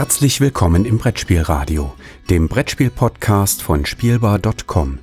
Herzlich 0.00 0.40
willkommen 0.40 0.86
im 0.86 0.96
Brettspielradio, 0.96 1.92
dem 2.30 2.48
Brettspiel-Podcast 2.48 3.60
von 3.60 3.84
Spielbar.com. 3.84 4.98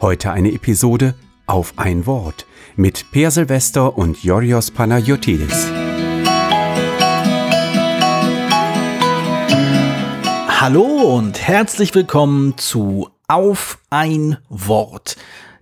Heute 0.00 0.32
eine 0.32 0.50
Episode 0.50 1.14
auf 1.46 1.74
ein 1.76 2.06
Wort 2.06 2.44
mit 2.74 3.12
Per 3.12 3.30
Silvester 3.30 3.96
und 3.96 4.24
Yorios 4.24 4.72
Panayotidis. 4.72 5.68
Hallo 10.60 10.82
und 10.82 11.40
herzlich 11.46 11.94
willkommen 11.94 12.58
zu 12.58 13.08
Auf 13.28 13.78
ein 13.90 14.38
Wort, 14.48 15.16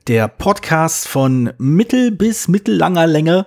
der 0.06 0.26
Podcast 0.26 1.06
von 1.06 1.52
mittel 1.58 2.12
bis 2.12 2.48
mittellanger 2.48 3.06
Länge, 3.06 3.44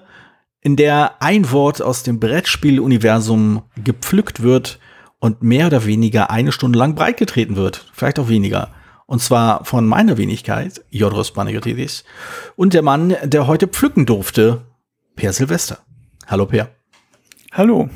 in 0.61 0.75
der 0.75 1.23
ein 1.23 1.52
Wort 1.52 1.81
aus 1.81 2.04
dem 2.04 2.20
Brettspieluniversum 2.20 3.63
gepflückt 3.83 4.43
wird 4.43 4.79
und 5.27 5.43
mehr 5.43 5.67
oder 5.67 5.86
weniger 5.86 6.29
eine 6.29 6.54
Stunde 6.54 6.79
lang 6.79 6.95
breitgetreten 6.95 7.57
wird, 7.57 7.85
vielleicht 7.93 8.18
auch 8.18 8.29
weniger. 8.29 8.69
Und 9.07 9.21
zwar 9.21 9.65
von 9.65 9.85
meiner 9.85 10.18
Wenigkeit, 10.18 10.83
Jodros 10.89 11.31
Panagiotis, 11.31 12.05
und 12.55 12.73
der 12.73 12.81
Mann, 12.81 13.15
der 13.23 13.45
heute 13.45 13.68
pflücken 13.68 14.05
durfte, 14.05 14.61
Per 15.18 15.33
Silvester. 15.33 15.79
Hallo 16.27 16.45
Per. 16.45 16.69
Hallo. 17.51 17.89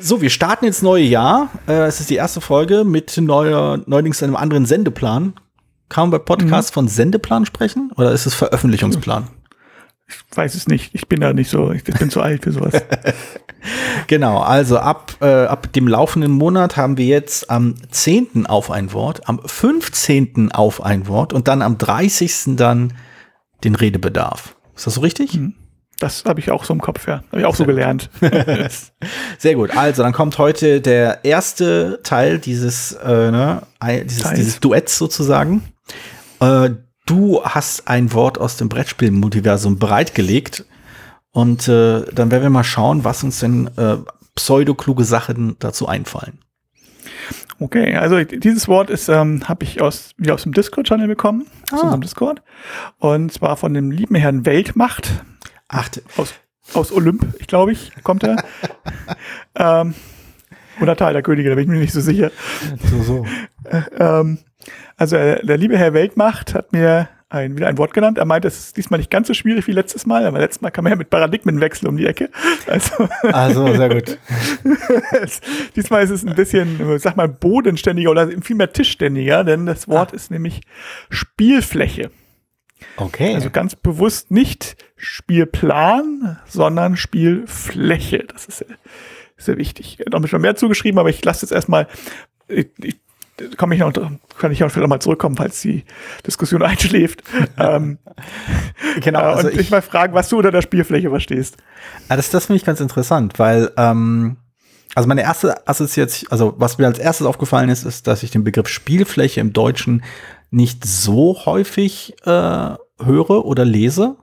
So, 0.00 0.22
wir 0.22 0.30
starten 0.30 0.64
ins 0.64 0.82
neue 0.82 1.04
Jahr. 1.04 1.50
Äh, 1.68 1.86
es 1.86 2.00
ist 2.00 2.10
die 2.10 2.16
erste 2.16 2.40
Folge 2.40 2.84
mit 2.84 3.18
neuer, 3.18 3.80
neuerdings 3.86 4.22
einem 4.22 4.36
anderen 4.36 4.64
Sendeplan. 4.64 5.34
Kann 5.88 6.04
man 6.04 6.10
bei 6.12 6.18
Podcasts 6.18 6.70
mhm. 6.70 6.74
von 6.74 6.88
Sendeplan 6.88 7.44
sprechen 7.44 7.92
oder 7.96 8.12
ist 8.12 8.24
es 8.24 8.34
Veröffentlichungsplan? 8.34 9.28
Ich 10.08 10.36
weiß 10.36 10.54
es 10.54 10.66
nicht. 10.66 10.94
Ich 10.94 11.08
bin 11.08 11.20
da 11.20 11.32
nicht 11.32 11.50
so, 11.50 11.72
ich 11.72 11.84
bin 11.84 12.10
zu 12.10 12.20
alt 12.22 12.44
für 12.44 12.52
sowas. 12.52 12.74
genau, 14.06 14.40
also 14.40 14.78
ab, 14.78 15.14
äh, 15.20 15.44
ab 15.44 15.72
dem 15.72 15.88
laufenden 15.88 16.32
Monat 16.32 16.76
haben 16.76 16.96
wir 16.96 17.06
jetzt 17.06 17.50
am 17.50 17.74
10. 17.90 18.46
auf 18.46 18.70
ein 18.70 18.92
Wort, 18.92 19.28
am 19.28 19.40
15. 19.44 20.52
auf 20.52 20.82
ein 20.82 21.06
Wort 21.08 21.32
und 21.32 21.48
dann 21.48 21.62
am 21.62 21.78
30. 21.78 22.56
dann 22.56 22.92
den 23.64 23.74
Redebedarf. 23.74 24.54
Ist 24.74 24.86
das 24.86 24.94
so 24.94 25.00
richtig? 25.00 25.34
Mhm. 25.34 25.54
Das 26.02 26.24
habe 26.24 26.40
ich 26.40 26.50
auch 26.50 26.64
so 26.64 26.74
im 26.74 26.80
Kopf, 26.80 27.06
ja. 27.06 27.22
Habe 27.30 27.40
ich 27.40 27.44
auch 27.44 27.54
so 27.54 27.64
gelernt. 27.64 28.10
Sehr 29.38 29.54
gut. 29.54 29.76
Also, 29.76 30.02
dann 30.02 30.12
kommt 30.12 30.36
heute 30.36 30.80
der 30.80 31.24
erste 31.24 32.00
Teil 32.02 32.40
dieses, 32.40 32.90
äh, 32.92 33.30
ne, 33.30 33.62
dieses, 34.04 34.32
dieses 34.32 34.58
Duetts 34.58 34.98
sozusagen. 34.98 35.62
Äh, 36.40 36.70
du 37.06 37.44
hast 37.44 37.86
ein 37.86 38.12
Wort 38.12 38.38
aus 38.38 38.56
dem 38.56 38.68
Brettspiel-Multiversum 38.68 39.78
bereitgelegt. 39.78 40.64
Und 41.32 41.66
äh, 41.66 42.04
dann 42.12 42.30
werden 42.30 42.42
wir 42.42 42.50
mal 42.50 42.64
schauen, 42.64 43.04
was 43.04 43.24
uns 43.24 43.40
denn 43.40 43.70
äh, 43.76 43.96
pseudokluge 44.34 45.04
Sachen 45.04 45.56
dazu 45.58 45.88
einfallen. 45.88 46.38
Okay, 47.58 47.94
also 47.96 48.22
dieses 48.24 48.68
Wort 48.68 48.90
ist, 48.90 49.08
ähm, 49.08 49.48
habe 49.48 49.64
ich 49.64 49.80
aus, 49.80 50.12
wieder 50.16 50.34
aus 50.34 50.42
dem 50.42 50.52
Discord-Channel 50.52 51.06
bekommen, 51.06 51.46
ah. 51.70 51.74
aus 51.74 51.82
unserem 51.82 52.00
Discord. 52.00 52.42
Und 52.98 53.32
zwar 53.32 53.56
von 53.56 53.72
dem 53.72 53.90
lieben 53.90 54.14
Herrn 54.14 54.44
Weltmacht. 54.44 55.24
Ach, 55.68 55.88
aus, 56.16 56.34
aus 56.74 56.92
Olymp, 56.92 57.34
ich 57.38 57.46
glaube 57.46 57.72
ich, 57.72 57.92
kommt 58.02 58.24
er. 58.24 58.36
ähm, 59.54 59.94
oder 60.80 60.96
Teil 60.96 61.12
der 61.12 61.22
Könige, 61.22 61.50
da 61.50 61.54
bin 61.54 61.64
ich 61.64 61.70
mir 61.70 61.78
nicht 61.78 61.92
so 61.92 62.00
sicher. 62.00 62.30
So, 62.90 63.02
so. 63.02 63.26
Äh, 63.64 63.82
ähm, 63.98 64.38
also 64.96 65.16
äh, 65.16 65.44
der 65.44 65.56
liebe 65.56 65.78
Herr 65.78 65.94
Weltmacht 65.94 66.54
hat 66.54 66.72
mir 66.72 67.08
ein, 67.32 67.56
wieder 67.56 67.68
ein 67.68 67.78
Wort 67.78 67.94
genannt. 67.94 68.18
Er 68.18 68.24
meint, 68.24 68.44
es 68.44 68.58
ist 68.58 68.76
diesmal 68.76 68.98
nicht 68.98 69.10
ganz 69.10 69.26
so 69.28 69.34
schwierig 69.34 69.66
wie 69.66 69.72
letztes 69.72 70.06
Mal, 70.06 70.26
aber 70.26 70.38
letztes 70.38 70.60
Mal 70.60 70.70
kam 70.70 70.86
er 70.86 70.90
ja 70.90 70.96
mit 70.96 71.10
Paradigmenwechsel 71.10 71.88
um 71.88 71.96
die 71.96 72.06
Ecke. 72.06 72.30
Also, 72.66 73.08
also 73.22 73.74
sehr 73.74 73.88
gut. 73.88 74.18
diesmal 75.76 76.04
ist 76.04 76.10
es 76.10 76.24
ein 76.24 76.34
bisschen, 76.34 76.98
sag 76.98 77.16
mal, 77.16 77.28
bodenständiger 77.28 78.10
oder 78.10 78.28
viel 78.40 78.56
mehr 78.56 78.72
tischständiger, 78.72 79.44
denn 79.44 79.66
das 79.66 79.88
Wort 79.88 80.12
ah. 80.12 80.16
ist 80.16 80.30
nämlich 80.30 80.60
Spielfläche. 81.10 82.10
Okay. 82.96 83.34
Also 83.34 83.50
ganz 83.50 83.74
bewusst 83.76 84.30
nicht 84.30 84.76
Spielplan, 84.96 86.38
sondern 86.46 86.96
Spielfläche. 86.96 88.24
Das 88.28 88.46
ist 88.46 88.58
sehr, 88.58 88.68
sehr 89.36 89.56
wichtig. 89.58 89.98
Noch 90.10 90.18
ein 90.18 90.22
bisschen 90.22 90.40
mehr 90.40 90.56
zugeschrieben, 90.56 90.98
aber 90.98 91.10
ich 91.10 91.24
lasse 91.24 91.44
jetzt 91.44 91.52
erstmal, 91.52 91.88
ich, 92.48 92.68
ich 92.78 93.01
komme 93.56 93.74
ich 93.74 93.80
noch, 93.80 93.92
kann 93.92 94.52
ich 94.52 94.62
auch 94.64 94.70
vielleicht 94.70 94.82
noch 94.82 94.88
mal 94.88 95.00
zurückkommen, 95.00 95.36
falls 95.36 95.60
die 95.60 95.84
Diskussion 96.26 96.62
einschläft. 96.62 97.22
ähm, 97.58 97.98
genau. 99.00 99.20
Äh, 99.20 99.22
also 99.22 99.48
und 99.48 99.54
ich, 99.54 99.60
ich, 99.60 99.70
mal 99.70 99.82
fragen, 99.82 100.14
was 100.14 100.28
du 100.28 100.38
unter 100.38 100.50
der 100.50 100.62
Spielfläche 100.62 101.10
verstehst. 101.10 101.56
Ja, 102.08 102.16
das, 102.16 102.30
das 102.30 102.46
finde 102.46 102.58
ich 102.58 102.64
ganz 102.64 102.80
interessant, 102.80 103.38
weil 103.38 103.70
ähm, 103.76 104.36
also 104.94 105.08
meine 105.08 105.22
erste 105.22 105.66
Assoziation, 105.66 106.30
also 106.30 106.54
was 106.58 106.78
mir 106.78 106.86
als 106.86 106.98
erstes 106.98 107.26
aufgefallen 107.26 107.70
ist, 107.70 107.84
ist, 107.84 108.06
dass 108.06 108.22
ich 108.22 108.30
den 108.30 108.44
Begriff 108.44 108.68
Spielfläche 108.68 109.40
im 109.40 109.52
Deutschen 109.52 110.02
nicht 110.50 110.84
so 110.84 111.46
häufig 111.46 112.14
äh, 112.24 112.28
höre 112.28 113.44
oder 113.44 113.64
lese. 113.64 114.16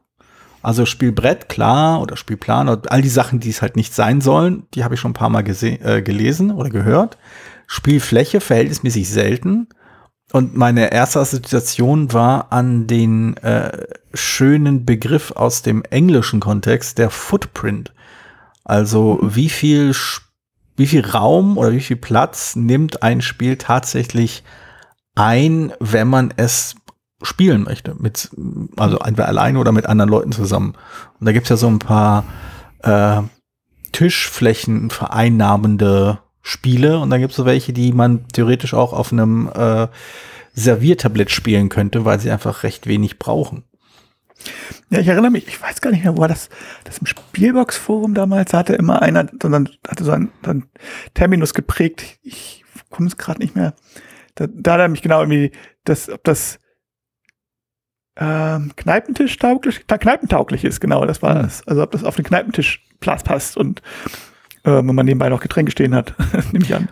Also 0.62 0.86
Spielbrett, 0.86 1.48
klar, 1.48 2.02
oder 2.02 2.18
Spielplan, 2.18 2.68
oder 2.68 2.92
all 2.92 3.02
die 3.02 3.10
Sachen, 3.10 3.40
die 3.40 3.50
es 3.50 3.62
halt 3.62 3.78
nicht 3.78 3.94
sein 3.94 4.20
sollen, 4.22 4.68
die 4.74 4.84
habe 4.84 4.94
ich 4.94 5.00
schon 5.00 5.12
ein 5.12 5.16
paar 5.16 5.30
Mal 5.30 5.44
äh, 5.48 6.02
gelesen 6.02 6.52
oder 6.52 6.70
gehört. 6.70 7.18
Spielfläche 7.72 8.42
verhältnismäßig 8.42 9.08
selten. 9.08 9.68
Und 10.32 10.58
meine 10.58 10.92
erste 10.92 11.20
Assoziation 11.20 12.12
war 12.14 12.52
an 12.52 12.88
den 12.88 13.38
äh, 13.38 13.86
schönen 14.14 14.86
Begriff 14.86 15.32
aus 15.32 15.62
dem 15.62 15.84
englischen 15.84 16.40
Kontext, 16.40 16.98
der 16.98 17.12
Footprint. 17.12 17.94
Also 18.64 19.20
wie 19.22 19.50
viel, 19.50 19.96
wie 20.78 20.88
viel 20.88 21.06
Raum 21.06 21.60
oder 21.60 21.72
wie 21.72 21.80
viel 21.80 21.96
Platz 21.96 22.56
nimmt 22.56 23.04
ein 23.04 23.22
Spiel 23.22 23.56
tatsächlich 23.58 24.44
ein, 25.14 25.72
wenn 25.80 26.08
man 26.08 26.34
es 26.38 26.76
spielen 27.22 27.64
möchte. 27.64 27.96
Mit, 28.00 28.32
also 28.78 28.98
entweder 28.98 29.28
alleine 29.28 29.60
oder 29.60 29.72
mit 29.72 29.86
anderen 29.86 30.10
Leuten 30.10 30.32
zusammen. 30.32 30.74
Und 31.20 31.26
da 31.28 31.34
gibt's 31.34 31.50
ja 31.50 31.58
so 31.58 31.68
ein 31.68 31.80
paar 31.80 32.26
äh, 32.82 33.22
Tischflächen 33.92 34.90
vereinnahmende 34.90 36.20
Spiele 36.42 37.00
und 37.00 37.10
dann 37.10 37.20
gibt 37.20 37.32
es 37.32 37.38
so 37.38 37.46
welche, 37.46 37.74
die 37.74 37.92
man 37.92 38.28
theoretisch 38.30 38.74
auch 38.74 38.94
auf 38.94 39.12
einem 39.12 39.50
äh, 39.54 39.88
Serviertablett 40.54 41.32
spielen 41.32 41.70
könnte, 41.70 42.06
weil 42.06 42.20
sie 42.20 42.32
einfach 42.32 42.64
recht 42.64 42.88
wenig 42.88 43.20
brauchen. 43.20 43.64
Ja, 44.90 45.00
ich 45.00 45.08
erinnere 45.08 45.32
mich, 45.32 45.48
ich 45.48 45.62
weiß 45.62 45.82
gar 45.82 45.92
nicht 45.92 46.04
mehr, 46.04 46.16
wo 46.16 46.22
war 46.22 46.28
das, 46.28 46.50
das 46.86 46.98
im 47.00 47.06
Spielbox-Forum 47.06 48.14
damals 48.14 48.54
hatte 48.54 48.74
immer 48.74 49.02
einer, 49.02 49.28
sondern 49.42 49.70
hatte 49.88 50.04
so 50.04 50.12
einen, 50.12 50.32
so 50.44 50.52
einen 50.52 50.70
Terminus 51.14 51.54
geprägt, 51.54 52.20
ich 52.24 52.64
komme 52.90 53.08
es 53.08 53.18
gerade 53.18 53.40
nicht 53.40 53.56
mehr, 53.56 53.74
da, 54.36 54.48
da 54.48 54.74
hat 54.74 54.80
er 54.80 54.88
mich 54.88 55.02
genau 55.02 55.20
irgendwie, 55.20 55.52
das, 55.84 56.10
ob 56.10 56.24
das 56.24 56.60
ähm, 58.16 58.72
Kneipentisch 58.76 59.38
tauglich, 59.38 59.86
Kneipentauglich 59.88 60.66
ist, 60.66 60.80
genau, 60.80 61.06
das 61.06 61.22
war 61.22 61.44
mhm. 61.44 61.50
Also 61.66 61.84
ob 61.84 61.92
das 61.92 62.04
auf 62.04 62.16
den 62.16 62.26
Kneipentisch 62.26 62.86
Platz 63.00 63.24
passt 63.24 63.58
und 63.58 63.82
wenn 64.78 64.96
man 64.96 65.06
nebenbei 65.06 65.30
noch 65.30 65.42
Getränke 65.42 65.72
stehen 65.72 65.96
hat, 65.96 66.14
nehme 66.52 66.66
ich 66.66 66.76
an. 66.76 66.90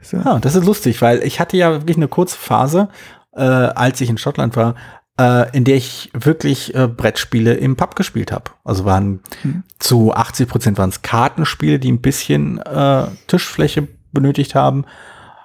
So. 0.00 0.18
Ja, 0.18 0.38
das 0.38 0.54
ist 0.54 0.64
lustig, 0.64 1.00
weil 1.02 1.22
ich 1.22 1.40
hatte 1.40 1.56
ja 1.56 1.72
wirklich 1.72 1.96
eine 1.96 2.08
kurze 2.08 2.36
Phase, 2.36 2.88
äh, 3.34 3.42
als 3.42 4.00
ich 4.00 4.10
in 4.10 4.18
Schottland 4.18 4.56
war, 4.56 4.74
äh, 5.18 5.56
in 5.56 5.64
der 5.64 5.76
ich 5.76 6.10
wirklich 6.12 6.74
äh, 6.74 6.88
Brettspiele 6.88 7.54
im 7.54 7.76
Pub 7.76 7.96
gespielt 7.96 8.32
habe. 8.32 8.50
Also 8.64 8.84
waren 8.84 9.20
mhm. 9.42 9.62
zu 9.78 10.12
80 10.12 10.48
Prozent 10.48 10.78
waren 10.78 10.90
es 10.90 11.02
Kartenspiele, 11.02 11.78
die 11.78 11.92
ein 11.92 12.00
bisschen 12.00 12.58
äh, 12.58 13.06
Tischfläche 13.26 13.88
benötigt 14.12 14.54
haben. 14.54 14.84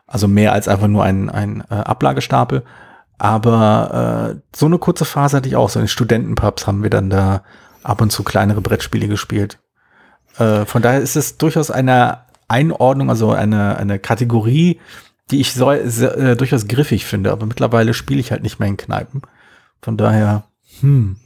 Also 0.08 0.28
mehr 0.28 0.54
als 0.54 0.68
einfach 0.68 0.88
nur 0.88 1.04
ein, 1.04 1.30
ein 1.30 1.64
äh, 1.70 1.76
Ablagestapel. 1.76 2.64
Aber 3.20 4.34
äh, 4.34 4.42
so 4.56 4.66
eine 4.66 4.80
kurze 4.80 5.06
Phase 5.06 5.38
hatte 5.38 5.50
ich 5.50 5.56
auch. 5.56 5.70
So 5.70 5.80
in 5.80 5.88
Studentenpubs 5.88 6.66
haben 6.66 6.84
wir 6.84 6.90
dann 6.90 7.10
da 7.10 7.44
ab 7.84 8.02
und 8.02 8.12
zu 8.12 8.24
kleinere 8.24 8.62
Brettspiele 8.62 9.08
gespielt. 9.08 9.60
Äh, 10.40 10.66
von 10.66 10.82
daher 10.82 11.02
ist 11.02 11.16
es 11.16 11.38
durchaus 11.38 11.70
eine 11.70 12.20
Einordnung, 12.48 13.10
also 13.10 13.32
eine, 13.32 13.78
eine 13.78 14.00
Kategorie, 14.00 14.80
die 15.30 15.42
ich 15.42 15.54
so, 15.54 15.72
sehr, 15.86 16.18
äh, 16.18 16.36
durchaus 16.36 16.68
griffig 16.68 17.06
finde. 17.06 17.32
Aber 17.32 17.46
mittlerweile 17.46 17.94
spiele 17.94 18.20
ich 18.20 18.32
halt 18.32 18.42
nicht 18.42 18.60
mehr 18.60 18.70
in 18.70 18.78
Kneipen. 18.78 19.22
Von 19.82 19.98
daher, 19.98 20.44
hm. 20.82 21.18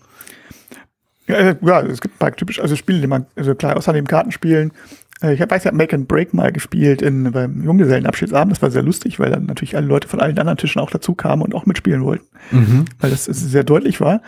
Ja, 1.28 1.36
äh, 1.36 1.56
ja, 1.62 1.82
es 1.82 2.02
gibt 2.02 2.16
ein 2.16 2.20
paar 2.20 2.36
typisch, 2.36 2.60
also 2.60 2.76
Spiele, 2.76 3.00
die 3.00 3.08
man, 3.08 3.26
also 3.36 3.56
klar, 3.56 3.78
außer 3.78 3.94
dem 3.94 4.08
Kartenspielen, 4.08 4.74
äh, 5.22 5.34
ich 5.34 5.40
weiß, 5.40 5.62
ich 5.62 5.68
habe 5.68 5.78
Make 5.78 5.96
and 5.96 6.08
Break 6.08 6.34
mal 6.34 6.52
gespielt 6.52 7.02
in, 7.02 7.32
beim 7.32 7.64
Junggesellenabschiedsabend. 7.64 8.52
Das 8.52 8.62
war 8.62 8.72
sehr 8.72 8.84
lustig, 8.84 9.20
weil 9.20 9.32
dann 9.32 9.46
natürlich 9.46 9.76
alle 9.76 9.88
Leute 9.88 10.08
von 10.08 10.20
allen 10.20 10.38
anderen 10.38 10.58
Tischen 10.58 10.82
auch 10.82 10.92
dazu 10.92 11.16
kamen 11.16 11.42
und 11.42 11.56
auch 11.56 11.66
mitspielen 11.66 12.04
wollten. 12.04 12.26
Mhm. 12.52 12.86
Weil 13.00 13.12
das 13.12 13.26
sehr 13.26 13.64
deutlich 13.64 14.02
war. 14.02 14.22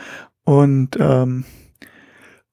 Und 0.45 0.97
ähm, 0.99 1.43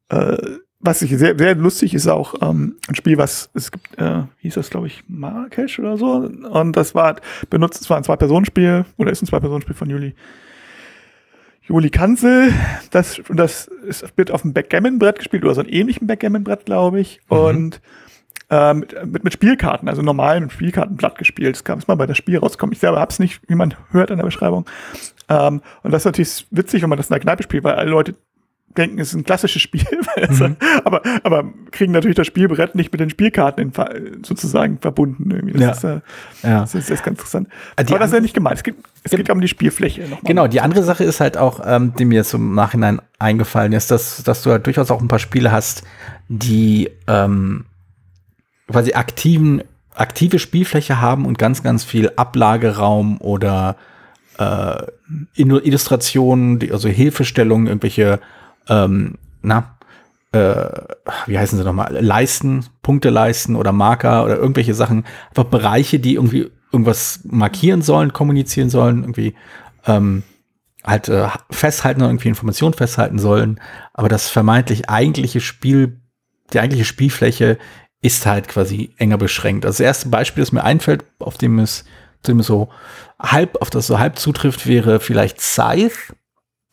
äh, 0.08 0.36
was 0.82 1.00
ich 1.00 1.16
sehr, 1.16 1.38
sehr 1.38 1.54
lustig 1.54 1.94
ist 1.94 2.08
auch 2.08 2.34
ähm, 2.42 2.76
ein 2.88 2.94
Spiel, 2.96 3.16
was 3.16 3.50
es 3.54 3.70
gibt, 3.70 3.98
äh, 3.98 4.22
wie 4.38 4.42
hieß 4.42 4.54
das, 4.54 4.68
glaube 4.68 4.88
ich, 4.88 5.04
Marrakesch 5.08 5.78
oder 5.78 5.96
so. 5.96 6.14
Und 6.14 6.76
das 6.76 6.94
war 6.94 7.16
benutzt, 7.48 7.80
es 7.80 7.88
war 7.88 7.96
ein 7.96 8.04
Zwei-Personen-Spiel 8.04 8.84
oder 8.96 9.10
ist 9.12 9.22
ein 9.22 9.26
Zwei-Personen-Spiel 9.26 9.76
von 9.76 9.88
Juli. 9.88 10.14
Juli 11.62 11.90
Kanzel, 11.90 12.52
das, 12.90 13.22
das 13.32 13.68
ist, 13.86 14.04
wird 14.16 14.32
auf 14.32 14.42
dem 14.42 14.52
Backgammon-Brett 14.52 15.18
gespielt 15.18 15.44
oder 15.44 15.54
so 15.54 15.60
einem 15.60 15.70
ähnlichen 15.70 16.08
Backgammon-Brett, 16.08 16.66
glaube 16.66 16.98
ich. 16.98 17.20
Mhm. 17.30 17.36
Und 17.36 17.80
äh, 18.50 18.74
mit, 18.74 19.06
mit, 19.06 19.24
mit 19.24 19.32
Spielkarten, 19.32 19.88
also 19.88 20.02
normal 20.02 20.40
mit 20.40 20.52
Spielkartenblatt 20.52 21.16
gespielt. 21.16 21.54
Das 21.54 21.62
kam 21.62 21.78
jetzt 21.78 21.86
mal 21.86 21.94
bei 21.94 22.06
das 22.06 22.16
Spiel 22.16 22.38
rauskommen. 22.38 22.72
Ich 22.72 22.80
selber 22.80 22.98
hab's 22.98 23.20
nicht, 23.20 23.40
wie 23.48 23.54
man 23.54 23.74
hört 23.92 24.10
an 24.10 24.16
der 24.16 24.24
Beschreibung. 24.24 24.66
Ähm, 25.28 25.62
und 25.84 25.92
das 25.92 26.02
ist 26.02 26.06
natürlich 26.06 26.46
witzig, 26.50 26.82
wenn 26.82 26.90
man 26.90 26.98
das 26.98 27.08
in 27.08 27.14
der 27.14 27.20
Kneipe 27.20 27.44
spielt, 27.44 27.62
weil 27.62 27.76
alle 27.76 27.90
Leute 27.90 28.16
denken, 28.76 28.98
es 28.98 29.08
ist 29.08 29.14
ein 29.14 29.24
klassisches 29.24 29.62
Spiel, 29.62 29.84
mhm. 30.28 30.56
aber, 30.84 31.02
aber 31.22 31.44
kriegen 31.70 31.92
natürlich 31.92 32.16
das 32.16 32.26
Spielbrett 32.26 32.74
nicht 32.74 32.92
mit 32.92 33.00
den 33.00 33.10
Spielkarten 33.10 33.72
in, 33.72 34.24
sozusagen 34.24 34.78
verbunden. 34.78 35.30
Irgendwie. 35.30 35.58
Das, 35.58 35.82
ja. 35.82 35.96
Ist, 35.96 36.04
äh, 36.44 36.48
ja. 36.48 36.60
das, 36.60 36.74
ist, 36.74 36.90
das 36.90 36.98
ist 36.98 37.04
ganz 37.04 37.18
interessant. 37.18 37.48
Äh, 37.76 37.84
die 37.84 37.92
aber 37.92 38.00
das 38.00 38.10
ist 38.10 38.14
ja 38.14 38.20
nicht 38.20 38.34
gemeint. 38.34 38.56
Es 38.56 38.62
geht, 38.62 38.76
es 39.02 39.10
geht 39.10 39.30
um 39.30 39.40
die 39.40 39.48
Spielfläche. 39.48 40.02
Nochmal. 40.02 40.20
Genau, 40.24 40.46
die 40.46 40.60
andere 40.60 40.82
Sache 40.82 41.04
ist 41.04 41.20
halt 41.20 41.36
auch, 41.36 41.60
ähm, 41.64 41.94
die 41.98 42.04
mir 42.04 42.16
jetzt 42.16 42.34
im 42.34 42.54
Nachhinein 42.54 43.00
eingefallen 43.18 43.72
ist, 43.72 43.90
dass, 43.90 44.22
dass 44.22 44.42
du 44.42 44.50
halt 44.50 44.66
durchaus 44.66 44.90
auch 44.90 45.00
ein 45.00 45.08
paar 45.08 45.18
Spiele 45.18 45.52
hast, 45.52 45.84
die 46.28 46.90
ähm, 47.06 47.66
quasi 48.68 48.94
aktiven, 48.94 49.62
aktive 49.94 50.38
Spielfläche 50.38 51.00
haben 51.00 51.26
und 51.26 51.38
ganz, 51.38 51.62
ganz 51.62 51.84
viel 51.84 52.10
Ablageraum 52.16 53.20
oder 53.20 53.76
äh, 54.38 54.82
Illustrationen, 55.34 56.60
also 56.72 56.88
Hilfestellungen, 56.88 57.66
irgendwelche 57.66 58.20
ähm, 58.68 59.18
na, 59.42 59.78
äh, 60.32 60.70
wie 61.26 61.38
heißen 61.38 61.58
sie 61.58 61.64
nochmal, 61.64 61.96
Leisten, 62.00 62.66
Punkte 62.82 63.10
leisten 63.10 63.56
oder 63.56 63.72
Marker 63.72 64.24
oder 64.24 64.36
irgendwelche 64.36 64.74
Sachen, 64.74 65.04
einfach 65.28 65.44
Bereiche, 65.44 65.98
die 65.98 66.14
irgendwie 66.14 66.50
irgendwas 66.72 67.20
markieren 67.24 67.82
sollen, 67.82 68.12
kommunizieren 68.12 68.70
sollen, 68.70 69.02
irgendwie 69.02 69.34
ähm, 69.86 70.22
halt 70.82 71.08
äh, 71.08 71.28
festhalten 71.50 72.00
oder 72.00 72.10
irgendwie 72.10 72.28
Informationen 72.28 72.74
festhalten 72.74 73.18
sollen. 73.18 73.60
Aber 73.92 74.08
das 74.08 74.28
vermeintlich 74.30 74.88
eigentliche 74.88 75.40
Spiel, 75.40 76.00
die 76.52 76.60
eigentliche 76.60 76.86
Spielfläche 76.86 77.58
ist 78.00 78.26
halt 78.26 78.48
quasi 78.48 78.94
enger 78.96 79.18
beschränkt. 79.18 79.64
Also 79.64 79.78
das 79.78 79.86
erste 79.86 80.08
Beispiel, 80.08 80.42
das 80.42 80.52
mir 80.52 80.64
einfällt, 80.64 81.04
auf 81.18 81.38
dem 81.38 81.58
es, 81.58 81.84
dem 82.26 82.40
es 82.40 82.46
so 82.46 82.68
halb, 83.20 83.60
auf 83.60 83.70
das 83.70 83.86
so 83.86 83.98
halb 83.98 84.18
zutrifft, 84.18 84.66
wäre 84.66 84.98
vielleicht 84.98 85.40
Scythe 85.40 86.14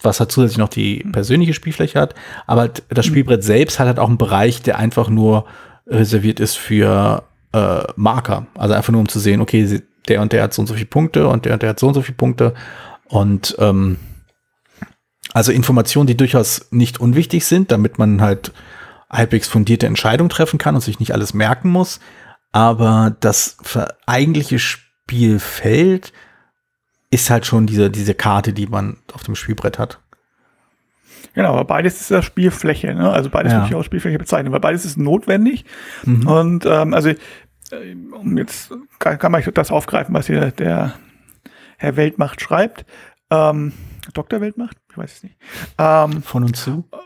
was 0.02 0.20
halt 0.20 0.32
zusätzlich 0.32 0.58
noch 0.58 0.70
die 0.70 1.04
mhm. 1.04 1.12
persönliche 1.12 1.54
Spielfläche 1.54 2.00
hat. 2.00 2.16
Aber 2.48 2.68
das 2.68 3.06
mhm. 3.06 3.12
Spielbrett 3.12 3.44
selbst 3.44 3.80
hat 3.80 3.88
halt 3.88 4.00
auch 4.00 4.08
einen 4.08 4.18
Bereich, 4.18 4.62
der 4.62 4.78
einfach 4.78 5.10
nur 5.10 5.46
reserviert 5.88 6.40
ist 6.40 6.58
für 6.58 7.24
äh, 7.54 7.84
Marker. 7.96 8.48
Also 8.56 8.74
einfach 8.74 8.92
nur 8.92 9.02
um 9.02 9.10
zu 9.10 9.20
sehen, 9.20 9.42
okay, 9.42 9.82
der 10.08 10.22
und 10.22 10.34
der 10.34 10.44
hat 10.44 10.54
so 10.54 10.62
und 10.62 10.68
so 10.68 10.74
viele 10.74 10.86
Punkte 10.86 11.28
und 11.28 11.46
der 11.46 11.54
und 11.54 11.62
der 11.62 11.70
hat 11.70 11.80
so 11.80 11.88
und 11.88 11.94
so 11.94 12.02
viele 12.02 12.18
Punkte. 12.18 12.54
Und 13.06 13.56
ähm, 13.60 13.98
also 15.34 15.52
Informationen, 15.52 16.08
die 16.08 16.18
durchaus 16.18 16.68
nicht 16.72 17.00
unwichtig 17.00 17.46
sind, 17.46 17.72
damit 17.72 18.00
man 18.00 18.22
halt 18.22 18.52
halbwegs 19.10 19.48
fundierte 19.48 19.88
Entscheidungen 19.88 20.30
treffen 20.30 20.60
kann 20.60 20.76
und 20.76 20.82
sich 20.82 21.00
nicht 21.00 21.14
alles 21.14 21.34
merken 21.34 21.70
muss. 21.70 22.00
Aber 22.52 23.16
das 23.20 23.58
eigentliche 24.06 24.60
Spielfeld 24.60 26.14
ist 27.12 27.30
halt 27.30 27.46
schon 27.46 27.66
diese, 27.66 27.90
diese 27.90 28.14
Karte, 28.14 28.54
die 28.54 28.68
man 28.68 28.98
auf 29.14 29.24
dem 29.24 29.36
Spielbrett 29.36 29.80
hat. 29.80 30.00
Genau, 31.34 31.54
aber 31.54 31.66
beides 31.66 32.02
ist 32.02 32.10
ja 32.10 32.22
Spielfläche, 32.22 32.94
ne? 32.94 33.12
Also 33.12 33.30
beides 33.30 33.52
ja. 33.52 33.60
würde 33.60 33.70
ich 33.70 33.76
auch 33.76 33.84
Spielfläche 33.84 34.18
bezeichnen, 34.18 34.52
weil 34.52 34.60
beides 34.60 34.86
ist 34.86 34.98
notwendig. 34.98 35.66
Mhm. 36.04 36.28
Und 36.28 36.66
ähm, 36.66 36.94
also 36.94 37.10
äh, 37.10 37.16
um 38.12 38.38
jetzt 38.38 38.72
kann, 39.00 39.20
kann 39.20 39.32
man 39.32 39.44
das 39.54 39.72
aufgreifen, 39.72 40.14
was 40.14 40.28
hier 40.28 40.52
der 40.52 40.94
Herr 41.78 41.96
Weltmacht 41.96 42.42
schreibt. 42.42 42.86
Ähm, 43.30 43.74
Dr. 44.14 44.42
Weltmacht? 44.42 44.78
Ich 44.90 44.98
weiß 44.98 45.14
es 45.14 45.24
nicht. 45.24 45.38
Ähm, 45.78 46.24
Von 46.24 46.44
und 46.44 46.56
zu? 46.56 46.86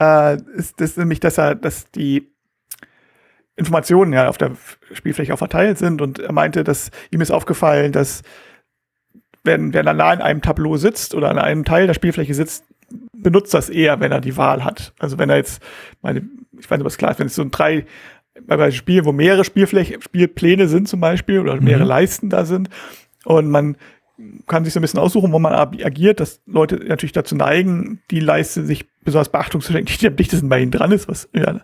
Äh, 0.00 0.40
ist 0.54 0.80
das 0.80 0.96
nämlich, 0.96 1.18
dass 1.18 1.38
er, 1.38 1.56
dass 1.56 1.90
die 1.90 2.30
Informationen 3.56 4.12
ja 4.12 4.28
auf 4.28 4.38
der 4.38 4.52
Spielfläche 4.92 5.34
auch 5.34 5.38
verteilt 5.38 5.78
sind 5.78 6.00
und 6.00 6.20
er 6.20 6.32
meinte, 6.32 6.62
dass 6.62 6.92
ihm 7.10 7.20
ist 7.20 7.32
aufgefallen, 7.32 7.90
dass 7.90 8.22
wenn, 9.44 9.72
wenn 9.74 9.86
er 9.86 9.94
nah 9.94 10.12
in 10.12 10.20
einem 10.20 10.42
Tableau 10.42 10.76
sitzt 10.76 11.14
oder 11.14 11.30
an 11.30 11.38
einem 11.38 11.64
Teil 11.64 11.86
der 11.86 11.94
Spielfläche 11.94 12.34
sitzt, 12.34 12.64
benutzt 13.12 13.54
das 13.54 13.68
eher, 13.68 14.00
wenn 14.00 14.12
er 14.12 14.20
die 14.20 14.36
Wahl 14.36 14.64
hat. 14.64 14.92
Also 14.98 15.18
wenn 15.18 15.30
er 15.30 15.36
jetzt, 15.36 15.62
meine, 16.02 16.22
ich 16.58 16.70
weiß 16.70 16.78
nicht, 16.78 16.86
was 16.86 16.98
klar 16.98 17.10
ist, 17.10 17.18
wenn 17.18 17.26
es 17.26 17.34
so 17.34 17.42
ein 17.42 17.50
drei, 17.50 17.84
bei 18.46 18.70
Spielen, 18.70 19.04
wo 19.04 19.12
mehrere 19.12 19.44
Spielfläche, 19.44 20.00
Spielpläne 20.00 20.68
sind 20.68 20.88
zum 20.88 21.00
Beispiel 21.00 21.40
oder 21.40 21.60
mehrere 21.60 21.82
mhm. 21.84 21.88
Leisten 21.88 22.30
da 22.30 22.44
sind 22.44 22.68
und 23.24 23.48
man 23.50 23.76
kann 24.46 24.64
sich 24.64 24.74
so 24.74 24.80
ein 24.80 24.82
bisschen 24.82 25.00
aussuchen, 25.00 25.32
wo 25.32 25.38
man 25.38 25.52
agiert, 25.52 26.20
dass 26.20 26.40
Leute 26.46 26.76
natürlich 26.76 27.12
dazu 27.12 27.36
neigen, 27.36 28.00
die 28.10 28.20
Leiste 28.20 28.64
sich 28.64 28.86
besonders 29.04 29.30
Beachtung 29.30 29.60
zu 29.60 29.72
schenken, 29.72 29.92
die 30.00 30.06
am 30.06 30.16
dichtesten 30.16 30.48
bei 30.48 30.60
ihnen 30.60 30.72
dran 30.72 30.92
ist, 30.92 31.08
was 31.08 31.28
ja 31.32 31.60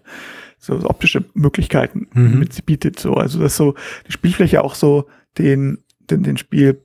so, 0.58 0.78
so 0.78 0.88
optische 0.88 1.24
Möglichkeiten 1.34 2.08
mhm. 2.12 2.38
mit 2.38 2.64
bietet. 2.64 2.98
So, 2.98 3.14
also 3.14 3.40
dass 3.40 3.56
so 3.56 3.74
die 4.06 4.12
Spielfläche 4.12 4.62
auch 4.62 4.74
so 4.74 5.08
den, 5.36 5.78
den, 6.10 6.22
den 6.22 6.36
Spiel, 6.36 6.80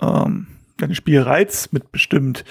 ähm, 0.00 0.46
den 0.80 0.94
Spielreiz 0.94 1.68
mit 1.72 1.92
bestimmt. 1.92 2.44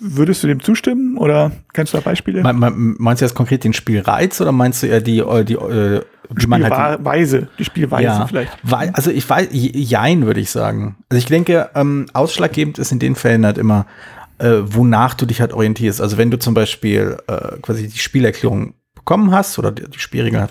Würdest 0.00 0.42
du 0.42 0.46
dem 0.48 0.62
zustimmen 0.62 1.16
oder 1.16 1.52
kennst 1.72 1.92
du 1.92 1.98
da 1.98 2.02
Beispiele? 2.02 2.42
Me 2.42 2.52
me 2.52 2.70
meinst 2.70 3.20
du 3.20 3.26
jetzt 3.26 3.34
konkret 3.34 3.64
den 3.64 3.72
Spielreiz 3.72 4.40
oder 4.40 4.52
meinst 4.52 4.82
du 4.82 4.88
eher 4.88 5.00
die, 5.00 5.18
äh, 5.18 5.44
die, 5.44 5.54
äh, 5.54 6.02
die 6.30 6.42
Spielweise, 6.42 7.48
die 7.58 7.64
Spielweise 7.64 8.04
ja, 8.04 8.26
vielleicht. 8.26 8.58
Weil, 8.62 8.90
also 8.90 9.10
ich 9.10 9.28
weiß, 9.28 9.48
jein 9.52 10.26
würde 10.26 10.40
ich 10.40 10.50
sagen. 10.50 10.96
Also 11.08 11.18
ich 11.18 11.26
denke, 11.26 11.70
ähm, 11.74 12.06
ausschlaggebend 12.12 12.78
ist 12.78 12.92
in 12.92 12.98
den 12.98 13.14
Fällen 13.14 13.44
halt 13.44 13.58
immer, 13.58 13.86
äh, 14.38 14.58
wonach 14.64 15.14
du 15.14 15.26
dich 15.26 15.40
halt 15.40 15.52
orientierst. 15.52 16.00
Also 16.00 16.18
wenn 16.18 16.30
du 16.30 16.38
zum 16.38 16.54
Beispiel 16.54 17.18
äh, 17.26 17.58
quasi 17.62 17.88
die 17.88 17.98
Spielerklärung 17.98 18.74
bekommen 18.94 19.32
hast 19.32 19.58
oder 19.58 19.70
die 19.72 19.98
Spielregeln 19.98 20.46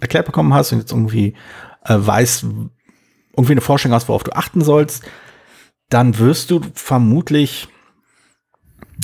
erklärt 0.00 0.26
bekommen 0.26 0.54
hast 0.54 0.72
und 0.72 0.78
jetzt 0.78 0.92
irgendwie 0.92 1.34
äh, 1.84 1.94
weißt, 1.98 2.44
irgendwie 3.36 3.52
eine 3.52 3.60
Vorstellung 3.60 3.94
hast, 3.94 4.08
worauf 4.08 4.24
du 4.24 4.34
achten 4.34 4.62
sollst, 4.62 5.04
dann 5.88 6.18
wirst 6.18 6.50
du 6.50 6.60
vermutlich 6.74 7.68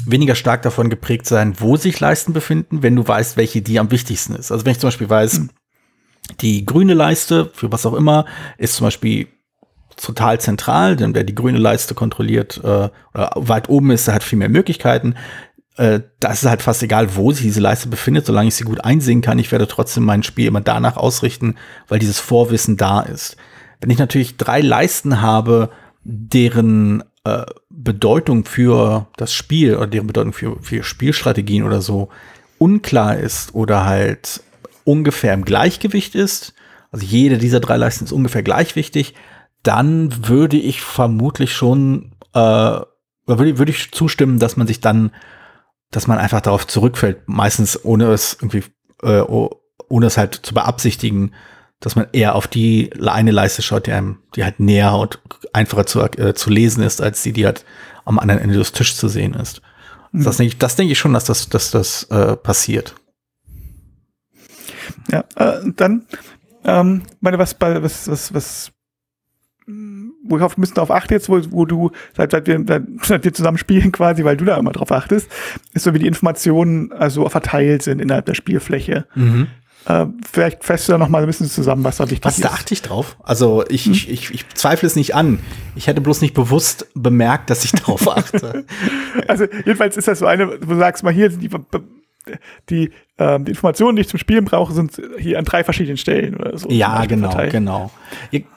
weniger 0.04 0.34
stark 0.34 0.62
davon 0.62 0.90
geprägt 0.90 1.26
sein, 1.26 1.54
wo 1.58 1.76
sich 1.76 2.00
Leisten 2.00 2.32
befinden, 2.32 2.82
wenn 2.82 2.96
du 2.96 3.06
weißt, 3.06 3.36
welche 3.36 3.62
die 3.62 3.78
am 3.78 3.90
wichtigsten 3.90 4.34
ist. 4.34 4.50
Also 4.50 4.64
wenn 4.64 4.72
ich 4.72 4.80
zum 4.80 4.88
Beispiel 4.88 5.08
weiß, 5.08 5.38
mhm. 5.40 5.50
die 6.40 6.66
grüne 6.66 6.94
Leiste, 6.94 7.50
für 7.54 7.70
was 7.72 7.86
auch 7.86 7.94
immer, 7.94 8.26
ist 8.58 8.76
zum 8.76 8.86
Beispiel 8.86 9.28
total 9.96 10.40
zentral, 10.40 10.96
denn 10.96 11.14
wer 11.14 11.22
die 11.22 11.34
grüne 11.34 11.58
Leiste 11.58 11.94
kontrolliert 11.94 12.60
äh, 12.64 12.88
oder 13.14 13.32
weit 13.36 13.68
oben 13.68 13.92
ist, 13.92 14.08
der 14.08 14.14
hat 14.14 14.24
viel 14.24 14.38
mehr 14.38 14.48
Möglichkeiten 14.48 15.14
äh, 15.76 16.00
da 16.20 16.32
ist 16.32 16.42
es 16.42 16.48
halt 16.48 16.62
fast 16.62 16.82
egal, 16.82 17.16
wo 17.16 17.32
sich 17.32 17.42
diese 17.42 17.60
Leiste 17.60 17.88
befindet, 17.88 18.26
solange 18.26 18.48
ich 18.48 18.54
sie 18.54 18.64
gut 18.64 18.84
einsehen 18.84 19.22
kann. 19.22 19.38
Ich 19.38 19.50
werde 19.50 19.66
trotzdem 19.66 20.04
mein 20.04 20.22
Spiel 20.22 20.46
immer 20.46 20.60
danach 20.60 20.96
ausrichten, 20.96 21.56
weil 21.88 21.98
dieses 21.98 22.20
Vorwissen 22.20 22.76
da 22.76 23.00
ist. 23.00 23.36
Wenn 23.80 23.90
ich 23.90 23.98
natürlich 23.98 24.36
drei 24.36 24.60
Leisten 24.60 25.20
habe, 25.20 25.70
deren 26.04 27.02
äh, 27.24 27.44
Bedeutung 27.70 28.44
für 28.44 29.08
das 29.16 29.32
Spiel 29.32 29.76
oder 29.76 29.86
deren 29.86 30.06
Bedeutung 30.06 30.32
für, 30.32 30.56
für 30.60 30.82
Spielstrategien 30.82 31.64
oder 31.64 31.80
so 31.80 32.08
unklar 32.58 33.16
ist 33.16 33.54
oder 33.54 33.84
halt 33.84 34.42
ungefähr 34.84 35.34
im 35.34 35.44
Gleichgewicht 35.44 36.14
ist, 36.14 36.54
also 36.90 37.04
jede 37.04 37.38
dieser 37.38 37.60
drei 37.60 37.76
Leisten 37.76 38.04
ist 38.04 38.12
ungefähr 38.12 38.42
gleich 38.42 38.76
wichtig, 38.76 39.14
dann 39.62 40.28
würde 40.28 40.58
ich 40.58 40.82
vermutlich 40.82 41.54
schon, 41.54 42.12
äh, 42.34 42.38
würde, 42.38 43.58
würde 43.58 43.70
ich 43.70 43.90
zustimmen, 43.90 44.38
dass 44.38 44.56
man 44.56 44.66
sich 44.66 44.80
dann 44.80 45.10
dass 45.94 46.06
man 46.06 46.18
einfach 46.18 46.40
darauf 46.40 46.66
zurückfällt, 46.66 47.22
meistens 47.26 47.84
ohne 47.84 48.06
es 48.06 48.34
irgendwie, 48.40 48.64
äh, 49.02 49.20
ohne 49.20 50.06
es 50.06 50.18
halt 50.18 50.34
zu 50.34 50.54
beabsichtigen, 50.54 51.34
dass 51.80 51.96
man 51.96 52.06
eher 52.12 52.34
auf 52.34 52.48
die 52.48 52.90
eine 53.00 53.30
Leiste 53.30 53.62
schaut, 53.62 53.86
die 53.86 53.92
einem, 53.92 54.18
die 54.34 54.44
halt 54.44 54.58
näher 54.58 54.94
und 54.94 55.20
einfacher 55.54 55.86
zu, 55.86 56.00
äh, 56.00 56.34
zu 56.34 56.50
lesen 56.50 56.82
ist, 56.82 57.00
als 57.00 57.22
die, 57.22 57.32
die 57.32 57.46
halt 57.46 57.64
am 58.04 58.18
anderen 58.18 58.40
Ende 58.40 58.56
des 58.56 58.72
Tisches 58.72 58.96
zu 58.96 59.08
sehen 59.08 59.34
ist. 59.34 59.62
Mhm. 60.12 60.24
Das 60.24 60.36
denke 60.36 60.52
ich, 60.52 60.58
das 60.58 60.76
denke 60.76 60.92
ich 60.92 60.98
schon, 60.98 61.12
dass 61.12 61.24
das, 61.24 61.48
dass 61.48 61.70
das 61.70 62.04
äh, 62.04 62.36
passiert. 62.36 62.94
Ja, 65.10 65.24
äh, 65.36 65.60
dann, 65.76 66.06
ähm, 66.64 67.02
meine, 67.20 67.38
was, 67.38 67.56
was, 67.60 68.08
was, 68.08 68.34
was 68.34 68.72
worauf 70.24 70.58
müssen 70.58 70.74
darauf 70.74 70.90
achten 70.90 71.14
jetzt, 71.14 71.28
wo, 71.28 71.40
wo 71.50 71.64
du, 71.64 71.90
seit, 72.16 72.32
seit, 72.32 72.46
wir, 72.46 72.62
seit 73.02 73.24
wir 73.24 73.32
zusammen 73.32 73.58
spielen 73.58 73.92
quasi, 73.92 74.24
weil 74.24 74.36
du 74.36 74.44
da 74.44 74.56
immer 74.56 74.72
drauf 74.72 74.92
achtest, 74.92 75.30
ist 75.72 75.84
so, 75.84 75.94
wie 75.94 75.98
die 75.98 76.06
Informationen 76.06 76.92
also 76.92 77.28
verteilt 77.28 77.82
sind 77.82 78.00
innerhalb 78.00 78.26
der 78.26 78.34
Spielfläche. 78.34 79.06
Mhm. 79.14 79.48
Äh, 79.86 80.06
vielleicht 80.30 80.64
fässt 80.64 80.88
du 80.88 80.92
da 80.92 80.98
noch 80.98 81.08
mal 81.08 81.22
ein 81.22 81.26
bisschen 81.26 81.48
zusammen, 81.48 81.84
was 81.84 81.98
da 81.98 82.04
wichtig 82.04 82.24
was, 82.24 82.38
ist. 82.38 82.44
Was, 82.44 82.50
da 82.50 82.56
achte 82.56 82.74
ich 82.74 82.82
drauf? 82.82 83.16
Also 83.22 83.64
ich, 83.68 83.84
hm? 83.84 83.92
ich, 83.92 84.10
ich, 84.10 84.34
ich 84.34 84.48
zweifle 84.54 84.86
es 84.86 84.96
nicht 84.96 85.14
an. 85.14 85.40
Ich 85.76 85.86
hätte 85.86 86.00
bloß 86.00 86.22
nicht 86.22 86.34
bewusst 86.34 86.86
bemerkt, 86.94 87.50
dass 87.50 87.64
ich 87.64 87.72
drauf 87.72 88.08
achte. 88.08 88.64
also 89.28 89.44
jedenfalls 89.64 89.96
ist 89.96 90.08
das 90.08 90.20
so 90.20 90.26
eine, 90.26 90.58
du 90.58 90.76
sagst 90.76 91.04
mal 91.04 91.12
hier, 91.12 91.28
die 91.28 91.50
die, 92.70 92.90
ähm, 93.18 93.44
die 93.44 93.50
Informationen, 93.50 93.96
die 93.96 94.02
ich 94.02 94.08
zum 94.08 94.18
Spielen 94.18 94.44
brauche, 94.44 94.72
sind 94.72 95.00
hier 95.18 95.38
an 95.38 95.44
drei 95.44 95.64
verschiedenen 95.64 95.98
Stellen 95.98 96.36
oder 96.36 96.56
so. 96.56 96.70
Ja, 96.70 97.04
genau, 97.04 97.30
verteilt. 97.30 97.52
genau. 97.52 97.90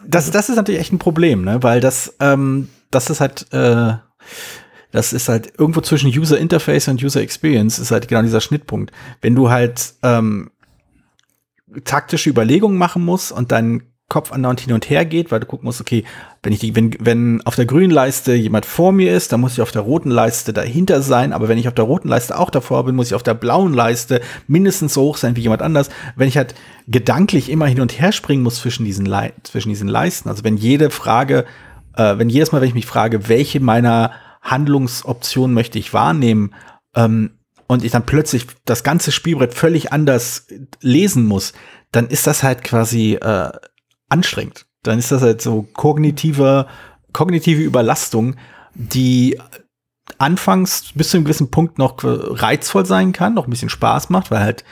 Das, 0.05 0.31
das 0.31 0.49
ist 0.49 0.55
natürlich 0.55 0.79
echt 0.79 0.93
ein 0.93 0.99
Problem, 0.99 1.43
ne? 1.43 1.61
weil 1.63 1.81
das, 1.81 2.15
ähm, 2.19 2.69
das 2.91 3.09
ist 3.09 3.19
halt, 3.19 3.47
äh, 3.51 3.93
das 4.91 5.11
ist 5.11 5.27
halt 5.27 5.53
irgendwo 5.57 5.81
zwischen 5.81 6.09
User 6.09 6.37
Interface 6.37 6.87
und 6.87 7.03
User 7.03 7.21
Experience 7.21 7.77
ist 7.77 7.91
halt 7.91 8.07
genau 8.07 8.21
dieser 8.21 8.41
Schnittpunkt. 8.41 8.91
Wenn 9.21 9.35
du 9.35 9.49
halt, 9.49 9.93
ähm, 10.01 10.49
taktische 11.83 12.29
Überlegungen 12.29 12.77
machen 12.77 13.03
muss 13.03 13.31
und 13.31 13.51
dein 13.51 13.83
Kopf 14.09 14.31
andauernd 14.31 14.61
hin 14.61 14.71
und 14.71 14.89
her 14.89 15.03
geht, 15.03 15.31
weil 15.31 15.41
du 15.41 15.45
gucken 15.45 15.65
musst, 15.65 15.81
okay, 15.81 16.05
wenn 16.41 16.53
ich 16.53 16.59
die, 16.59 16.77
wenn, 16.77 16.95
wenn 16.99 17.41
auf 17.45 17.55
der 17.55 17.65
grünen 17.65 17.91
Leiste 17.91 18.33
jemand 18.33 18.65
vor 18.65 18.93
mir 18.93 19.13
ist, 19.13 19.33
dann 19.33 19.41
muss 19.41 19.53
ich 19.53 19.61
auf 19.61 19.73
der 19.73 19.81
roten 19.81 20.11
Leiste 20.11 20.53
dahinter 20.53 21.01
sein, 21.01 21.33
aber 21.33 21.49
wenn 21.49 21.57
ich 21.57 21.67
auf 21.67 21.73
der 21.73 21.83
roten 21.83 22.07
Leiste 22.07 22.39
auch 22.39 22.49
davor 22.49 22.85
bin, 22.85 22.95
muss 22.95 23.07
ich 23.07 23.15
auf 23.15 23.23
der 23.23 23.33
blauen 23.33 23.73
Leiste 23.73 24.21
mindestens 24.47 24.93
so 24.93 25.01
hoch 25.01 25.17
sein 25.17 25.35
wie 25.35 25.41
jemand 25.41 25.61
anders. 25.61 25.89
Wenn 26.15 26.29
ich 26.29 26.37
halt 26.37 26.55
gedanklich 26.87 27.49
immer 27.49 27.65
hin 27.65 27.81
und 27.81 27.99
her 27.99 28.13
springen 28.13 28.43
muss 28.43 28.61
zwischen 28.61 28.85
diesen, 28.85 29.05
Le 29.05 29.33
zwischen 29.43 29.69
diesen 29.69 29.89
Leisten, 29.89 30.29
also 30.29 30.45
wenn 30.45 30.55
jede 30.55 30.89
Frage, 30.89 31.43
äh, 31.97 32.17
wenn 32.17 32.29
jedes 32.29 32.53
Mal, 32.53 32.61
wenn 32.61 32.69
ich 32.69 32.75
mich 32.75 32.85
frage, 32.85 33.27
welche 33.27 33.59
meiner 33.59 34.11
Handlungsoptionen 34.41 35.53
möchte 35.53 35.79
ich 35.79 35.93
wahrnehmen, 35.93 36.53
ähm, 36.95 37.31
und 37.67 37.83
ich 37.83 37.91
dann 37.91 38.05
plötzlich 38.05 38.47
das 38.65 38.83
ganze 38.83 39.11
Spielbrett 39.11 39.53
völlig 39.53 39.91
anders 39.91 40.47
lesen 40.81 41.25
muss, 41.25 41.53
dann 41.91 42.07
ist 42.07 42.27
das 42.27 42.43
halt 42.43 42.63
quasi 42.63 43.15
äh, 43.15 43.51
anstrengend. 44.09 44.65
Dann 44.83 44.99
ist 44.99 45.11
das 45.11 45.21
halt 45.21 45.41
so 45.41 45.63
kognitive, 45.73 46.67
kognitive 47.13 47.61
Überlastung, 47.61 48.35
die 48.73 49.39
anfangs 50.17 50.91
bis 50.95 51.09
zu 51.09 51.17
einem 51.17 51.25
gewissen 51.25 51.51
Punkt 51.51 51.77
noch 51.77 51.97
reizvoll 52.03 52.85
sein 52.85 53.11
kann, 53.11 53.33
noch 53.33 53.47
ein 53.47 53.49
bisschen 53.49 53.69
Spaß 53.69 54.09
macht, 54.09 54.31
weil 54.31 54.39
halt 54.39 54.63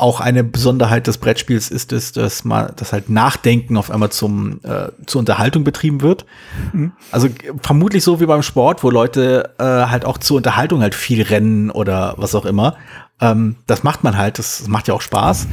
auch 0.00 0.20
eine 0.20 0.42
Besonderheit 0.44 1.06
des 1.06 1.18
Brettspiels 1.18 1.70
ist 1.70 1.92
es, 1.92 2.12
dass 2.12 2.44
man, 2.44 2.72
dass 2.76 2.92
halt 2.92 3.10
Nachdenken 3.10 3.76
auf 3.76 3.90
einmal 3.90 4.10
zum 4.10 4.60
äh, 4.62 4.88
zur 5.06 5.20
Unterhaltung 5.20 5.64
betrieben 5.64 6.00
wird. 6.00 6.26
Mhm. 6.72 6.92
Also 7.12 7.28
vermutlich 7.62 8.02
so 8.02 8.20
wie 8.20 8.26
beim 8.26 8.42
Sport, 8.42 8.82
wo 8.82 8.90
Leute 8.90 9.54
äh, 9.58 9.64
halt 9.64 10.04
auch 10.04 10.18
zur 10.18 10.38
Unterhaltung 10.38 10.82
halt 10.82 10.94
viel 10.94 11.22
rennen 11.22 11.70
oder 11.70 12.14
was 12.16 12.34
auch 12.34 12.46
immer. 12.46 12.76
Ähm, 13.20 13.56
das 13.66 13.82
macht 13.82 14.02
man 14.02 14.16
halt, 14.16 14.38
das, 14.38 14.66
macht 14.66 14.88
ja 14.88 14.94
auch 14.94 15.02
Spaß. 15.02 15.46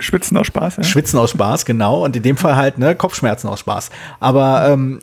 Schwitzen 0.00 0.36
aus 0.36 0.48
Spaß, 0.48 0.76
ja. 0.78 0.82
Schwitzen 0.82 1.18
aus 1.18 1.30
Spaß, 1.30 1.64
genau. 1.64 2.04
Und 2.04 2.16
in 2.16 2.22
dem 2.22 2.36
Fall 2.36 2.56
halt, 2.56 2.78
ne, 2.78 2.96
Kopfschmerzen 2.96 3.48
aus 3.48 3.60
Spaß. 3.60 3.90
Aber, 4.18 4.68
ähm, 4.68 4.98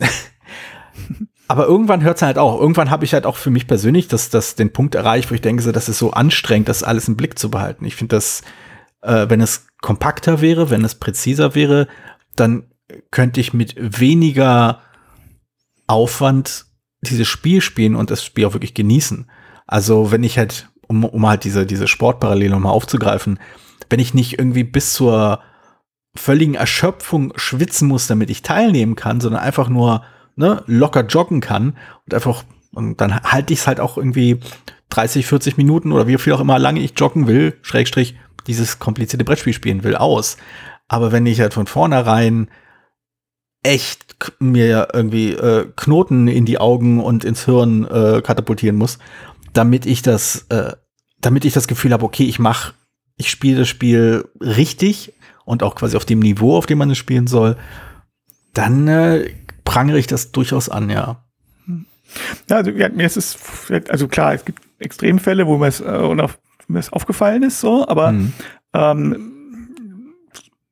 aber 1.48 1.64
irgendwann 1.66 2.02
hört 2.02 2.16
es 2.16 2.22
halt 2.22 2.36
auch. 2.36 2.60
Irgendwann 2.60 2.90
habe 2.90 3.04
ich 3.04 3.14
halt 3.14 3.24
auch 3.24 3.36
für 3.36 3.50
mich 3.50 3.66
persönlich 3.66 4.08
das, 4.08 4.28
das, 4.28 4.54
den 4.56 4.72
Punkt 4.72 4.94
erreicht, 4.94 5.30
wo 5.30 5.34
ich 5.34 5.40
denke, 5.40 5.62
so, 5.62 5.72
das 5.72 5.88
ist 5.88 5.98
so 5.98 6.10
anstrengend, 6.10 6.68
das 6.68 6.82
alles 6.82 7.08
im 7.08 7.16
Blick 7.16 7.38
zu 7.38 7.50
behalten. 7.50 7.86
Ich 7.86 7.96
finde 7.96 8.16
das, 8.16 8.42
äh, 9.02 9.26
wenn 9.28 9.40
es 9.40 9.66
kompakter 9.80 10.40
wäre, 10.40 10.70
wenn 10.70 10.84
es 10.84 10.94
präziser 10.94 11.54
wäre, 11.54 11.88
dann 12.36 12.64
könnte 13.10 13.40
ich 13.40 13.52
mit 13.52 13.74
weniger 13.78 14.80
Aufwand 15.86 16.66
dieses 17.02 17.28
Spiel 17.28 17.60
spielen 17.60 17.96
und 17.96 18.10
das 18.10 18.24
Spiel 18.24 18.46
auch 18.46 18.54
wirklich 18.54 18.74
genießen. 18.74 19.30
Also 19.66 20.12
wenn 20.12 20.22
ich 20.22 20.38
halt 20.38 20.68
um, 20.86 21.04
um 21.04 21.26
halt 21.26 21.44
diese, 21.44 21.66
diese 21.66 21.88
Sportparallele 21.88 22.50
nochmal 22.50 22.72
aufzugreifen, 22.72 23.38
wenn 23.88 24.00
ich 24.00 24.14
nicht 24.14 24.38
irgendwie 24.38 24.64
bis 24.64 24.94
zur 24.94 25.40
völligen 26.14 26.54
Erschöpfung 26.54 27.32
schwitzen 27.36 27.88
muss, 27.88 28.06
damit 28.06 28.30
ich 28.30 28.42
teilnehmen 28.42 28.96
kann, 28.96 29.20
sondern 29.20 29.42
einfach 29.42 29.68
nur 29.68 30.02
ne, 30.36 30.62
locker 30.66 31.06
joggen 31.06 31.40
kann 31.40 31.76
und 32.04 32.14
einfach, 32.14 32.44
und 32.72 33.00
dann 33.00 33.22
halte 33.22 33.52
ich 33.52 33.60
es 33.60 33.66
halt 33.66 33.80
auch 33.80 33.96
irgendwie 33.96 34.40
30, 34.90 35.26
40 35.26 35.56
Minuten 35.56 35.92
oder 35.92 36.06
wie 36.06 36.18
viel 36.18 36.34
auch 36.34 36.40
immer 36.40 36.58
lange 36.58 36.80
ich 36.80 36.92
joggen 36.96 37.26
will, 37.26 37.58
Schrägstrich, 37.62 38.16
dieses 38.46 38.78
komplizierte 38.78 39.24
Brettspiel 39.24 39.52
spielen 39.52 39.84
will, 39.84 39.96
aus. 39.96 40.36
Aber 40.88 41.12
wenn 41.12 41.26
ich 41.26 41.40
halt 41.40 41.54
von 41.54 41.66
vornherein 41.66 42.48
echt 43.62 44.16
mir 44.40 44.88
irgendwie 44.92 45.32
äh, 45.32 45.66
Knoten 45.76 46.28
in 46.28 46.44
die 46.44 46.58
Augen 46.58 47.00
und 47.00 47.24
ins 47.24 47.44
Hirn 47.44 47.84
äh, 47.84 48.20
katapultieren 48.22 48.76
muss, 48.76 48.98
damit 49.52 49.86
ich 49.86 50.02
das 50.02 50.46
äh, 50.48 50.72
damit 51.22 51.44
ich 51.46 51.54
das 51.54 51.68
Gefühl 51.68 51.92
habe, 51.92 52.04
okay, 52.04 52.24
ich 52.24 52.38
mache, 52.38 52.74
ich 53.16 53.30
spiele 53.30 53.60
das 53.60 53.68
Spiel 53.68 54.28
richtig 54.40 55.14
und 55.44 55.62
auch 55.62 55.76
quasi 55.76 55.96
auf 55.96 56.04
dem 56.04 56.18
Niveau, 56.18 56.56
auf 56.56 56.66
dem 56.66 56.78
man 56.78 56.90
es 56.90 56.98
spielen 56.98 57.26
soll, 57.26 57.56
dann 58.52 58.86
äh, 58.88 59.30
prangere 59.64 59.98
ich 59.98 60.06
das 60.06 60.32
durchaus 60.32 60.68
an, 60.68 60.90
ja. 60.90 61.24
Ja, 62.50 62.56
also 62.56 62.70
ja, 62.72 62.90
mir 62.90 63.06
ist 63.06 63.16
es, 63.16 63.38
also 63.88 64.06
klar, 64.08 64.34
es 64.34 64.44
gibt 64.44 64.60
Extremfälle, 64.78 65.46
wo 65.46 65.56
mir 65.56 65.68
es, 65.68 65.80
äh, 65.80 65.84
auf, 65.84 66.38
mir 66.68 66.78
es 66.78 66.92
aufgefallen 66.92 67.42
ist, 67.42 67.60
so, 67.60 67.86
aber 67.86 68.12
mhm. 68.12 68.32
ähm, 68.74 69.32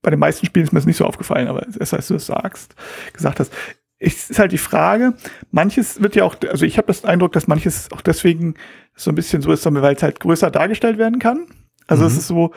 bei 0.02 0.10
den 0.10 0.18
meisten 0.18 0.46
Spielen 0.46 0.64
ist 0.64 0.72
mir 0.72 0.78
es 0.78 0.86
nicht 0.86 0.96
so 0.96 1.04
aufgefallen, 1.04 1.48
aber 1.48 1.66
erst 1.78 1.94
als 1.94 2.08
du 2.08 2.14
es 2.14 2.26
sagst, 2.26 2.74
gesagt 3.12 3.40
hast, 3.40 3.52
es 3.98 4.30
ist 4.30 4.38
halt 4.38 4.52
die 4.52 4.58
Frage, 4.58 5.14
manches 5.50 6.00
wird 6.00 6.16
ja 6.16 6.24
auch, 6.24 6.36
also 6.50 6.64
ich 6.64 6.78
habe 6.78 6.86
das 6.86 7.04
Eindruck, 7.04 7.32
dass 7.32 7.46
manches 7.46 7.92
auch 7.92 8.00
deswegen 8.00 8.54
so 8.96 9.10
ein 9.10 9.14
bisschen 9.14 9.42
so 9.42 9.52
ist, 9.52 9.66
weil 9.66 9.94
es 9.94 10.02
halt 10.02 10.20
größer 10.20 10.50
dargestellt 10.50 10.96
werden 10.96 11.18
kann. 11.18 11.46
Also 11.86 12.02
mhm. 12.02 12.08
es 12.08 12.16
ist 12.16 12.26
so, 12.26 12.52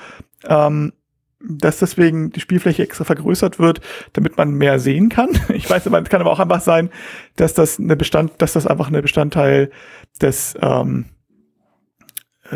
ähm, 0.48 0.94
dass 1.46 1.80
deswegen 1.80 2.32
die 2.32 2.40
Spielfläche 2.40 2.84
extra 2.84 3.04
vergrößert 3.04 3.60
wird, 3.60 3.82
damit 4.14 4.38
man 4.38 4.54
mehr 4.54 4.80
sehen 4.80 5.10
kann. 5.10 5.30
Ich 5.50 5.70
weiß 5.70 5.86
aber, 5.88 6.02
es 6.02 6.10
kann 6.10 6.22
aber 6.22 6.32
auch 6.32 6.40
einfach 6.40 6.62
sein, 6.62 6.90
dass 7.36 7.54
das 7.54 7.78
eine 7.80 7.98
Bestand, 7.98 8.34
dass 8.38 8.54
das 8.54 8.66
einfach 8.66 8.88
eine 8.88 9.02
Bestandteil 9.02 9.70
des, 10.22 10.56
ähm, 10.62 11.06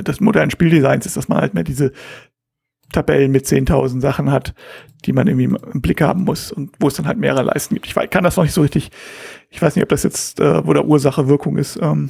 des 0.03 0.19
modernen 0.19 0.51
Spieldesigns 0.51 1.05
ist, 1.05 1.17
dass 1.17 1.27
man 1.27 1.39
halt 1.39 1.53
mehr 1.53 1.63
diese 1.63 1.91
Tabellen 2.91 3.31
mit 3.31 3.45
10.000 3.45 4.01
Sachen 4.01 4.31
hat, 4.31 4.53
die 5.05 5.13
man 5.13 5.27
irgendwie 5.27 5.45
im 5.45 5.81
Blick 5.81 6.01
haben 6.01 6.23
muss 6.23 6.51
und 6.51 6.71
wo 6.79 6.87
es 6.87 6.95
dann 6.95 7.07
halt 7.07 7.17
mehrere 7.17 7.43
Leisten 7.43 7.75
gibt. 7.75 7.85
Ich 7.85 7.95
kann 8.09 8.23
das 8.23 8.37
noch 8.37 8.43
nicht 8.43 8.53
so 8.53 8.61
richtig, 8.61 8.91
ich 9.49 9.61
weiß 9.61 9.75
nicht, 9.75 9.83
ob 9.83 9.89
das 9.89 10.03
jetzt, 10.03 10.39
äh, 10.39 10.65
wo 10.65 10.73
der 10.73 10.85
Ursache 10.85 11.27
Wirkung 11.27 11.57
ist. 11.57 11.77
Ähm. 11.81 12.09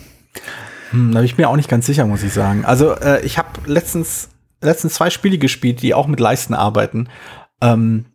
Hm, 0.91 1.11
da 1.11 1.19
bin 1.19 1.25
ich 1.25 1.37
mir 1.37 1.49
auch 1.49 1.55
nicht 1.55 1.69
ganz 1.69 1.85
sicher, 1.85 2.05
muss 2.05 2.23
ich 2.23 2.33
sagen. 2.33 2.63
Also 2.63 2.93
äh, 2.93 3.25
ich 3.25 3.37
habe 3.37 3.49
letztens, 3.65 4.29
letztens 4.61 4.93
zwei 4.93 5.09
Spiele 5.09 5.37
gespielt, 5.37 5.81
die 5.81 5.93
auch 5.93 6.07
mit 6.07 6.19
Leisten 6.19 6.53
arbeiten. 6.53 7.09
Ähm, 7.61 8.05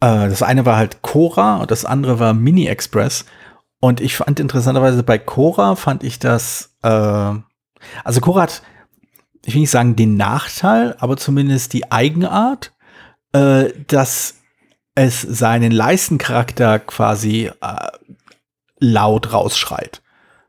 äh, 0.00 0.28
das 0.28 0.42
eine 0.42 0.64
war 0.66 0.76
halt 0.76 1.02
Cora 1.02 1.56
und 1.56 1.70
das 1.70 1.84
andere 1.84 2.18
war 2.20 2.32
Mini 2.32 2.66
Express. 2.66 3.24
Und 3.80 4.00
ich 4.00 4.16
fand 4.16 4.38
interessanterweise 4.38 5.02
bei 5.02 5.18
Cora 5.18 5.74
fand 5.74 6.04
ich 6.04 6.18
das, 6.18 6.76
äh, 6.82 7.32
also 8.04 8.20
Cora 8.20 8.42
hat 8.42 8.62
ich 9.44 9.54
will 9.54 9.62
nicht 9.62 9.70
sagen 9.70 9.96
den 9.96 10.16
Nachteil, 10.16 10.96
aber 10.98 11.16
zumindest 11.16 11.72
die 11.72 11.90
Eigenart, 11.90 12.72
äh, 13.32 13.70
dass 13.86 14.36
es 14.94 15.22
seinen 15.22 15.72
Leistencharakter 15.72 16.78
quasi 16.78 17.50
äh, 17.60 17.88
laut 18.78 19.32
rausschreit. 19.32 20.02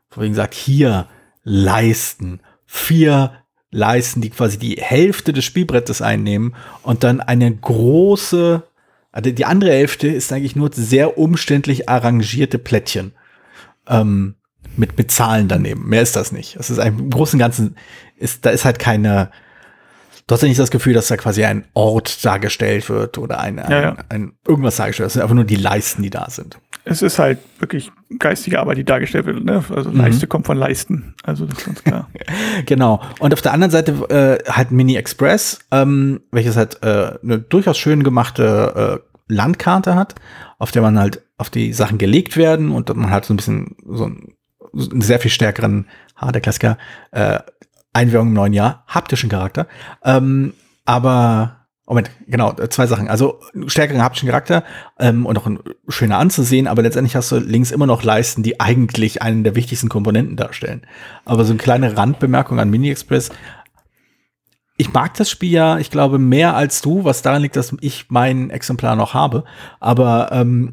Vorhin 0.08 0.34
sagt, 0.34 0.54
hier 0.54 1.08
Leisten, 1.42 2.40
vier 2.66 3.32
Leisten, 3.70 4.20
die 4.20 4.30
quasi 4.30 4.58
die 4.58 4.76
Hälfte 4.76 5.32
des 5.32 5.44
Spielbrettes 5.44 6.02
einnehmen 6.02 6.54
und 6.82 7.02
dann 7.04 7.20
eine 7.20 7.50
große, 7.54 8.62
also 9.10 9.30
die 9.30 9.44
andere 9.46 9.72
Hälfte 9.72 10.08
ist 10.08 10.32
eigentlich 10.32 10.56
nur 10.56 10.70
sehr 10.72 11.16
umständlich 11.16 11.88
arrangierte 11.88 12.58
Plättchen. 12.58 13.14
Ähm, 13.86 14.36
mit, 14.76 14.96
mit 14.96 15.10
Zahlen 15.10 15.48
daneben. 15.48 15.88
Mehr 15.88 16.02
ist 16.02 16.16
das 16.16 16.32
nicht. 16.32 16.56
Es 16.56 16.70
ist 16.70 16.78
ein, 16.78 16.98
im 16.98 17.10
Großen 17.10 17.36
und 17.36 17.40
Ganzen 17.40 17.76
ist, 18.16 18.44
da 18.44 18.50
ist 18.50 18.64
halt 18.64 18.78
keine, 18.78 19.30
du 20.26 20.34
hast 20.34 20.42
ja 20.42 20.48
nicht 20.48 20.60
das 20.60 20.70
Gefühl, 20.70 20.94
dass 20.94 21.08
da 21.08 21.16
quasi 21.16 21.44
ein 21.44 21.64
Ort 21.74 22.24
dargestellt 22.24 22.88
wird 22.88 23.18
oder 23.18 23.40
ein, 23.40 23.58
ein, 23.58 23.70
ja, 23.70 23.82
ja. 23.82 23.96
ein 24.08 24.32
irgendwas 24.46 24.76
dargestellt 24.76 25.04
wird. 25.04 25.08
Es 25.08 25.12
sind 25.14 25.22
einfach 25.22 25.34
nur 25.34 25.44
die 25.44 25.56
Leisten, 25.56 26.02
die 26.02 26.10
da 26.10 26.28
sind. 26.30 26.58
Es 26.84 27.00
ist 27.00 27.18
halt 27.18 27.38
wirklich 27.60 27.92
geistige 28.18 28.58
Arbeit, 28.58 28.76
die 28.76 28.84
dargestellt 28.84 29.26
wird. 29.26 29.44
Ne? 29.44 29.62
Also 29.74 29.90
mhm. 29.90 29.98
Leiste 29.98 30.26
kommt 30.26 30.46
von 30.46 30.56
Leisten. 30.56 31.14
Also 31.22 31.46
das 31.46 31.58
ist 31.58 31.66
ganz 31.66 31.84
klar. 31.84 32.10
genau. 32.66 33.00
Und 33.20 33.32
auf 33.32 33.42
der 33.42 33.52
anderen 33.52 33.70
Seite 33.70 33.92
äh, 34.08 34.50
halt 34.50 34.72
Mini 34.72 34.96
Express, 34.96 35.60
ähm, 35.70 36.20
welches 36.32 36.56
halt 36.56 36.82
äh, 36.82 37.18
eine 37.22 37.38
durchaus 37.38 37.78
schön 37.78 38.02
gemachte 38.02 39.00
äh, 39.00 39.12
Landkarte 39.32 39.94
hat, 39.94 40.16
auf 40.58 40.72
der 40.72 40.82
man 40.82 40.98
halt 40.98 41.22
auf 41.38 41.50
die 41.50 41.72
Sachen 41.72 41.98
gelegt 41.98 42.36
werden 42.36 42.70
und 42.70 42.94
man 42.94 43.10
hat 43.10 43.24
so 43.24 43.32
ein 43.32 43.36
bisschen 43.36 43.76
so 43.86 44.06
ein 44.06 44.34
sehr 44.72 45.20
viel 45.20 45.30
stärkeren, 45.30 45.86
ha, 46.20 46.32
der 46.32 46.40
Klassiker, 46.40 46.78
äh, 47.10 47.38
Einwirkung 47.92 48.28
im 48.28 48.34
neuen 48.34 48.52
Jahr, 48.52 48.84
haptischen 48.86 49.28
Charakter. 49.28 49.66
Ähm, 50.04 50.54
aber 50.84 51.62
Moment, 51.92 52.10
genau, 52.26 52.52
zwei 52.70 52.86
Sachen. 52.86 53.08
Also 53.08 53.40
stärkeren 53.66 54.02
haptischen 54.02 54.28
Charakter 54.28 54.64
ähm, 54.98 55.26
und 55.26 55.36
auch 55.36 55.46
ein 55.46 55.58
schöner 55.88 56.16
anzusehen, 56.18 56.68
aber 56.68 56.80
letztendlich 56.80 57.16
hast 57.16 57.30
du 57.32 57.36
links 57.36 57.70
immer 57.70 57.86
noch 57.86 58.02
Leisten, 58.02 58.42
die 58.42 58.60
eigentlich 58.60 59.20
einen 59.20 59.44
der 59.44 59.56
wichtigsten 59.56 59.88
Komponenten 59.88 60.36
darstellen. 60.36 60.86
Aber 61.24 61.44
so 61.44 61.52
eine 61.52 61.58
kleine 61.58 61.96
Randbemerkung 61.96 62.60
an 62.60 62.70
Mini 62.70 62.90
Express. 62.90 63.30
Ich 64.78 64.92
mag 64.92 65.14
das 65.14 65.28
Spiel 65.28 65.50
ja, 65.50 65.78
ich 65.78 65.90
glaube, 65.90 66.18
mehr 66.18 66.56
als 66.56 66.80
du, 66.80 67.04
was 67.04 67.20
daran 67.20 67.42
liegt, 67.42 67.56
dass 67.56 67.76
ich 67.80 68.06
mein 68.08 68.50
Exemplar 68.50 68.96
noch 68.96 69.12
habe. 69.12 69.44
Aber 69.78 70.30
ähm, 70.32 70.72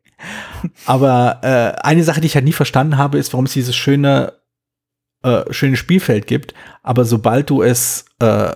Aber 0.86 1.40
äh, 1.42 1.80
eine 1.82 2.04
Sache, 2.04 2.20
die 2.20 2.26
ich 2.26 2.34
halt 2.34 2.44
nie 2.44 2.52
verstanden 2.52 2.98
habe, 2.98 3.18
ist, 3.18 3.32
warum 3.32 3.46
es 3.46 3.52
dieses 3.52 3.76
schöne, 3.76 4.34
äh, 5.22 5.42
schöne 5.52 5.76
Spielfeld 5.76 6.26
gibt. 6.26 6.54
Aber 6.82 7.04
sobald 7.04 7.50
du 7.50 7.62
es 7.62 8.04
äh, 8.18 8.52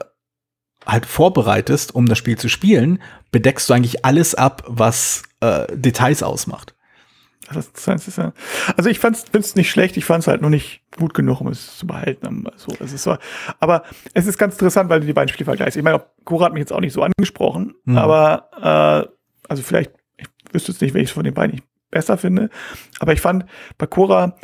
halt 0.86 1.06
vorbereitest, 1.06 1.94
um 1.94 2.06
das 2.06 2.18
Spiel 2.18 2.38
zu 2.38 2.48
spielen, 2.48 3.00
bedeckst 3.30 3.68
du 3.68 3.74
eigentlich 3.74 4.04
alles 4.04 4.34
ab, 4.34 4.64
was 4.66 5.22
äh, 5.40 5.66
Details 5.76 6.22
ausmacht. 6.22 6.74
Also 8.76 8.88
ich 8.88 8.98
fand 8.98 9.18
es 9.32 9.54
nicht 9.54 9.70
schlecht, 9.70 9.96
ich 9.96 10.04
fand 10.04 10.22
es 10.22 10.28
halt 10.28 10.40
nur 10.40 10.50
nicht 10.50 10.80
gut 10.96 11.12
genug, 11.12 11.40
um 11.40 11.48
es 11.48 11.76
zu 11.76 11.86
behalten. 11.86 12.46
So, 12.56 12.74
das 12.78 12.92
ist 12.92 13.02
so. 13.02 13.16
Aber 13.60 13.82
es 14.14 14.26
ist 14.26 14.38
ganz 14.38 14.54
interessant, 14.54 14.88
weil 14.88 15.00
du 15.00 15.06
die 15.06 15.12
beiden 15.12 15.28
Spiele 15.28 15.44
vergleichst. 15.44 15.76
Ich 15.76 15.82
meine, 15.82 16.02
Cora 16.24 16.46
hat 16.46 16.54
mich 16.54 16.60
jetzt 16.60 16.72
auch 16.72 16.80
nicht 16.80 16.94
so 16.94 17.02
angesprochen, 17.02 17.74
mhm. 17.84 17.98
aber 17.98 19.04
äh, 19.06 19.48
also 19.48 19.62
vielleicht, 19.62 19.92
ich 20.16 20.26
wüsste 20.52 20.72
jetzt 20.72 20.80
nicht, 20.80 20.94
welches 20.94 21.10
von 21.10 21.24
den 21.24 21.34
beiden 21.34 21.56
ich 21.56 21.62
besser 21.94 22.18
finde, 22.18 22.50
aber 23.00 23.14
ich 23.14 23.20
fand, 23.22 23.46
bei 23.78 23.86
Cora 23.86 24.36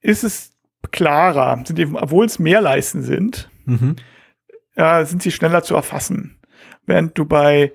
ist 0.00 0.24
es 0.24 0.50
klarer, 0.90 1.62
sind 1.64 1.78
eben, 1.78 1.96
obwohl 1.96 2.26
es 2.26 2.38
mehr 2.38 2.60
Leisten 2.60 3.02
sind, 3.02 3.50
mhm. 3.64 3.96
äh, 4.74 5.04
sind 5.04 5.22
sie 5.22 5.30
schneller 5.30 5.62
zu 5.62 5.74
erfassen. 5.74 6.40
Während 6.86 7.16
du 7.16 7.24
bei 7.24 7.72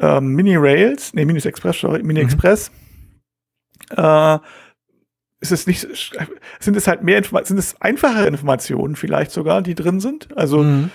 ähm, 0.00 0.34
Mini 0.34 0.56
Rails, 0.56 1.12
nee, 1.14 1.24
Mini 1.24 1.40
Express, 1.40 1.80
sorry, 1.80 2.02
Mini 2.02 2.20
mhm. 2.20 2.26
Express, 2.26 2.70
äh, 3.96 4.38
ist 5.40 5.52
es 5.52 5.66
nicht, 5.66 5.88
sind 6.60 6.76
es 6.76 6.86
halt 6.86 7.02
mehr, 7.02 7.22
sind 7.24 7.58
es 7.58 7.80
einfache 7.80 8.26
Informationen 8.26 8.94
vielleicht 8.94 9.30
sogar, 9.30 9.62
die 9.62 9.74
drin 9.74 10.00
sind? 10.00 10.36
Also, 10.36 10.62
mhm. 10.62 10.90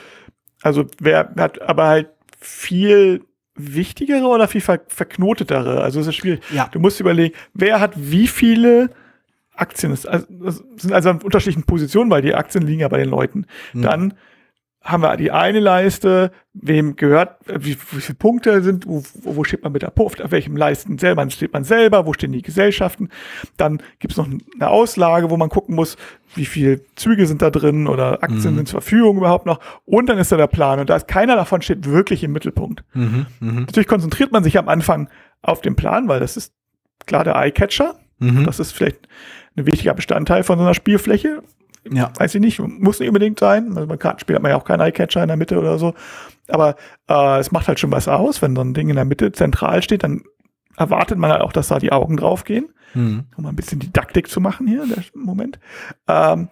also 0.62 0.86
wer 1.00 1.34
hat 1.38 1.62
aber 1.62 1.88
halt 1.88 2.10
viel 2.40 3.26
wichtigere 3.56 4.26
oder 4.26 4.48
viel 4.48 4.62
ver 4.62 4.82
verknotetere? 4.88 5.82
Also 5.82 6.00
es 6.00 6.08
ist 6.08 6.16
schwierig. 6.16 6.42
Ja. 6.52 6.68
Du 6.72 6.80
musst 6.80 7.00
überlegen, 7.00 7.36
wer 7.54 7.80
hat 7.80 7.94
wie 7.96 8.28
viele 8.28 8.90
Aktien? 9.56 9.92
Das, 9.92 10.06
also, 10.06 10.28
sind 10.78 10.94
also 10.94 11.10
an 11.10 11.22
unterschiedlichen 11.22 11.64
Positionen, 11.64 12.12
weil 12.12 12.22
die 12.22 12.36
Aktien 12.36 12.66
liegen 12.66 12.82
ja 12.82 12.88
bei 12.88 12.98
den 12.98 13.10
Leuten. 13.10 13.46
Mhm. 13.74 13.82
Dann 13.82 14.14
haben 14.86 15.02
wir 15.02 15.18
die 15.18 15.32
eine 15.32 15.60
Leiste, 15.60 16.32
wem 16.54 16.96
gehört, 16.96 17.38
wie, 17.48 17.76
wie 17.92 18.02
viele 18.02 18.16
Punkte 18.16 18.62
sind, 18.62 18.86
wo, 18.88 19.04
wo 19.24 19.44
steht 19.44 19.64
man 19.64 19.72
mit 19.72 19.82
der 19.82 19.90
Puff, 19.90 20.20
auf 20.20 20.30
welchem 20.30 20.56
Leisten 20.56 21.00
selber 21.00 21.28
steht 21.32 21.54
man 21.54 21.64
selber, 21.64 22.06
wo 22.06 22.14
stehen 22.14 22.32
die 22.32 22.44
Gesellschaften. 22.44 23.10
Dann 23.58 23.82
gibt's 23.98 24.16
noch 24.16 24.28
eine 24.28 24.70
Auslage, 24.70 25.32
wo 25.32 25.38
man 25.38 25.50
gucken 25.50 25.74
muss, 25.74 25.98
wie 26.36 26.46
viele 26.46 26.82
Züge 26.96 27.26
sind 27.26 27.42
da 27.42 27.50
drin 27.50 27.88
oder 27.88 28.22
Aktien 28.22 28.52
mhm. 28.52 28.58
sind 28.58 28.68
zur 28.68 28.82
Verfügung 28.82 29.18
überhaupt 29.18 29.48
noch. 29.48 29.60
Und 29.86 30.08
dann 30.08 30.20
ist 30.20 30.32
da 30.32 30.38
der 30.38 30.48
Plan. 30.48 30.80
Und 30.80 30.90
da 30.90 30.98
ist 30.98 31.08
keiner 31.08 31.36
davon 31.36 31.64
steht 31.64 31.90
wirklich 31.90 32.24
im 32.24 32.32
Mittelpunkt. 32.32 32.84
Mhm, 32.94 33.26
mh. 33.40 33.62
Natürlich 33.62 33.88
konzentriert 33.88 34.32
man 34.32 34.44
sich 34.44 34.58
am 34.60 34.70
Anfang 34.70 35.10
auf 35.42 35.62
den 35.62 35.76
Plan, 35.76 36.08
weil 36.08 36.20
das 36.20 36.38
ist 36.38 36.54
klar 37.08 37.24
der 37.24 37.36
Eye-Catcher. 37.36 37.96
Mhm. 38.20 38.46
Das 38.46 38.60
ist 38.60 38.72
vielleicht 38.72 39.08
ein 39.58 39.66
wichtiger 39.66 39.96
Bestandteil 39.96 40.44
von 40.44 40.60
so 40.60 40.64
einer 40.64 40.76
Spielfläche. 40.76 41.42
Ja. 41.90 42.12
Weiß 42.18 42.34
ich 42.36 42.42
nicht, 42.42 42.60
muss 42.60 43.00
nicht 43.00 43.10
unbedingt 43.10 43.40
sein. 43.40 43.74
Also 43.76 43.88
beim 43.88 44.00
Kartenspiel 44.00 44.36
hat 44.36 44.44
man 44.44 44.52
ja 44.52 44.58
auch 44.58 44.66
keinen 44.66 44.82
Eyecatcher 44.82 45.22
in 45.22 45.28
der 45.28 45.38
Mitte 45.38 45.60
oder 45.60 45.78
so. 45.78 45.94
Aber 46.48 46.76
äh, 47.08 47.40
es 47.40 47.52
macht 47.52 47.68
halt 47.68 47.80
schon 47.80 47.92
was 47.92 48.08
aus, 48.08 48.42
wenn 48.42 48.56
so 48.56 48.62
ein 48.62 48.74
Ding 48.74 48.90
in 48.90 48.96
der 48.96 49.06
Mitte 49.06 49.32
zentral 49.32 49.82
steht, 49.82 50.04
dann 50.04 50.24
erwartet 50.78 51.18
man 51.18 51.32
halt 51.32 51.42
auch, 51.42 51.54
dass 51.54 51.70
da 51.70 51.80
die 51.80 51.92
Augen 51.92 52.18
draufgehen. 52.18 52.70
Mhm. 52.94 53.26
Um 53.36 53.46
ein 53.46 53.56
bisschen 53.56 53.80
Didaktik 53.80 54.30
zu 54.30 54.42
machen 54.42 54.68
hier, 54.68 54.86
der 54.86 55.04
Moment. 55.14 55.60
Ähm, 56.08 56.50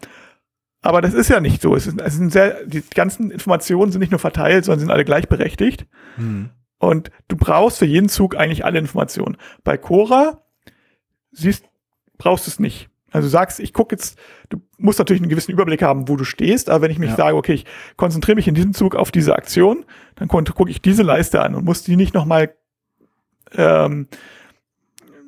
aber 0.82 1.02
das 1.02 1.14
ist 1.14 1.30
ja 1.30 1.40
nicht 1.40 1.62
so. 1.62 1.76
Es, 1.76 1.88
ist, 1.88 2.00
es 2.00 2.16
sind 2.16 2.32
sehr, 2.32 2.66
die 2.66 2.84
ganzen 2.94 3.32
Informationen 3.32 3.92
sind 3.92 4.02
nicht 4.02 4.12
nur 4.12 4.20
verteilt, 4.20 4.66
sondern 4.66 4.82
sind 4.82 4.92
alle 4.92 5.06
gleichberechtigt. 5.06 5.88
Mhm. 6.18 6.50
Und 6.78 7.12
du 7.30 7.38
brauchst 7.38 7.80
für 7.80 7.86
jeden 7.86 8.10
Zug 8.10 8.36
eigentlich 8.36 8.66
alle 8.66 8.80
Informationen. 8.80 9.38
Bei 9.64 9.78
Cora 9.78 10.42
siehst, 11.32 11.66
brauchst 12.18 12.46
du 12.48 12.52
es 12.52 12.60
nicht. 12.60 12.90
Also 13.14 13.28
du 13.28 13.32
sagst, 13.32 13.60
ich 13.60 13.74
gucke 13.74 13.96
jetzt, 13.96 14.18
du 14.50 14.62
musst 14.78 15.00
natürlich 15.00 15.22
einen 15.22 15.30
gewissen 15.30 15.52
Überblick 15.52 15.84
haben, 15.84 16.10
wo 16.10 16.16
du 16.16 16.24
stehst, 16.24 16.70
aber 16.70 16.82
wenn 16.82 16.92
ich 16.92 17.00
mich 17.00 17.12
ja. 17.12 17.16
sage, 17.16 17.38
okay, 17.38 17.54
ich 17.54 17.66
konzentriere 17.96 18.36
mich 18.36 18.48
in 18.48 18.56
diesem 18.56 18.74
Zug 18.74 18.96
auf 18.96 19.12
diese 19.12 19.36
Aktion, 19.36 19.86
dann 20.16 20.28
gucke 20.28 20.70
ich 20.70 20.82
diese 20.82 21.04
Leiste 21.04 21.42
an 21.42 21.56
und 21.56 21.64
muss 21.64 21.84
die 21.84 21.96
nicht 21.96 22.14
nochmal 22.14 22.54
ähm, 23.56 24.08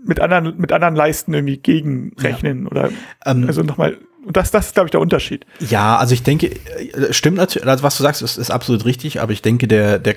mit 0.03 0.19
anderen, 0.19 0.57
mit 0.57 0.71
anderen 0.71 0.95
Leisten 0.95 1.33
irgendwie 1.33 1.57
gegenrechnen 1.57 2.63
ja. 2.63 2.71
oder 2.71 2.89
ähm, 3.25 3.45
also 3.47 3.61
nochmal. 3.61 3.97
Und 4.25 4.35
das, 4.35 4.49
das 4.49 4.67
ist, 4.67 4.73
glaube 4.73 4.87
ich, 4.87 4.91
der 4.91 5.01
Unterschied. 5.01 5.45
Ja, 5.59 5.97
also 5.97 6.15
ich 6.15 6.23
denke, 6.23 6.47
äh, 6.47 7.13
stimmt 7.13 7.37
natürlich, 7.37 7.67
also 7.67 7.83
was 7.83 7.97
du 7.97 8.03
sagst, 8.03 8.23
ist, 8.23 8.37
ist 8.37 8.49
absolut 8.49 8.85
richtig, 8.85 9.21
aber 9.21 9.31
ich 9.31 9.43
denke, 9.43 9.67
der, 9.67 9.99
der 9.99 10.15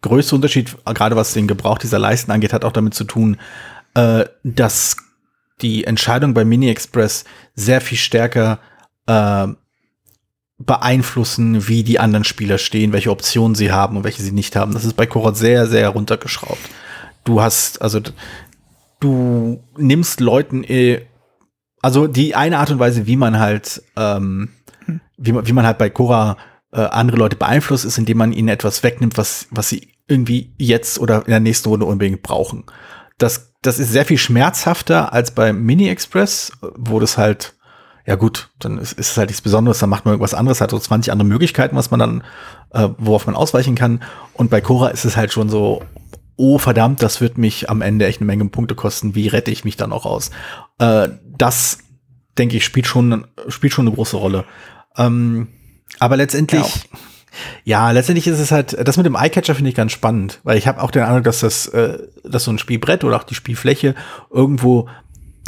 größte 0.00 0.34
Unterschied, 0.34 0.74
gerade 0.86 1.16
was 1.16 1.34
den 1.34 1.46
Gebrauch 1.46 1.76
dieser 1.76 1.98
Leisten 1.98 2.30
angeht, 2.30 2.54
hat 2.54 2.64
auch 2.64 2.72
damit 2.72 2.94
zu 2.94 3.04
tun, 3.04 3.36
äh, 3.94 4.24
dass 4.42 4.96
die 5.62 5.84
Entscheidung 5.84 6.34
bei 6.34 6.44
Mini 6.44 6.68
Express 6.68 7.24
sehr 7.54 7.80
viel 7.80 7.98
stärker 7.98 8.60
äh, 9.06 9.48
beeinflussen, 10.58 11.68
wie 11.68 11.82
die 11.82 11.98
anderen 11.98 12.24
Spieler 12.24 12.58
stehen, 12.58 12.92
welche 12.92 13.10
Optionen 13.10 13.54
sie 13.54 13.72
haben 13.72 13.96
und 13.96 14.04
welche 14.04 14.22
sie 14.22 14.32
nicht 14.32 14.56
haben. 14.56 14.72
Das 14.72 14.84
ist 14.84 14.94
bei 14.94 15.06
Korot 15.06 15.36
sehr, 15.36 15.66
sehr 15.66 15.88
runtergeschraubt. 15.88 16.60
Du 17.24 17.40
hast, 17.40 17.80
also 17.80 18.00
du 19.00 19.62
nimmst 19.76 20.20
Leuten, 20.20 20.62
äh, 20.64 21.06
also 21.80 22.06
die 22.06 22.34
eine 22.34 22.58
Art 22.58 22.70
und 22.70 22.78
Weise, 22.78 23.06
wie 23.06 23.16
man 23.16 23.38
halt, 23.38 23.82
ähm, 23.96 24.50
hm. 24.84 25.00
wie, 25.16 25.32
man, 25.32 25.46
wie 25.46 25.52
man 25.52 25.66
halt 25.66 25.78
bei 25.78 25.88
Cora 25.88 26.36
äh, 26.72 26.80
andere 26.82 27.16
Leute 27.16 27.36
beeinflusst, 27.36 27.86
ist, 27.86 27.98
indem 27.98 28.18
man 28.18 28.32
ihnen 28.32 28.48
etwas 28.48 28.82
wegnimmt, 28.82 29.16
was, 29.16 29.46
was 29.50 29.70
sie 29.70 29.88
irgendwie 30.06 30.52
jetzt 30.58 30.98
oder 30.98 31.24
in 31.24 31.30
der 31.30 31.40
nächsten 31.40 31.68
Runde 31.68 31.86
unbedingt 31.86 32.22
brauchen. 32.22 32.64
Das 33.16 33.49
das 33.62 33.78
ist 33.78 33.92
sehr 33.92 34.06
viel 34.06 34.18
schmerzhafter 34.18 35.12
als 35.12 35.32
beim 35.32 35.62
Mini 35.62 35.88
Express, 35.88 36.52
wo 36.76 36.98
das 36.98 37.18
halt, 37.18 37.54
ja 38.06 38.16
gut, 38.16 38.50
dann 38.58 38.78
ist, 38.78 38.92
ist 38.92 39.10
es 39.10 39.16
halt 39.16 39.28
nichts 39.28 39.42
Besonderes, 39.42 39.78
dann 39.78 39.90
macht 39.90 40.04
man 40.04 40.12
irgendwas 40.12 40.34
anderes, 40.34 40.60
hat 40.60 40.70
so 40.70 40.78
20 40.78 41.12
andere 41.12 41.28
Möglichkeiten, 41.28 41.76
was 41.76 41.90
man 41.90 42.00
dann, 42.00 42.24
äh, 42.70 42.88
worauf 42.98 43.26
man 43.26 43.34
ausweichen 43.34 43.74
kann. 43.74 44.02
Und 44.32 44.50
bei 44.50 44.60
Cora 44.60 44.88
ist 44.88 45.04
es 45.04 45.16
halt 45.16 45.32
schon 45.32 45.50
so, 45.50 45.82
oh 46.36 46.58
verdammt, 46.58 47.02
das 47.02 47.20
wird 47.20 47.36
mich 47.36 47.68
am 47.68 47.82
Ende 47.82 48.06
echt 48.06 48.20
eine 48.20 48.26
Menge 48.26 48.46
Punkte 48.46 48.74
kosten, 48.74 49.14
wie 49.14 49.28
rette 49.28 49.50
ich 49.50 49.64
mich 49.64 49.76
dann 49.76 49.92
auch 49.92 50.06
aus? 50.06 50.30
Äh, 50.78 51.10
das, 51.36 51.78
denke 52.38 52.56
ich, 52.56 52.64
spielt 52.64 52.86
schon, 52.86 53.26
spielt 53.48 53.74
schon 53.74 53.86
eine 53.86 53.94
große 53.94 54.16
Rolle. 54.16 54.46
Ähm, 54.96 55.48
aber 55.98 56.16
letztendlich, 56.16 56.76
ja. 56.76 56.98
Ja, 57.64 57.90
letztendlich 57.90 58.26
ist 58.26 58.38
es 58.38 58.50
halt, 58.50 58.76
das 58.86 58.96
mit 58.96 59.06
dem 59.06 59.16
Eyecatcher 59.16 59.54
finde 59.54 59.70
ich 59.70 59.76
ganz 59.76 59.92
spannend, 59.92 60.40
weil 60.42 60.58
ich 60.58 60.66
habe 60.66 60.82
auch 60.82 60.90
den 60.90 61.02
Eindruck, 61.02 61.24
dass 61.24 61.40
das, 61.40 61.68
äh, 61.68 61.98
dass 62.24 62.44
so 62.44 62.50
ein 62.50 62.58
Spielbrett 62.58 63.04
oder 63.04 63.16
auch 63.16 63.24
die 63.24 63.34
Spielfläche 63.34 63.94
irgendwo 64.30 64.88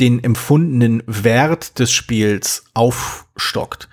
den 0.00 0.22
empfundenen 0.22 1.02
Wert 1.06 1.78
des 1.78 1.92
Spiels 1.92 2.64
aufstockt. 2.74 3.88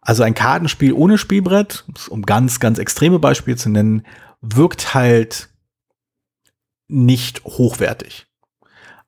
Also 0.00 0.22
ein 0.22 0.34
Kartenspiel 0.34 0.92
ohne 0.92 1.16
Spielbrett, 1.16 1.84
um 2.10 2.22
ganz, 2.22 2.60
ganz 2.60 2.78
extreme 2.78 3.18
Beispiele 3.18 3.56
zu 3.56 3.70
nennen, 3.70 4.04
wirkt 4.42 4.94
halt 4.94 5.48
nicht 6.88 7.44
hochwertig. 7.44 8.26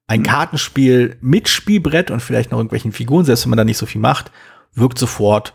Ein 0.07 0.21
mhm. 0.21 0.25
Kartenspiel 0.25 1.19
mit 1.21 1.49
Spielbrett 1.49 2.11
und 2.11 2.21
vielleicht 2.21 2.51
noch 2.51 2.59
irgendwelchen 2.59 2.93
Figuren, 2.93 3.25
selbst 3.25 3.45
wenn 3.45 3.51
man 3.51 3.59
da 3.59 3.65
nicht 3.65 3.77
so 3.77 3.87
viel 3.87 4.01
macht, 4.01 4.31
wirkt 4.73 4.99
sofort 4.99 5.55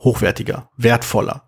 hochwertiger, 0.00 0.70
wertvoller 0.76 1.45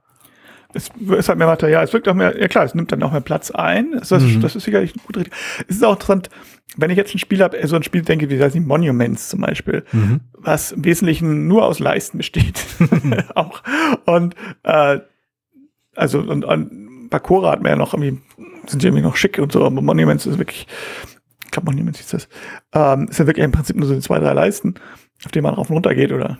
es 0.78 1.18
ist 1.18 1.28
halt 1.28 1.38
mehr 1.38 1.46
Material, 1.46 1.84
es 1.84 1.92
wirkt 1.92 2.08
auch 2.08 2.14
mehr, 2.14 2.38
ja 2.40 2.48
klar, 2.48 2.64
es 2.64 2.74
nimmt 2.74 2.92
dann 2.92 3.02
auch 3.02 3.12
mehr 3.12 3.20
Platz 3.20 3.50
ein. 3.50 3.92
Das, 3.92 4.10
mhm. 4.10 4.40
das 4.40 4.56
ist 4.56 4.64
sicherlich 4.64 4.94
ein 4.94 5.02
guter 5.06 5.22
Es 5.66 5.76
ist 5.76 5.84
auch 5.84 5.94
interessant, 5.94 6.30
wenn 6.76 6.90
ich 6.90 6.96
jetzt 6.96 7.14
ein 7.14 7.18
Spiel 7.18 7.42
habe, 7.42 7.58
so 7.66 7.76
ein 7.76 7.82
Spiel 7.82 8.02
denke, 8.02 8.30
wie 8.30 8.40
heißt 8.40 8.54
die 8.54 8.60
Monuments 8.60 9.28
zum 9.28 9.40
Beispiel, 9.40 9.84
mhm. 9.92 10.20
was 10.32 10.72
im 10.72 10.84
Wesentlichen 10.84 11.46
nur 11.48 11.64
aus 11.64 11.78
Leisten 11.78 12.18
besteht. 12.18 12.64
auch. 13.34 13.62
Und 14.06 14.34
äh, 14.62 15.00
also 15.94 16.20
und, 16.20 16.44
und 16.44 17.08
Bakura 17.10 17.52
hat 17.52 17.62
man 17.62 17.70
ja 17.70 17.76
noch 17.76 17.94
irgendwie, 17.94 18.20
sind 18.66 18.84
irgendwie 18.84 19.02
noch 19.02 19.16
schick 19.16 19.38
und 19.38 19.52
so, 19.52 19.64
aber 19.64 19.80
Monuments 19.80 20.26
ist 20.26 20.38
wirklich, 20.38 20.66
ich 21.44 21.50
glaube 21.50 21.70
Monuments 21.70 21.98
hieß 21.98 22.08
das, 22.08 22.28
ähm, 22.72 23.08
ist 23.08 23.18
ja 23.18 23.26
wirklich 23.26 23.44
im 23.44 23.52
Prinzip 23.52 23.76
nur 23.76 23.88
so 23.88 23.98
zwei, 24.00 24.18
drei 24.18 24.32
Leisten, 24.32 24.74
auf 25.24 25.32
denen 25.32 25.44
man 25.44 25.54
rauf 25.54 25.70
und 25.70 25.76
runter 25.76 25.94
geht, 25.94 26.12
oder? 26.12 26.38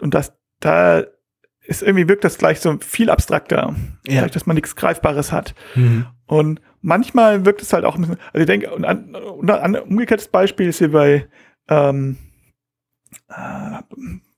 Und 0.00 0.14
das, 0.14 0.34
da 0.60 1.02
ist 1.76 1.82
irgendwie 1.82 2.08
wirkt 2.08 2.24
das 2.24 2.38
gleich 2.38 2.60
so 2.60 2.78
viel 2.80 3.10
abstrakter. 3.10 3.74
Ja. 4.06 4.20
Vielleicht, 4.20 4.36
dass 4.36 4.46
man 4.46 4.54
nichts 4.54 4.76
Greifbares 4.76 5.32
hat. 5.32 5.54
Mhm. 5.74 6.06
Und 6.26 6.60
manchmal 6.80 7.44
wirkt 7.44 7.62
es 7.62 7.72
halt 7.72 7.84
auch 7.84 7.96
ein 7.96 8.02
bisschen, 8.02 8.18
also 8.32 8.40
ich 8.40 8.46
denke, 8.46 8.70
und 8.70 8.84
ein, 8.84 9.14
ein 9.48 9.76
umgekehrtes 9.76 10.28
Beispiel 10.28 10.68
ist 10.68 10.78
hier 10.78 10.92
bei 10.92 11.28
ähm, 11.68 12.18
äh, 13.28 13.82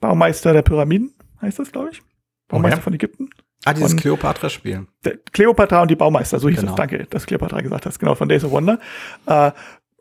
Baumeister 0.01 0.53
der 0.53 0.63
Pyramiden, 0.63 1.15
heißt 1.41 1.59
das, 1.59 1.73
glaube 1.73 1.91
ich. 1.93 2.03
Baumeister 2.49 2.77
oh, 2.77 2.81
ja. 2.81 2.83
von 2.83 2.95
Ägypten. 2.95 3.31
Ah, 3.65 3.73
dieses 3.73 3.97
Kleopatra-Spiel. 3.97 4.87
Kleopatra 5.33 5.81
und 5.81 5.91
die 5.91 5.97
Baumeister, 5.97 6.39
so 6.39 6.49
hieß 6.49 6.61
genau. 6.61 6.73
es, 6.73 6.77
danke, 6.77 7.07
dass 7.09 7.25
Kleopatra 7.25 7.63
gesagt 7.63 7.87
hast, 7.87 7.99
genau, 7.99 8.15
von 8.15 8.29
Days 8.29 8.45
of 8.45 8.51
Wonder. 8.51 8.79
Äh, 9.27 9.53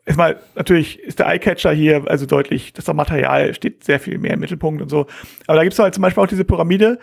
erstmal, 0.04 0.40
natürlich 0.54 0.98
ist 1.00 1.18
der 1.18 1.26
Eyecatcher 1.26 1.72
hier 1.72 2.04
also 2.08 2.26
deutlich, 2.26 2.72
das 2.72 2.86
Material 2.92 3.54
steht 3.54 3.84
sehr 3.84 4.00
viel 4.00 4.18
mehr 4.18 4.34
im 4.34 4.40
Mittelpunkt 4.40 4.82
und 4.82 4.88
so. 4.88 5.06
Aber 5.46 5.56
da 5.56 5.62
gibt 5.62 5.72
es 5.72 5.78
halt 5.78 5.94
zum 5.94 6.02
Beispiel 6.02 6.22
auch 6.22 6.28
diese 6.28 6.44
Pyramide, 6.44 6.98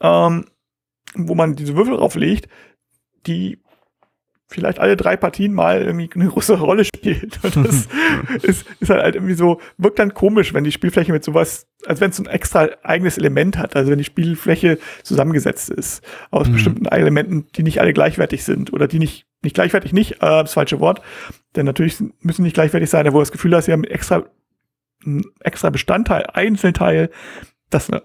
ähm, 0.00 0.46
wo 1.14 1.34
man 1.34 1.56
diese 1.56 1.74
Würfel 1.74 1.96
drauflegt, 1.96 2.48
die 3.26 3.60
vielleicht 4.48 4.78
alle 4.78 4.96
drei 4.96 5.16
Partien 5.16 5.52
mal 5.52 5.82
irgendwie 5.82 6.10
eine 6.14 6.28
große 6.28 6.54
Rolle 6.58 6.84
spielt. 6.84 7.38
Und 7.44 7.56
das 7.56 7.88
ist, 8.42 8.66
ist 8.80 8.90
halt, 8.90 9.02
halt 9.02 9.14
irgendwie 9.14 9.34
so, 9.34 9.60
wirkt 9.76 9.98
dann 9.98 10.14
komisch, 10.14 10.54
wenn 10.54 10.64
die 10.64 10.72
Spielfläche 10.72 11.12
mit 11.12 11.22
sowas, 11.22 11.66
als 11.86 12.00
wenn 12.00 12.10
es 12.10 12.18
ein 12.18 12.26
extra 12.26 12.68
eigenes 12.82 13.18
Element 13.18 13.58
hat, 13.58 13.76
also 13.76 13.90
wenn 13.90 13.98
die 13.98 14.04
Spielfläche 14.04 14.78
zusammengesetzt 15.02 15.68
ist 15.70 16.02
aus 16.30 16.48
mhm. 16.48 16.52
bestimmten 16.54 16.86
Elementen, 16.86 17.46
die 17.54 17.62
nicht 17.62 17.80
alle 17.80 17.92
gleichwertig 17.92 18.42
sind 18.42 18.72
oder 18.72 18.88
die 18.88 18.98
nicht, 18.98 19.26
nicht 19.42 19.54
gleichwertig 19.54 19.92
nicht, 19.92 20.14
äh, 20.14 20.42
das 20.42 20.54
falsche 20.54 20.80
Wort, 20.80 21.02
denn 21.54 21.66
natürlich 21.66 22.02
müssen 22.20 22.42
nicht 22.42 22.54
gleichwertig 22.54 22.88
sein, 22.88 23.12
wo 23.12 23.20
das 23.20 23.32
Gefühl 23.32 23.54
hast, 23.54 23.66
sie 23.66 23.72
haben 23.72 23.84
extra, 23.84 24.24
ein 25.04 25.22
extra 25.40 25.68
Bestandteil, 25.70 26.24
Einzelteil, 26.32 27.10
das 27.68 27.90
äh, 27.90 28.00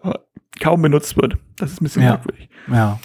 kaum 0.59 0.81
benutzt 0.81 1.15
wird. 1.15 1.37
Das 1.57 1.71
ist 1.71 1.81
ein 1.81 1.85
bisschen 1.85 2.03
ja. 2.03 2.09
merkwürdig. 2.09 2.49
Ja. 2.69 2.99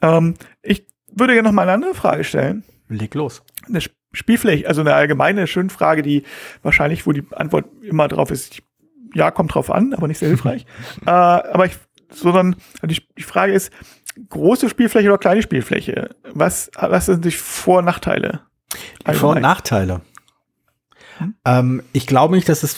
Ähm, 0.00 0.34
ich 0.62 0.86
würde 1.12 1.34
gerne 1.34 1.48
noch 1.48 1.54
mal 1.54 1.62
eine 1.62 1.72
andere 1.72 1.94
Frage 1.94 2.24
stellen. 2.24 2.64
Leg 2.88 3.14
los. 3.14 3.42
Eine 3.66 3.80
Spielfläche, 4.12 4.66
also 4.66 4.80
eine 4.80 4.94
allgemeine 4.94 5.46
schöne 5.46 5.70
Frage, 5.70 6.02
die 6.02 6.24
wahrscheinlich, 6.62 7.06
wo 7.06 7.12
die 7.12 7.24
Antwort 7.32 7.66
immer 7.82 8.08
drauf 8.08 8.30
ist, 8.30 8.62
ja, 9.14 9.30
kommt 9.30 9.54
drauf 9.54 9.70
an, 9.70 9.94
aber 9.94 10.08
nicht 10.08 10.18
sehr 10.18 10.28
hilfreich. 10.28 10.66
äh, 11.06 11.10
aber 11.10 11.66
ich, 11.66 11.76
sondern 12.10 12.56
die, 12.82 13.02
die 13.16 13.22
Frage 13.22 13.52
ist, 13.52 13.72
große 14.28 14.68
Spielfläche 14.68 15.08
oder 15.08 15.18
kleine 15.18 15.42
Spielfläche? 15.42 16.16
Was, 16.32 16.70
was 16.74 17.06
sind 17.06 17.24
die 17.24 17.30
Vor- 17.30 17.78
und 17.78 17.84
Nachteile? 17.84 18.40
Die 19.06 19.14
Vor- 19.14 19.36
und 19.36 19.42
Nachteile. 19.42 20.00
Hm? 21.18 21.34
Ähm, 21.44 21.82
ich 21.92 22.06
glaube 22.06 22.34
nicht, 22.34 22.48
dass 22.48 22.62
es. 22.62 22.76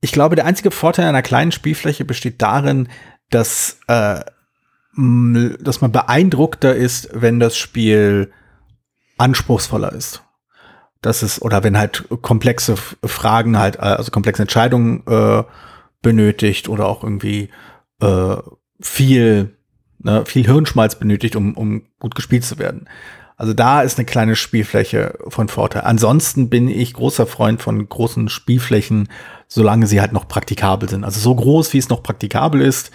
Ich 0.00 0.12
glaube, 0.12 0.36
der 0.36 0.44
einzige 0.44 0.70
Vorteil 0.70 1.06
einer 1.06 1.22
kleinen 1.22 1.52
Spielfläche 1.52 2.04
besteht 2.04 2.42
darin, 2.42 2.88
dass 3.30 3.80
äh, 3.86 4.20
dass 4.96 5.80
man 5.80 5.92
beeindruckter 5.92 6.74
ist, 6.74 7.08
wenn 7.12 7.40
das 7.40 7.56
Spiel 7.56 8.32
anspruchsvoller 9.18 9.92
ist. 9.92 10.22
Das 11.00 11.22
ist, 11.22 11.42
oder 11.42 11.62
wenn 11.62 11.76
halt 11.76 12.06
komplexe 12.22 12.76
Fragen 13.04 13.58
halt, 13.58 13.78
also 13.78 14.10
komplexe 14.10 14.42
Entscheidungen 14.42 15.02
äh, 15.06 15.42
benötigt 16.02 16.68
oder 16.68 16.86
auch 16.86 17.02
irgendwie 17.02 17.50
äh, 18.00 18.36
viel, 18.80 19.56
ne, 19.98 20.24
viel 20.26 20.46
Hirnschmalz 20.46 20.98
benötigt, 20.98 21.36
um, 21.36 21.54
um 21.56 21.82
gut 21.98 22.14
gespielt 22.14 22.44
zu 22.44 22.58
werden. 22.58 22.88
Also 23.36 23.52
da 23.52 23.82
ist 23.82 23.98
eine 23.98 24.06
kleine 24.06 24.36
Spielfläche 24.36 25.18
von 25.28 25.48
Vorteil. 25.48 25.82
Ansonsten 25.82 26.48
bin 26.48 26.68
ich 26.68 26.94
großer 26.94 27.26
Freund 27.26 27.60
von 27.60 27.88
großen 27.88 28.28
Spielflächen, 28.28 29.08
solange 29.48 29.86
sie 29.88 30.00
halt 30.00 30.12
noch 30.12 30.28
praktikabel 30.28 30.88
sind. 30.88 31.04
Also 31.04 31.18
so 31.18 31.34
groß, 31.34 31.72
wie 31.72 31.78
es 31.78 31.88
noch 31.88 32.02
praktikabel 32.02 32.60
ist, 32.60 32.92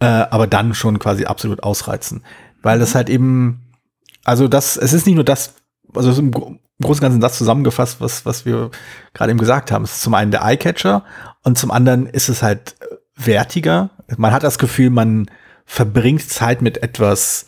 äh, 0.00 0.06
aber 0.06 0.46
dann 0.46 0.74
schon 0.74 0.98
quasi 0.98 1.24
absolut 1.24 1.62
ausreizen. 1.62 2.22
Weil 2.62 2.78
das 2.78 2.94
halt 2.94 3.08
eben, 3.08 3.62
also 4.24 4.48
das, 4.48 4.76
es 4.76 4.92
ist 4.92 5.06
nicht 5.06 5.14
nur 5.14 5.24
das, 5.24 5.54
also 5.94 6.20
im 6.20 6.30
Großen 6.30 6.58
und 6.80 7.00
Ganzen 7.00 7.20
das 7.20 7.38
zusammengefasst, 7.38 8.00
was, 8.00 8.26
was 8.26 8.44
wir 8.44 8.70
gerade 9.14 9.30
eben 9.30 9.38
gesagt 9.38 9.72
haben. 9.72 9.84
Es 9.84 9.92
ist 9.92 10.02
zum 10.02 10.14
einen 10.14 10.30
der 10.30 10.44
Eyecatcher 10.44 11.04
und 11.42 11.56
zum 11.56 11.70
anderen 11.70 12.06
ist 12.06 12.28
es 12.28 12.42
halt 12.42 12.76
wertiger. 13.14 13.90
Man 14.16 14.32
hat 14.32 14.42
das 14.42 14.58
Gefühl, 14.58 14.90
man 14.90 15.30
verbringt 15.64 16.28
Zeit 16.28 16.60
mit 16.60 16.82
etwas 16.82 17.46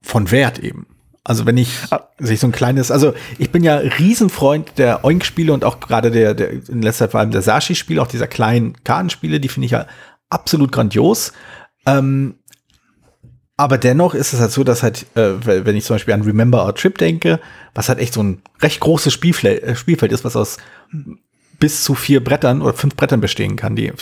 von 0.00 0.30
Wert 0.30 0.58
eben. 0.58 0.86
Also 1.24 1.44
wenn 1.44 1.58
ich 1.58 1.70
ah. 1.90 2.08
sich 2.18 2.40
so 2.40 2.46
ein 2.46 2.52
kleines, 2.52 2.90
also 2.90 3.12
ich 3.38 3.52
bin 3.52 3.62
ja 3.62 3.76
Riesenfreund 3.76 4.78
der 4.78 5.04
Oink-Spiele 5.04 5.52
und 5.52 5.62
auch 5.62 5.78
gerade 5.78 6.10
der, 6.10 6.32
der 6.32 6.50
in 6.50 6.80
letzter 6.80 7.04
Zeit 7.04 7.10
vor 7.10 7.20
allem 7.20 7.32
der 7.32 7.42
Sashi-Spiele, 7.42 8.00
auch 8.00 8.06
dieser 8.06 8.26
kleinen 8.26 8.82
Kartenspiele, 8.82 9.38
die 9.38 9.48
finde 9.48 9.66
ich 9.66 9.72
ja 9.72 9.86
absolut 10.30 10.72
grandios. 10.72 11.34
Ähm, 11.96 12.34
aber 13.56 13.76
dennoch 13.76 14.14
ist 14.14 14.32
es 14.32 14.40
halt 14.40 14.52
so, 14.52 14.62
dass 14.62 14.82
halt, 14.82 15.06
äh, 15.16 15.34
wenn 15.44 15.74
ich 15.74 15.84
zum 15.84 15.96
Beispiel 15.96 16.14
an 16.14 16.22
Remember 16.22 16.64
Our 16.64 16.74
Trip 16.74 16.96
denke, 16.96 17.40
was 17.74 17.88
halt 17.88 17.98
echt 17.98 18.14
so 18.14 18.22
ein 18.22 18.40
recht 18.62 18.78
großes 18.78 19.12
Spielfeld, 19.12 19.62
äh, 19.64 19.74
Spielfeld 19.74 20.12
ist, 20.12 20.24
was 20.24 20.36
aus 20.36 20.58
bis 21.58 21.82
zu 21.82 21.96
vier 21.96 22.22
Brettern 22.22 22.62
oder 22.62 22.74
fünf 22.74 22.94
Brettern 22.94 23.20
bestehen 23.20 23.56
kann, 23.56 23.74
die 23.74 23.92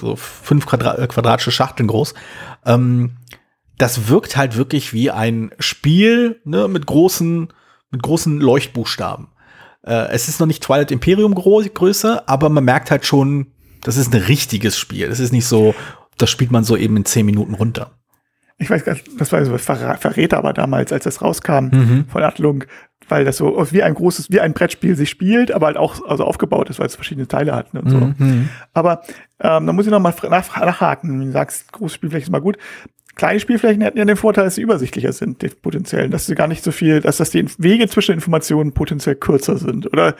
so 0.00 0.16
fünf 0.16 0.66
Quadra 0.66 0.96
äh, 0.96 1.06
quadratische 1.08 1.50
Schachteln 1.50 1.88
groß. 1.88 2.14
Ähm, 2.66 3.16
das 3.78 4.08
wirkt 4.08 4.36
halt 4.36 4.56
wirklich 4.56 4.92
wie 4.92 5.10
ein 5.10 5.50
Spiel 5.58 6.40
ne, 6.44 6.68
mit 6.68 6.86
großen, 6.86 7.52
mit 7.90 8.02
großen 8.02 8.40
Leuchtbuchstaben. 8.40 9.28
Äh, 9.82 10.08
es 10.10 10.28
ist 10.28 10.38
noch 10.38 10.46
nicht 10.46 10.62
Twilight 10.62 10.92
Imperium 10.92 11.34
Größe, 11.34 12.28
aber 12.28 12.48
man 12.48 12.64
merkt 12.64 12.92
halt 12.92 13.04
schon, 13.04 13.48
das 13.82 13.96
ist 13.96 14.14
ein 14.14 14.22
richtiges 14.22 14.78
Spiel. 14.78 15.08
Es 15.08 15.20
ist 15.20 15.32
nicht 15.32 15.46
so, 15.46 15.74
das 16.18 16.30
spielt 16.30 16.50
man 16.50 16.64
so 16.64 16.76
eben 16.76 16.96
in 16.96 17.04
zehn 17.04 17.26
Minuten 17.26 17.54
runter. 17.54 17.90
Ich 18.58 18.70
weiß 18.70 18.84
gar 18.84 18.92
nicht, 18.92 19.08
das 19.18 19.32
war 19.32 19.44
so 19.44 19.58
Verräter 19.58 20.38
aber 20.38 20.52
damals, 20.52 20.92
als 20.92 21.04
das 21.04 21.20
rauskam 21.20 21.70
mhm. 21.72 22.04
von 22.08 22.22
Atlung, 22.22 22.64
weil 23.08 23.24
das 23.24 23.36
so 23.36 23.66
wie 23.72 23.82
ein 23.82 23.94
großes, 23.94 24.30
wie 24.30 24.40
ein 24.40 24.54
Brettspiel 24.54 24.96
sich 24.96 25.10
spielt, 25.10 25.50
aber 25.50 25.66
halt 25.66 25.76
auch 25.76 26.06
also 26.06 26.24
aufgebaut 26.24 26.70
ist, 26.70 26.78
weil 26.78 26.86
es 26.86 26.94
verschiedene 26.94 27.26
Teile 27.26 27.54
hat 27.54 27.74
ne, 27.74 27.82
und 27.82 27.90
so. 27.90 27.96
Mhm. 27.98 28.48
Aber 28.72 29.02
ähm, 29.40 29.66
da 29.66 29.72
muss 29.72 29.86
ich 29.86 29.90
noch 29.90 30.00
mal 30.00 30.14
nach, 30.30 30.56
nachhaken. 30.56 31.20
Du 31.20 31.32
sagst, 31.32 31.72
große 31.72 31.96
Spielfläche 31.96 32.24
ist 32.24 32.30
mal 32.30 32.40
gut. 32.40 32.56
Kleine 33.16 33.38
Spielflächen 33.38 33.82
hätten 33.82 33.98
ja 33.98 34.04
den 34.04 34.16
Vorteil, 34.16 34.44
dass 34.44 34.56
sie 34.56 34.62
übersichtlicher 34.62 35.12
sind, 35.12 35.42
die 35.42 35.48
potenziell, 35.48 36.08
dass 36.08 36.26
sie 36.26 36.34
gar 36.34 36.48
nicht 36.48 36.64
so 36.64 36.72
viel, 36.72 37.00
dass 37.00 37.18
das 37.18 37.30
die 37.30 37.46
Wege 37.58 37.88
zwischen 37.88 38.12
Informationen 38.12 38.72
potenziell 38.72 39.14
kürzer 39.14 39.56
sind. 39.56 39.92
Oder 39.92 40.16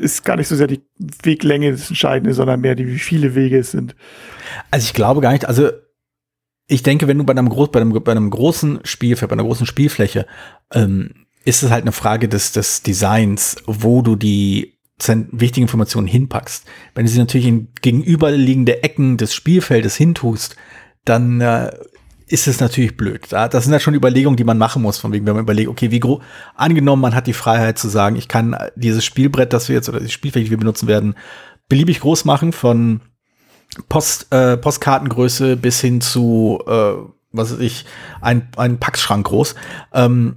ist 0.00 0.24
gar 0.24 0.36
nicht 0.36 0.48
so 0.48 0.56
sehr 0.56 0.66
die 0.66 0.82
Weglänge 1.22 1.72
das 1.72 1.88
Entscheidende, 1.88 2.34
sondern 2.34 2.60
mehr 2.60 2.74
die, 2.74 2.86
wie 2.86 2.98
viele 2.98 3.34
Wege 3.34 3.58
es 3.58 3.70
sind. 3.70 3.94
Also 4.70 4.84
ich 4.84 4.94
glaube 4.94 5.20
gar 5.20 5.32
nicht, 5.32 5.46
also 5.46 5.70
ich 6.66 6.82
denke, 6.82 7.08
wenn 7.08 7.18
du 7.18 7.24
bei 7.24 7.32
einem, 7.32 7.48
groß, 7.48 7.70
bei 7.70 7.80
einem, 7.80 7.92
bei 8.02 8.12
einem 8.12 8.30
großen 8.30 8.80
Spielfeld, 8.84 9.28
bei 9.28 9.34
einer 9.34 9.44
großen 9.44 9.66
Spielfläche, 9.66 10.26
ähm, 10.72 11.26
ist 11.44 11.62
es 11.62 11.70
halt 11.70 11.82
eine 11.82 11.92
Frage 11.92 12.28
des, 12.28 12.52
des 12.52 12.82
Designs, 12.82 13.56
wo 13.66 14.02
du 14.02 14.16
die 14.16 14.78
wichtigen 15.32 15.64
Informationen 15.64 16.06
hinpackst. 16.06 16.66
Wenn 16.94 17.06
du 17.06 17.10
sie 17.10 17.18
natürlich 17.18 17.46
in 17.46 17.68
gegenüberliegende 17.80 18.82
Ecken 18.82 19.16
des 19.16 19.34
Spielfeldes 19.34 19.96
hintust, 19.96 20.56
dann 21.04 21.40
äh, 21.40 21.70
ist 22.30 22.46
es 22.46 22.60
natürlich 22.60 22.96
blöd. 22.96 23.26
Das 23.30 23.64
sind 23.64 23.72
ja 23.72 23.80
schon 23.80 23.94
Überlegungen, 23.94 24.36
die 24.36 24.44
man 24.44 24.56
machen 24.56 24.82
muss, 24.82 24.98
von 24.98 25.12
wegen, 25.12 25.26
wenn 25.26 25.34
man 25.34 25.42
überlegt, 25.42 25.68
okay, 25.68 25.90
wie 25.90 25.98
groß, 25.98 26.22
angenommen, 26.54 27.02
man 27.02 27.14
hat 27.14 27.26
die 27.26 27.32
Freiheit 27.32 27.76
zu 27.76 27.88
sagen, 27.88 28.14
ich 28.14 28.28
kann 28.28 28.56
dieses 28.76 29.04
Spielbrett, 29.04 29.52
das 29.52 29.68
wir 29.68 29.74
jetzt, 29.74 29.88
oder 29.88 29.98
die 29.98 30.08
Spielfläche, 30.08 30.44
die 30.44 30.50
wir 30.50 30.58
benutzen 30.58 30.86
werden, 30.86 31.16
beliebig 31.68 32.00
groß 32.00 32.24
machen, 32.24 32.52
von 32.52 33.00
Post, 33.88 34.32
äh, 34.32 34.56
Postkartengröße 34.56 35.56
bis 35.56 35.80
hin 35.80 36.00
zu, 36.00 36.60
äh, 36.66 36.92
was 37.32 37.52
weiß 37.52 37.58
ich, 37.58 37.84
ein, 38.20 38.48
ein 38.56 38.78
Packschrank 38.78 39.26
groß. 39.26 39.56
Ähm, 39.92 40.36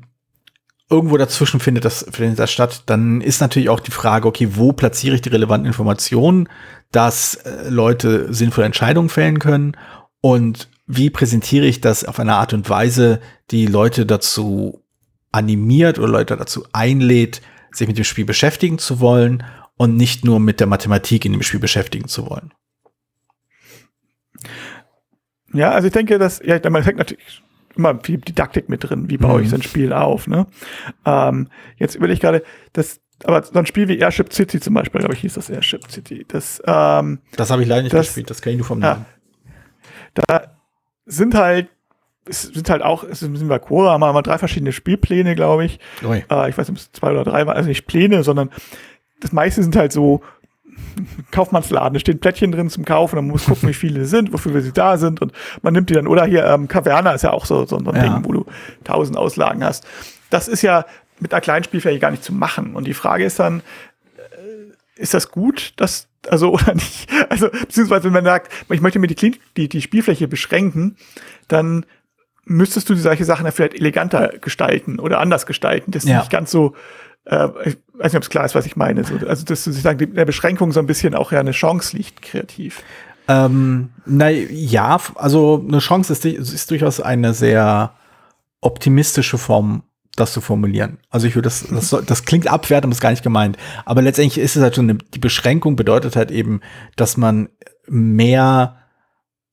irgendwo 0.89 1.17
dazwischen 1.17 1.59
findet 1.59 1.85
das, 1.85 2.05
findet 2.11 2.39
das 2.39 2.51
statt, 2.51 2.83
dann 2.87 3.21
ist 3.21 3.39
natürlich 3.39 3.69
auch 3.69 3.79
die 3.79 3.91
Frage, 3.91 4.27
okay, 4.27 4.49
wo 4.53 4.73
platziere 4.73 5.15
ich 5.15 5.21
die 5.21 5.29
relevanten 5.29 5.67
Informationen, 5.67 6.49
dass 6.91 7.35
äh, 7.35 7.69
Leute 7.69 8.33
sinnvolle 8.33 8.65
Entscheidungen 8.65 9.09
fällen 9.09 9.37
können 9.37 9.77
und 10.21 10.69
wie 10.95 11.09
präsentiere 11.09 11.65
ich 11.65 11.81
das 11.81 12.05
auf 12.05 12.19
eine 12.19 12.35
Art 12.35 12.53
und 12.53 12.69
Weise, 12.69 13.19
die 13.51 13.65
Leute 13.65 14.05
dazu 14.05 14.83
animiert 15.31 15.99
oder 15.99 16.07
Leute 16.07 16.37
dazu 16.37 16.65
einlädt, 16.73 17.41
sich 17.71 17.87
mit 17.87 17.97
dem 17.97 18.03
Spiel 18.03 18.25
beschäftigen 18.25 18.77
zu 18.77 18.99
wollen 18.99 19.43
und 19.77 19.97
nicht 19.97 20.23
nur 20.23 20.39
mit 20.39 20.59
der 20.59 20.67
Mathematik 20.67 21.25
in 21.25 21.31
dem 21.31 21.41
Spiel 21.41 21.59
beschäftigen 21.59 22.07
zu 22.07 22.29
wollen. 22.29 22.53
Ja, 25.53 25.71
also 25.71 25.87
ich 25.87 25.93
denke, 25.93 26.17
dass, 26.17 26.41
ja, 26.43 26.59
man 26.69 26.83
hängt 26.83 26.97
natürlich 26.97 27.41
immer 27.75 27.99
viel 28.03 28.17
Didaktik 28.17 28.69
mit 28.69 28.83
drin, 28.83 29.09
wie 29.09 29.17
baue 29.17 29.39
mhm. 29.39 29.43
ich 29.43 29.49
so 29.49 29.55
ein 29.55 29.63
Spiel 29.63 29.93
auf, 29.93 30.27
ne? 30.27 30.47
Ähm, 31.05 31.47
jetzt 31.77 31.95
überlege 31.95 32.15
ich 32.15 32.21
gerade, 32.21 32.43
das, 32.73 33.01
aber 33.23 33.43
so 33.43 33.57
ein 33.57 33.65
Spiel 33.65 33.87
wie 33.87 33.97
Airship 33.97 34.31
City 34.33 34.59
zum 34.59 34.75
Beispiel, 34.75 34.99
glaube 34.99 35.15
ich, 35.15 35.21
hieß 35.21 35.33
das 35.33 35.49
Airship 35.49 35.89
City. 35.89 36.25
Das, 36.27 36.61
ähm, 36.65 37.19
das 37.35 37.49
habe 37.49 37.63
ich 37.63 37.67
leider 37.67 37.83
nicht 37.83 37.93
das, 37.93 38.07
gespielt, 38.07 38.29
das 38.29 38.41
kenne 38.41 38.53
ich 38.53 38.59
nur 38.59 38.67
vom 38.67 38.79
Namen. 38.79 39.05
Ja, 40.17 40.23
da 40.27 40.62
sind 41.05 41.35
halt 41.35 41.69
es 42.25 42.43
sind 42.43 42.69
halt 42.69 42.81
auch, 42.81 43.03
es 43.03 43.19
sind 43.19 43.47
bei 43.49 43.59
Quora, 43.59 43.91
haben 43.91 44.01
wir 44.01 44.13
mal 44.13 44.21
drei 44.21 44.37
verschiedene 44.37 44.71
Spielpläne, 44.71 45.35
glaube 45.35 45.65
ich. 45.65 45.79
Äh, 46.31 46.49
ich 46.49 46.57
weiß 46.57 46.69
nicht, 46.69 46.69
ob 46.69 46.77
es 46.77 46.91
zwei 46.93 47.11
oder 47.11 47.23
drei 47.25 47.45
waren, 47.45 47.57
also 47.57 47.67
nicht 47.67 47.85
Pläne, 47.85 48.23
sondern 48.23 48.49
das 49.19 49.33
meiste 49.33 49.61
sind 49.61 49.75
halt 49.75 49.91
so 49.91 50.21
Kaufmannsladen, 51.31 51.93
da 51.93 51.99
stehen 51.99 52.19
Plättchen 52.19 52.51
drin 52.51 52.69
zum 52.69 52.85
Kaufen, 52.85 53.17
man 53.17 53.27
muss 53.27 53.45
gucken, 53.45 53.69
wie 53.69 53.73
viele 53.73 54.05
sind, 54.05 54.31
wofür 54.31 54.53
wir 54.53 54.61
sie 54.61 54.71
da 54.71 54.97
sind 54.97 55.21
und 55.21 55.33
man 55.61 55.73
nimmt 55.73 55.89
die 55.89 55.93
dann, 55.95 56.07
oder 56.07 56.25
hier, 56.25 56.45
ähm, 56.45 56.67
Caverna 56.67 57.11
ist 57.11 57.23
ja 57.23 57.31
auch 57.31 57.45
so, 57.45 57.65
so 57.65 57.77
ein 57.77 57.85
ja. 57.85 58.01
Ding, 58.03 58.25
wo 58.25 58.31
du 58.31 58.45
tausend 58.83 59.17
Auslagen 59.17 59.63
hast. 59.63 59.85
Das 60.29 60.47
ist 60.47 60.61
ja 60.61 60.85
mit 61.19 61.33
einer 61.33 61.41
kleinen 61.41 61.63
Spielfläche 61.63 61.99
gar 61.99 62.11
nicht 62.11 62.23
zu 62.23 62.33
machen. 62.33 62.75
Und 62.75 62.85
die 62.85 62.93
Frage 62.93 63.23
ist 63.23 63.39
dann, 63.39 63.61
ist 64.95 65.13
das 65.13 65.29
gut, 65.31 65.73
dass 65.77 66.07
also 66.29 66.53
oder 66.53 66.73
nicht. 66.73 67.09
Also, 67.29 67.49
beziehungsweise 67.49 68.05
wenn 68.05 68.13
man 68.13 68.25
sagt, 68.25 68.51
ich 68.69 68.81
möchte 68.81 68.99
mir 68.99 69.07
die, 69.07 69.39
die, 69.57 69.69
die 69.69 69.81
Spielfläche 69.81 70.27
beschränken, 70.27 70.97
dann 71.47 71.85
müsstest 72.45 72.89
du 72.89 72.93
die 72.93 72.99
solche 72.99 73.25
Sachen 73.25 73.45
ja 73.45 73.51
vielleicht 73.51 73.75
eleganter 73.75 74.33
gestalten 74.39 74.99
oder 74.99 75.19
anders 75.19 75.45
gestalten. 75.45 75.91
Das 75.91 76.03
ist 76.03 76.09
ja. 76.09 76.19
nicht 76.19 76.31
ganz 76.31 76.51
so, 76.51 76.75
äh, 77.25 77.47
ich 77.65 77.77
weiß 77.93 78.11
nicht, 78.11 78.17
ob 78.17 78.23
es 78.23 78.29
klar 78.29 78.45
ist, 78.45 78.55
was 78.55 78.65
ich 78.65 78.75
meine. 78.75 79.03
So, 79.03 79.15
also, 79.15 79.45
dass 79.45 79.63
du 79.63 79.71
sozusagen 79.71 80.13
der 80.13 80.25
Beschränkung 80.25 80.71
so 80.71 80.79
ein 80.79 80.87
bisschen 80.87 81.15
auch 81.15 81.31
ja 81.31 81.39
eine 81.39 81.51
Chance 81.51 81.95
liegt, 81.95 82.21
kreativ. 82.21 82.83
Ähm, 83.27 83.91
na 84.05 84.29
ja, 84.29 84.99
also 85.15 85.63
eine 85.65 85.79
Chance 85.79 86.11
ist, 86.11 86.25
ist 86.25 86.71
durchaus 86.71 86.99
eine 86.99 87.33
sehr 87.33 87.93
optimistische 88.59 89.37
Form, 89.37 89.83
das 90.15 90.33
zu 90.33 90.41
formulieren. 90.41 90.99
Also 91.09 91.27
ich 91.27 91.35
würde 91.35 91.47
das, 91.47 91.65
das, 91.69 91.95
das 92.05 92.25
klingt 92.25 92.47
abwertend, 92.47 92.93
ist 92.93 93.01
gar 93.01 93.09
nicht 93.09 93.23
gemeint. 93.23 93.57
Aber 93.85 94.01
letztendlich 94.01 94.37
ist 94.43 94.55
es 94.55 94.61
halt 94.61 94.75
schon, 94.75 94.89
eine, 94.89 94.99
die 95.13 95.19
Beschränkung 95.19 95.75
bedeutet 95.75 96.15
halt 96.15 96.31
eben, 96.31 96.61
dass 96.95 97.17
man 97.17 97.49
mehr, 97.87 98.77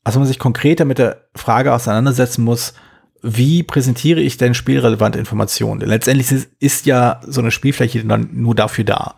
also 0.05 0.19
man 0.19 0.29
sich 0.29 0.39
konkreter 0.39 0.85
mit 0.85 0.99
der 0.99 1.29
Frage 1.35 1.73
auseinandersetzen 1.73 2.45
muss, 2.45 2.75
wie 3.23 3.63
präsentiere 3.63 4.21
ich 4.21 4.37
denn 4.37 4.55
spielrelevante 4.55 5.19
Informationen? 5.19 5.81
Denn 5.81 5.89
letztendlich 5.89 6.31
ist, 6.31 6.51
ist 6.59 6.87
ja 6.87 7.21
so 7.27 7.41
eine 7.41 7.51
Spielfläche 7.51 8.05
dann 8.05 8.29
nur 8.33 8.55
dafür 8.55 8.85
da. 8.85 9.15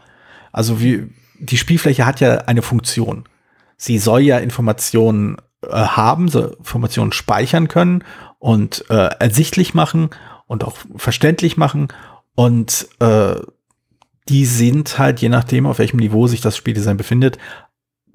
Also 0.52 0.80
wie, 0.80 1.08
die 1.38 1.56
Spielfläche 1.56 2.06
hat 2.06 2.20
ja 2.20 2.38
eine 2.38 2.62
Funktion. 2.62 3.24
Sie 3.76 3.98
soll 3.98 4.22
ja 4.22 4.38
Informationen 4.38 5.36
äh, 5.62 5.72
haben, 5.72 6.28
so 6.28 6.52
Informationen 6.54 7.12
speichern 7.12 7.68
können 7.68 8.04
und 8.38 8.84
äh, 8.90 9.10
ersichtlich 9.18 9.74
machen 9.74 10.10
und 10.52 10.64
auch 10.64 10.76
verständlich 10.96 11.56
machen. 11.56 11.88
Und 12.34 12.86
äh, 13.00 13.36
die 14.28 14.44
sind 14.44 14.98
halt, 14.98 15.20
je 15.20 15.30
nachdem, 15.30 15.66
auf 15.66 15.78
welchem 15.78 15.96
Niveau 15.96 16.26
sich 16.26 16.42
das 16.42 16.58
Spieldesign 16.58 16.98
befindet, 16.98 17.38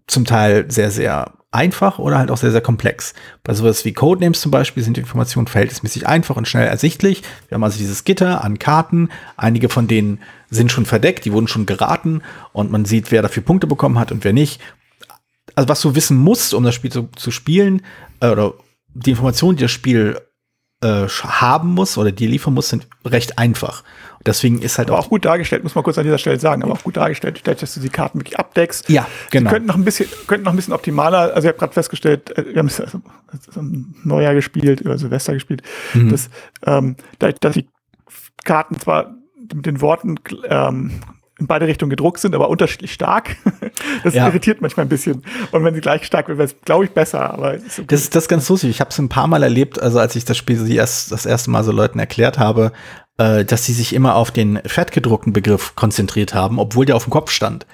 zum 0.06 0.24
Teil 0.24 0.70
sehr, 0.70 0.92
sehr 0.92 1.34
einfach 1.52 1.98
oder 1.98 2.20
halt 2.20 2.30
auch 2.30 2.38
sehr, 2.38 2.52
sehr 2.52 2.62
komplex. 2.62 3.16
Bei 3.44 3.56
sowas 3.56 3.84
wie 3.86 3.94
Codenames 3.94 4.40
zum 4.40 4.52
Beispiel 4.52 4.84
sind 4.84 4.98
die 4.98 5.02
Informationen 5.02 5.48
verhältnismäßig 5.48 6.06
einfach 6.06 6.38
und 6.38 6.48
schnell 6.48 6.68
ersichtlich. 6.68 7.24
Wir 7.48 7.56
haben 7.56 7.64
also 7.64 7.80
dieses 7.80 8.04
Gitter 8.04 8.44
an 8.44 8.60
Karten. 8.60 9.10
Einige 9.36 9.68
von 9.68 9.88
denen 9.88 10.20
sind 10.52 10.72
schon 10.72 10.86
verdeckt, 10.86 11.26
die 11.26 11.34
wurden 11.34 11.48
schon 11.48 11.66
geraten 11.66 12.22
und 12.54 12.72
man 12.72 12.86
sieht, 12.86 13.12
wer 13.12 13.24
dafür 13.24 13.42
Punkte 13.42 13.66
bekommen 13.66 13.98
hat 13.98 14.12
und 14.12 14.24
wer 14.24 14.34
nicht. 14.34 14.62
Also 15.56 15.70
was 15.70 15.82
du 15.82 15.96
wissen 15.96 16.18
musst, 16.18 16.54
um 16.54 16.64
das 16.64 16.76
Spiel 16.76 16.92
zu, 16.92 17.10
zu 17.16 17.32
spielen, 17.32 17.82
äh, 18.20 18.30
oder 18.30 18.54
die 18.94 19.12
Informationen, 19.12 19.58
die 19.58 19.64
das 19.64 19.72
Spiel 19.72 20.20
äh, 20.82 21.08
haben 21.08 21.74
muss 21.74 21.98
oder 21.98 22.12
dir 22.12 22.30
liefern 22.30 22.54
muss, 22.54 22.70
sind 22.70 22.88
recht 23.06 23.38
einfach. 23.40 23.84
Deswegen 24.26 24.62
ist 24.62 24.78
halt 24.78 24.90
Aber 24.90 25.00
auch 25.00 25.06
auch 25.06 25.10
gut 25.10 25.26
dargestellt, 25.26 25.64
muss 25.64 25.74
man 25.76 25.84
kurz 25.84 25.98
an 25.98 26.04
dieser 26.04 26.18
Stelle 26.18 26.40
sagen, 26.40 26.62
aber 26.64 26.74
auch 26.74 26.84
gut 26.84 26.98
dargestellt, 26.98 27.40
dadurch, 27.44 27.62
dass 27.62 27.74
du 27.76 27.80
die 27.80 27.90
Karten 27.90 28.20
wirklich 28.20 28.38
abdeckst. 28.38 28.90
Ja, 28.90 29.08
genau. 29.32 29.50
Die 29.50 29.54
könnten 29.54 29.68
noch 29.68 29.76
ein 29.76 29.86
bisschen, 29.86 30.08
könnten 30.28 30.44
noch 30.46 30.54
ein 30.54 30.56
bisschen 30.56 30.74
optimaler, 30.74 31.34
also 31.34 31.48
ich 31.48 31.54
habe 31.54 31.58
gerade 31.58 31.74
festgestellt, 31.74 32.38
äh, 32.38 32.46
wir 32.54 32.60
haben 32.60 32.68
es 32.68 32.82
im 33.56 33.96
Neujahr 34.04 34.34
gespielt, 34.34 34.82
über 34.82 34.98
Silvester 34.98 35.34
gespielt, 35.34 35.62
Mhm. 35.94 36.10
dass, 36.10 36.30
ähm, 36.66 36.96
da, 37.20 37.32
dass 37.32 37.54
die 37.54 37.68
Karten 38.44 38.80
zwar 38.80 39.14
mit 39.54 39.66
den 39.66 39.82
Worten 39.82 40.16
ähm, 40.50 40.92
in 41.40 41.48
beide 41.48 41.68
Richtungen 41.68 41.90
gedruckt 41.90 42.20
sind, 42.20 42.34
aber 42.36 42.50
unterschiedlich 42.50 42.94
stark. 42.94 43.36
Das 44.04 44.14
Ja. 44.16 44.28
irritiert 44.28 44.60
manchmal 44.62 44.86
ein 44.86 44.90
bisschen. 44.90 45.24
Und 45.52 45.64
wenn 45.64 45.74
sie 45.76 45.82
gleich 45.82 46.04
stark 46.04 46.28
wird, 46.28 46.38
wäre 46.40 46.48
es, 46.48 46.56
glaube 46.66 46.86
ich, 46.86 46.92
besser. 46.92 47.32
Aber 47.34 47.50
okay. 47.52 47.84
Das 47.88 48.02
ist 48.02 48.16
das 48.16 48.24
ist 48.24 48.28
ganz 48.28 48.50
lustig. 48.50 48.70
Ich 48.72 48.80
habe 48.80 48.90
es 48.90 48.98
ein 48.98 49.10
paar 49.10 49.28
Mal 49.28 49.44
erlebt, 49.44 49.80
also 49.82 50.00
als 50.00 50.16
ich 50.16 50.26
das 50.26 50.36
Spiel 50.38 50.70
erst, 50.72 51.12
das 51.12 51.26
erste 51.26 51.52
Mal 51.52 51.64
so 51.64 51.72
Leuten 51.72 52.00
erklärt 52.00 52.40
habe, 52.40 52.72
äh, 53.18 53.46
dass 53.46 53.66
sie 53.66 53.74
sich 53.74 53.94
immer 53.94 54.16
auf 54.16 54.32
den 54.32 54.60
fettgedruckten 54.66 55.34
Begriff 55.34 55.76
konzentriert 55.76 56.34
haben, 56.34 56.60
obwohl 56.60 56.86
der 56.86 56.96
auf 56.96 57.04
dem 57.04 57.12
Kopf 57.12 57.32
stand 57.32 57.66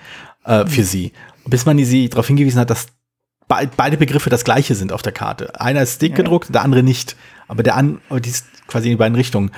äh, 0.45 0.65
für 0.65 0.84
sie. 0.84 1.13
Bis 1.45 1.65
man 1.65 1.78
sie 1.84 2.10
darauf 2.10 2.28
hingewiesen 2.28 2.60
hat, 2.60 2.69
dass 2.69 2.88
be 3.47 3.69
beide 3.76 3.97
Begriffe 3.97 4.30
das 4.30 4.43
gleiche 4.43 4.76
sind 4.76 4.91
auf 4.91 5.02
der 5.02 5.12
Karte. 5.13 5.60
Einer 5.60 5.82
ist 5.82 6.02
dick 6.02 6.15
gedruckt, 6.15 6.54
der 6.54 6.62
andere 6.63 6.84
nicht. 6.84 7.15
Aber 7.47 7.63
der 7.63 7.76
an, 7.76 8.02
aber 8.10 8.19
die 8.19 8.30
ist 8.30 8.45
quasi 8.67 8.88
in 8.88 8.93
die 8.93 8.97
beiden 8.97 9.15
Richtungen. 9.15 9.52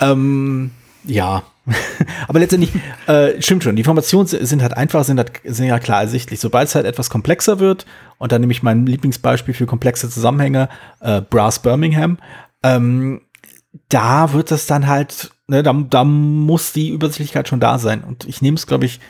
Ähm, 0.00 0.70
ja. 1.04 1.42
Aber 2.28 2.38
letztendlich, 2.38 2.70
äh, 3.06 3.40
stimmt 3.40 3.64
schon, 3.64 3.76
die 3.76 3.80
Informationen 3.80 4.26
si- 4.26 4.44
sind 4.44 4.62
halt 4.62 4.76
einfach, 4.76 5.04
sind, 5.04 5.18
halt, 5.18 5.32
sind 5.44 5.66
ja 5.66 5.78
klar 5.78 6.02
ersichtlich. 6.02 6.40
Sobald 6.40 6.68
es 6.68 6.74
halt 6.74 6.86
etwas 6.86 7.10
komplexer 7.10 7.58
wird, 7.58 7.86
und 8.18 8.32
dann 8.32 8.40
nehme 8.40 8.52
ich 8.52 8.62
mein 8.62 8.86
Lieblingsbeispiel 8.86 9.54
für 9.54 9.66
komplexe 9.66 10.10
Zusammenhänge, 10.10 10.68
äh, 11.00 11.20
Brass 11.20 11.60
Birmingham, 11.60 12.18
ähm, 12.62 13.22
da 13.88 14.32
wird 14.32 14.50
es 14.52 14.66
dann 14.66 14.86
halt, 14.86 15.30
ne, 15.46 15.62
da, 15.62 15.72
da 15.72 16.04
muss 16.04 16.72
die 16.72 16.90
Übersichtlichkeit 16.90 17.48
schon 17.48 17.60
da 17.60 17.78
sein. 17.78 18.02
Und 18.02 18.26
ich 18.26 18.42
nehme 18.42 18.56
es, 18.56 18.66
glaube 18.66 18.86
ich, 18.86 19.00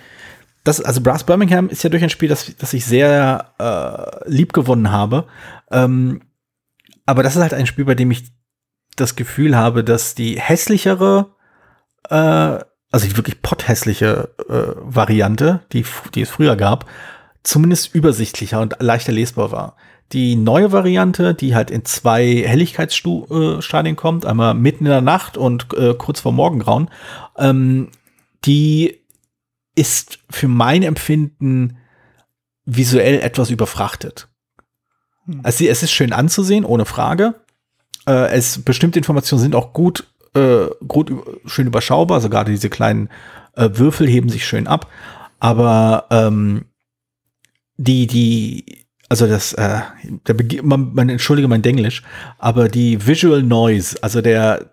das, 0.65 0.83
also 0.83 1.01
Brass 1.01 1.25
Birmingham 1.25 1.71
ist 1.71 1.83
ja 1.83 1.91
durch 1.91 2.03
ein 2.03 2.11
Spiel, 2.11 2.29
das, 2.29 2.55
das 2.59 2.75
ich 2.75 2.85
sehr 2.85 3.53
äh, 3.59 4.31
lieb 4.31 4.53
gewonnen 4.53 4.91
habe. 4.91 5.27
Ähm, 5.71 6.21
aber 7.07 7.23
das 7.23 7.35
ist 7.37 7.43
halt 7.43 7.55
ein 7.55 7.67
Spiel, 7.67 7.87
bei 7.87 7.95
dem 7.95 8.11
ich 8.11 8.25
das 8.97 9.17
Gefühl 9.17 9.57
habe, 9.57 9.83
dass 9.83 10.15
die 10.15 10.39
hässlichere, 10.39 11.35
äh, 12.09 12.59
also 12.93 13.07
die 13.07 13.17
wirklich 13.17 13.43
potthässliche 13.43 14.31
äh, 14.49 14.75
Variante, 14.83 15.61
die, 15.73 15.85
die 16.15 16.23
es 16.23 16.31
früher 16.31 16.57
gab, 16.57 16.87
zumindest 17.43 17.95
übersichtlicher 17.95 18.61
und 18.61 18.77
leichter 18.81 19.13
lesbar 19.13 19.53
war. 19.53 19.77
Die 20.13 20.35
neue 20.35 20.73
Variante, 20.73 21.35
die 21.35 21.55
halt 21.55 21.71
in 21.71 21.85
zwei 21.85 22.43
Helligkeitsstadien 22.45 23.95
kommt, 23.95 24.27
einmal 24.27 24.55
mitten 24.55 24.85
in 24.87 24.91
der 24.91 25.03
Nacht 25.03 25.37
und 25.37 25.73
äh, 25.75 25.95
kurz 25.95 26.21
vor 26.21 26.33
Morgengrauen, 26.33 26.91
ähm, 27.39 27.91
die 28.45 29.01
ist 29.77 30.19
für 30.29 30.49
mein 30.49 30.83
Empfinden 30.83 31.79
visuell 32.65 33.21
etwas 33.21 33.51
überfrachtet. 33.51 34.29
Also 35.45 35.65
es 35.65 35.83
ist 35.83 35.93
schön 35.93 36.13
anzusehen, 36.13 36.65
ohne 36.65 36.87
Frage. 36.87 37.37
Äh, 38.07 38.31
es 38.33 38.63
bestimmte 38.63 38.99
Informationen 38.99 39.43
sind 39.43 39.55
auch 39.55 39.73
gut, 39.73 40.07
äh, 40.35 40.67
gut 40.87 41.13
schön 41.47 41.67
überschaubar. 41.67 42.17
Also 42.17 42.29
gerade 42.29 42.51
diese 42.51 42.71
kleinen 42.71 43.09
äh, 43.57 43.69
Würfel 43.73 44.09
heben 44.09 44.29
sich 44.29 44.45
schön 44.45 44.67
ab. 44.67 44.89
Aber 45.39 46.07
ähm, 46.11 46.67
die, 47.77 48.07
die, 48.07 48.87
also 49.09 49.27
das, 49.27 49.55
äh, 49.55 49.81
der 50.27 50.63
man, 50.63 50.93
man 50.95 51.09
entschuldige 51.09 51.49
mein 51.49 51.63
Denglisch, 51.63 52.03
aber 52.39 52.69
die 52.69 53.07
Visual 53.07 53.43
Noise, 53.43 53.97
also 54.03 54.21
der, 54.21 54.71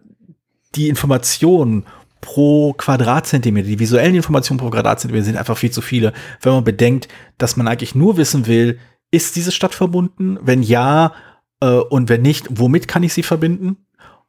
die 0.75 0.89
Informationen 0.89 1.85
pro 2.19 2.73
Quadratzentimeter, 2.73 3.67
die 3.67 3.79
visuellen 3.79 4.15
Informationen 4.15 4.59
pro 4.59 4.69
Quadratzentimeter 4.69 5.25
sind 5.25 5.37
einfach 5.37 5.57
viel 5.57 5.71
zu 5.71 5.81
viele, 5.81 6.13
wenn 6.41 6.53
man 6.53 6.63
bedenkt, 6.63 7.07
dass 7.37 7.55
man 7.55 7.67
eigentlich 7.67 7.95
nur 7.95 8.17
wissen 8.17 8.47
will, 8.47 8.79
ist 9.11 9.37
diese 9.37 9.51
Stadt 9.53 9.73
verbunden? 9.73 10.37
Wenn 10.41 10.61
ja, 10.61 11.13
äh, 11.61 11.67
und 11.67 12.09
wenn 12.09 12.21
nicht, 12.21 12.47
womit 12.49 12.87
kann 12.87 13.03
ich 13.03 13.13
sie 13.13 13.23
verbinden? 13.23 13.77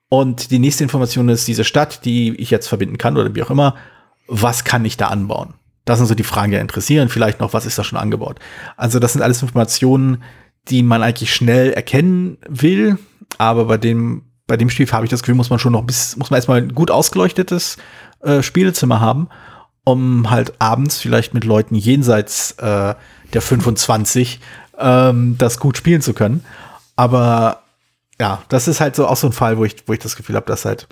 Und 0.09 0.51
die 0.51 0.59
nächste 0.59 0.85
Information 0.85 1.29
ist 1.29 1.49
diese 1.49 1.65
Stadt, 1.65 2.05
die 2.05 2.35
ich 2.37 2.51
jetzt 2.51 2.69
verbinden 2.69 2.99
kann 2.99 3.17
oder 3.17 3.35
wie 3.35 3.43
auch 3.43 3.51
immer, 3.51 3.75
was 4.27 4.65
kann 4.65 4.85
ich 4.85 4.97
da 4.97 5.09
anbauen? 5.09 5.55
Das 5.85 5.99
sind 5.99 6.07
so 6.07 6.15
die 6.15 6.23
Fragen, 6.23 6.53
die 6.53 6.59
interessieren. 6.59 7.09
Vielleicht 7.09 7.41
noch, 7.41 7.53
was 7.53 7.67
ist 7.67 7.79
da 7.79 7.85
schon 7.85 7.99
angebaut? 7.99 8.39
Also 8.77 8.99
das 8.99 9.15
sind 9.15 9.23
alles 9.23 9.43
Informationen, 9.43 10.23
die 10.69 10.83
man 10.83 11.03
eigentlich 11.03 11.35
schnell 11.35 11.73
erkennen 11.73 12.39
will, 12.49 12.99
aber 13.39 13.67
bei 13.67 13.79
dem 13.79 14.23
bei 14.47 14.57
dem 14.57 14.71
Spiel 14.71 14.91
habe 14.91 15.05
ich 15.05 15.11
das 15.11 15.23
Gefühl, 15.23 15.35
muss 15.35 15.51
man 15.51 15.59
schon 15.59 15.73
noch 15.73 15.85
bis 15.85 16.17
muss 16.17 16.31
man 16.31 16.39
erstmal 16.39 16.63
ein 16.63 16.75
gut 16.75 16.91
ausgeleuchtetes 16.91 17.77
äh, 18.21 18.43
Spielezimmer 18.43 19.01
haben, 19.01 19.29
um 19.85 20.31
halt 20.31 20.55
abends 20.59 20.99
vielleicht 20.99 21.35
mit 21.35 21.45
Leuten 21.45 21.75
jenseits 21.75 22.53
äh, 22.53 22.95
der 23.33 23.43
25 23.43 24.41
ähm, 24.79 25.37
das 25.39 25.61
gut 25.61 25.77
spielen 25.77 26.01
zu 26.01 26.15
können. 26.15 26.45
Aber 26.97 27.63
ja, 28.21 28.43
das 28.49 28.69
ist 28.69 28.81
halt 28.81 28.97
so 28.97 29.07
auch 29.07 29.17
so 29.17 29.29
ein 29.29 29.33
Fall, 29.33 29.59
wo 29.59 29.65
ich, 29.65 29.77
wo 29.87 29.93
ich 29.93 29.99
das 30.01 30.17
Gefühl 30.17 30.37
habe, 30.37 30.47
dass 30.47 30.65
halt, 30.65 30.89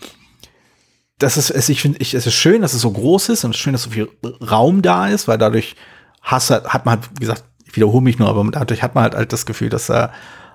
das 1.19 1.37
ist, 1.37 1.51
es, 1.51 1.69
ich 1.69 1.81
finde, 1.81 1.99
ich, 1.99 2.15
es 2.15 2.27
ist 2.27 2.35
schön, 2.35 2.63
dass 2.63 2.75
es 2.75 2.83
so 2.83 2.91
groß 2.91 3.31
ist 3.31 3.45
und 3.45 3.57
schön, 3.57 3.73
dass 3.73 3.83
so 3.85 3.91
viel 3.91 4.09
Raum 4.49 4.83
da 4.83 5.09
ist, 5.09 5.29
weil 5.29 5.39
dadurch 5.39 5.77
hast, 6.23 6.51
du- 6.51 6.65
hat 6.65 6.85
man, 6.87 7.01
halt, 7.01 7.11
wie 7.15 7.21
gesagt, 7.21 7.45
ich 7.65 7.75
wiederhole 7.75 8.03
mich 8.05 8.19
nur, 8.19 8.29
aber 8.29 8.45
dadurch 8.51 8.83
hat 8.83 8.95
man 8.95 9.05
halt, 9.05 9.15
halt 9.15 9.33
das 9.33 9.47
Gefühl, 9.47 9.71
dass 9.71 9.87
da 9.87 10.13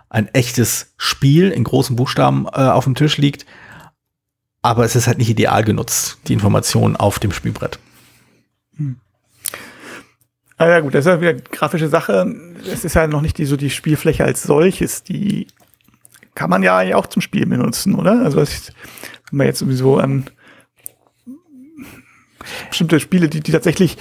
ein 0.10 0.28
echtes 0.34 0.94
Spiel 0.98 1.52
in 1.52 1.64
großen 1.64 1.96
Buchstaben 1.96 2.46
äh, 2.48 2.50
auf 2.68 2.84
dem 2.84 2.96
Tisch 2.96 3.18
liegt. 3.18 3.46
Aber 4.62 4.86
es 4.86 4.96
ist 4.96 5.08
halt 5.08 5.18
nicht 5.18 5.30
ideal 5.30 5.64
genutzt, 5.64 6.20
die 6.28 6.34
Informationen 6.34 6.96
auf 6.96 7.18
dem 7.18 7.32
Spielbrett. 7.32 7.80
Ah 10.58 10.68
ja 10.68 10.80
gut, 10.80 10.94
das 10.94 11.06
ist 11.06 11.10
ja 11.12 11.20
wieder 11.22 11.34
grafische 11.34 11.88
Sache. 11.90 12.36
Es 12.72 12.86
ist 12.86 12.94
ja 12.94 13.08
noch 13.08 13.22
nicht 13.22 13.38
die, 13.38 13.46
so 13.46 13.58
die 13.58 13.72
Spielfläche 13.72 14.24
als 14.24 14.44
solches. 14.44 15.04
Die 15.04 15.48
kann 16.36 16.50
man 16.50 16.64
ja 16.64 16.78
eigentlich 16.78 16.96
auch 16.96 17.08
zum 17.08 17.22
Spiel 17.22 17.46
benutzen, 17.46 17.96
oder? 17.96 18.22
Also 18.24 18.38
was 18.38 18.52
ich, 18.54 18.74
wenn 19.30 19.38
man 19.38 19.48
jetzt 19.48 19.60
sowieso 19.60 19.98
an 19.98 20.26
bestimmte 22.70 23.00
Spiele, 23.00 23.30
die, 23.30 23.42
die 23.42 23.52
tatsächlich 23.52 23.98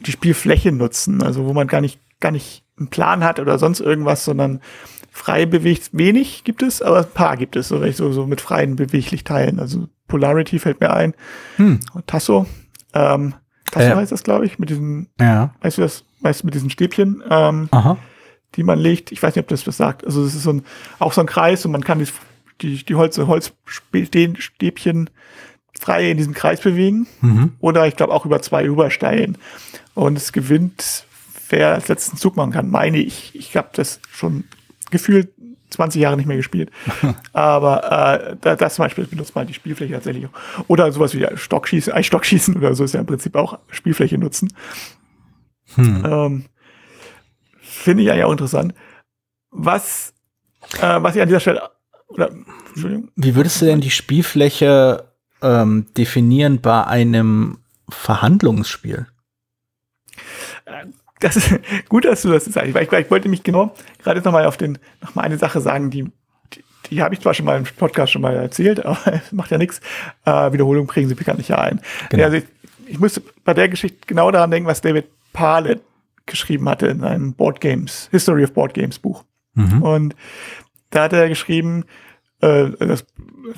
die 0.00 0.12
Spielfläche 0.12 0.72
nutzen, 0.72 1.22
also 1.22 1.46
wo 1.46 1.52
man 1.52 1.66
gar 1.66 1.80
nicht, 1.80 2.00
gar 2.20 2.30
nicht 2.32 2.64
einen 2.78 2.88
Plan 2.88 3.24
hat 3.24 3.40
oder 3.40 3.58
sonst 3.58 3.80
irgendwas, 3.80 4.24
sondern 4.24 4.60
frei 5.10 5.46
bewegt. 5.46 5.90
Wenig 5.92 6.44
gibt 6.44 6.62
es, 6.62 6.80
aber 6.82 6.98
ein 6.98 7.10
paar 7.12 7.36
gibt 7.36 7.56
es, 7.56 7.68
so, 7.68 7.90
so, 7.92 8.12
so 8.12 8.26
mit 8.26 8.40
freien 8.40 8.76
beweglich 8.76 9.24
teilen. 9.24 9.58
Also 9.58 9.88
Polarity 10.06 10.58
fällt 10.58 10.80
mir 10.80 10.92
ein. 10.92 11.14
Hm. 11.56 11.80
Tasso. 12.06 12.46
Ähm, 12.94 13.34
Tasso 13.70 13.88
Ja. 13.88 13.96
heißt 13.96 14.12
das, 14.12 14.22
glaube 14.22 14.46
ich, 14.46 14.58
mit 14.58 14.70
diesen 14.70 15.08
Ja. 15.20 15.54
Weißt 15.60 15.78
du 15.78 15.82
das? 15.82 16.04
Weißt 16.20 16.42
du, 16.42 16.46
mit 16.46 16.54
diesen 16.54 16.70
Stäbchen, 16.70 17.22
ähm, 17.30 17.68
Aha. 17.70 17.96
Die 18.58 18.64
man 18.64 18.78
legt? 18.78 19.12
Ich 19.12 19.22
weiß 19.22 19.34
nicht, 19.34 19.44
ob 19.44 19.48
das 19.48 19.66
was 19.66 19.78
sagt. 19.78 20.04
Also, 20.04 20.22
es 20.22 20.34
ist 20.34 20.42
so 20.42 20.52
ein, 20.52 20.64
auch 20.98 21.14
so 21.14 21.22
ein 21.22 21.26
Kreis 21.26 21.64
und 21.64 21.72
man 21.72 21.82
kann 21.82 21.98
die, 21.98 22.08
die, 22.60 22.84
die 22.84 22.94
Holz, 22.94 23.16
Holzstäbchen 23.16 25.10
frei 25.78 26.10
in 26.10 26.16
diesem 26.16 26.34
Kreis 26.34 26.60
bewegen. 26.60 27.06
Mhm. 27.20 27.52
Oder 27.60 27.86
ich 27.86 27.96
glaube 27.96 28.12
auch 28.12 28.26
über 28.26 28.42
zwei 28.42 28.68
rübersteilen. 28.68 29.38
Und 29.94 30.18
es 30.18 30.32
gewinnt, 30.32 31.06
wer 31.48 31.74
als 31.74 31.88
letzten 31.88 32.16
Zug 32.16 32.36
machen 32.36 32.52
kann, 32.52 32.70
meine 32.70 32.98
ich. 32.98 33.34
Ich 33.34 33.56
habe 33.56 33.68
das 33.72 34.00
schon 34.10 34.44
gefühlt 34.90 35.30
20 35.70 36.00
Jahre 36.00 36.16
nicht 36.16 36.26
mehr 36.26 36.36
gespielt. 36.36 36.70
Aber 37.32 37.84
äh, 37.84 38.36
da, 38.40 38.56
das 38.56 38.74
zum 38.74 38.84
Beispiel 38.84 39.06
benutzt 39.06 39.34
man 39.34 39.46
die 39.46 39.54
Spielfläche 39.54 39.94
tatsächlich 39.94 40.26
auch. 40.26 40.64
Oder 40.66 40.90
sowas 40.92 41.14
wie 41.14 41.26
Stockschießen, 41.34 41.92
Eisstockschießen 41.92 42.56
oder 42.56 42.74
so 42.74 42.84
ist 42.84 42.94
ja 42.94 43.00
im 43.00 43.06
Prinzip 43.06 43.36
auch 43.36 43.58
Spielfläche 43.70 44.18
nutzen. 44.18 44.52
Hm. 45.74 46.04
Ähm, 46.04 46.44
Finde 47.78 48.02
ich 48.02 48.10
eigentlich 48.10 48.24
auch 48.24 48.32
interessant. 48.32 48.74
Was, 49.50 50.12
äh, 50.80 51.02
was 51.02 51.14
ich 51.14 51.22
an 51.22 51.28
dieser 51.28 51.40
Stelle 51.40 51.70
oder 52.08 52.30
Wie 52.74 53.34
würdest 53.34 53.60
du 53.60 53.66
denn 53.66 53.80
die 53.80 53.90
Spielfläche 53.90 55.12
ähm, 55.42 55.86
definieren 55.96 56.60
bei 56.60 56.84
einem 56.84 57.58
Verhandlungsspiel? 57.88 59.06
Äh, 60.64 60.86
das 61.20 61.36
ist 61.36 61.60
gut, 61.88 62.04
dass 62.04 62.22
du 62.22 62.30
das 62.30 62.44
sagst. 62.44 62.68
Ich, 62.68 62.92
ich 62.92 63.10
wollte 63.10 63.28
mich 63.28 63.42
genau 63.42 63.74
gerade 64.02 64.20
noch 64.20 64.32
mal 64.32 64.46
auf 64.46 64.56
den 64.56 64.78
noch 65.00 65.14
mal 65.14 65.22
eine 65.22 65.38
Sache 65.38 65.60
sagen, 65.60 65.90
die 65.90 66.10
die, 66.54 66.64
die 66.90 67.02
habe 67.02 67.14
ich 67.14 67.20
zwar 67.20 67.34
schon 67.34 67.46
mal 67.46 67.58
im 67.58 67.64
Podcast 67.64 68.12
schon 68.12 68.22
mal 68.22 68.34
erzählt, 68.34 68.84
aber 68.84 69.20
macht 69.30 69.50
ja 69.50 69.58
nichts. 69.58 69.80
Äh, 70.24 70.52
Wiederholung 70.52 70.86
bringen 70.86 71.08
sie 71.08 71.14
bekanntlich 71.14 71.48
ja 71.48 71.58
ein. 71.58 71.80
Genau. 72.10 72.24
Also 72.24 72.38
ich, 72.38 72.44
ich 72.86 72.98
musste 72.98 73.22
bei 73.44 73.54
der 73.54 73.68
Geschichte 73.68 73.98
genau 74.06 74.30
daran 74.30 74.50
denken, 74.50 74.68
was 74.68 74.80
David 74.80 75.06
Pallet 75.32 75.80
geschrieben 76.28 76.68
hatte 76.68 76.86
in 76.86 77.00
seinem 77.00 77.34
Board 77.34 77.60
Games 77.60 78.08
History 78.10 78.44
of 78.44 78.52
Board 78.52 78.74
Games 78.74 78.98
Buch. 78.98 79.24
Mhm. 79.54 79.82
Und 79.82 80.16
da 80.90 81.04
hat 81.04 81.12
er 81.12 81.28
geschrieben, 81.28 81.84
äh, 82.40 82.70
das 82.78 83.04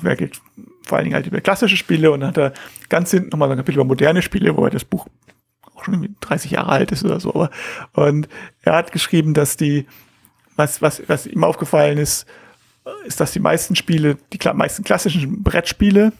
Werk 0.01 0.19
geht 0.19 0.41
vor 0.83 0.97
allen 0.97 1.05
Dingen 1.05 1.15
halt 1.15 1.27
über 1.27 1.41
klassische 1.41 1.77
Spiele 1.77 2.11
und 2.11 2.21
dann 2.21 2.29
hat 2.29 2.37
er 2.37 2.53
ganz 2.89 3.11
hinten 3.11 3.29
nochmal 3.29 3.51
ein 3.51 3.57
Kapitel 3.57 3.77
über 3.77 3.85
moderne 3.85 4.21
Spiele, 4.21 4.57
wo 4.57 4.65
er 4.65 4.71
das 4.71 4.83
Buch 4.83 5.07
auch 5.75 5.85
schon 5.85 6.15
30 6.19 6.51
Jahre 6.51 6.71
alt 6.71 6.91
ist 6.91 7.05
oder 7.05 7.19
so. 7.19 7.33
Aber, 7.33 7.49
und 7.93 8.27
er 8.63 8.73
hat 8.73 8.91
geschrieben, 8.91 9.33
dass 9.33 9.57
die, 9.57 9.85
was, 10.55 10.81
was, 10.81 11.01
was 11.07 11.27
ihm 11.27 11.43
aufgefallen 11.43 11.97
ist, 11.97 12.25
ist, 13.05 13.19
dass 13.19 13.31
die 13.31 13.39
meisten 13.39 13.75
Spiele, 13.75 14.17
die 14.33 14.39
meisten 14.53 14.83
klassischen 14.83 15.43
Brettspiele, 15.43 16.13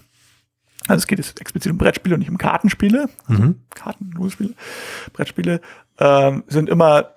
also 0.87 0.99
es 0.99 1.07
geht 1.07 1.19
jetzt 1.19 1.39
explizit 1.39 1.71
um 1.71 1.77
Brettspiele 1.77 2.15
und 2.15 2.19
nicht 2.19 2.29
um 2.29 2.37
Kartenspiele, 2.37 3.09
also 3.27 3.41
mhm. 3.41 3.61
Karten, 3.69 4.29
Spiele, 4.29 4.53
Brettspiele, 5.13 5.61
ähm, 6.01 6.43
sind 6.47 6.67
immer, 6.67 7.11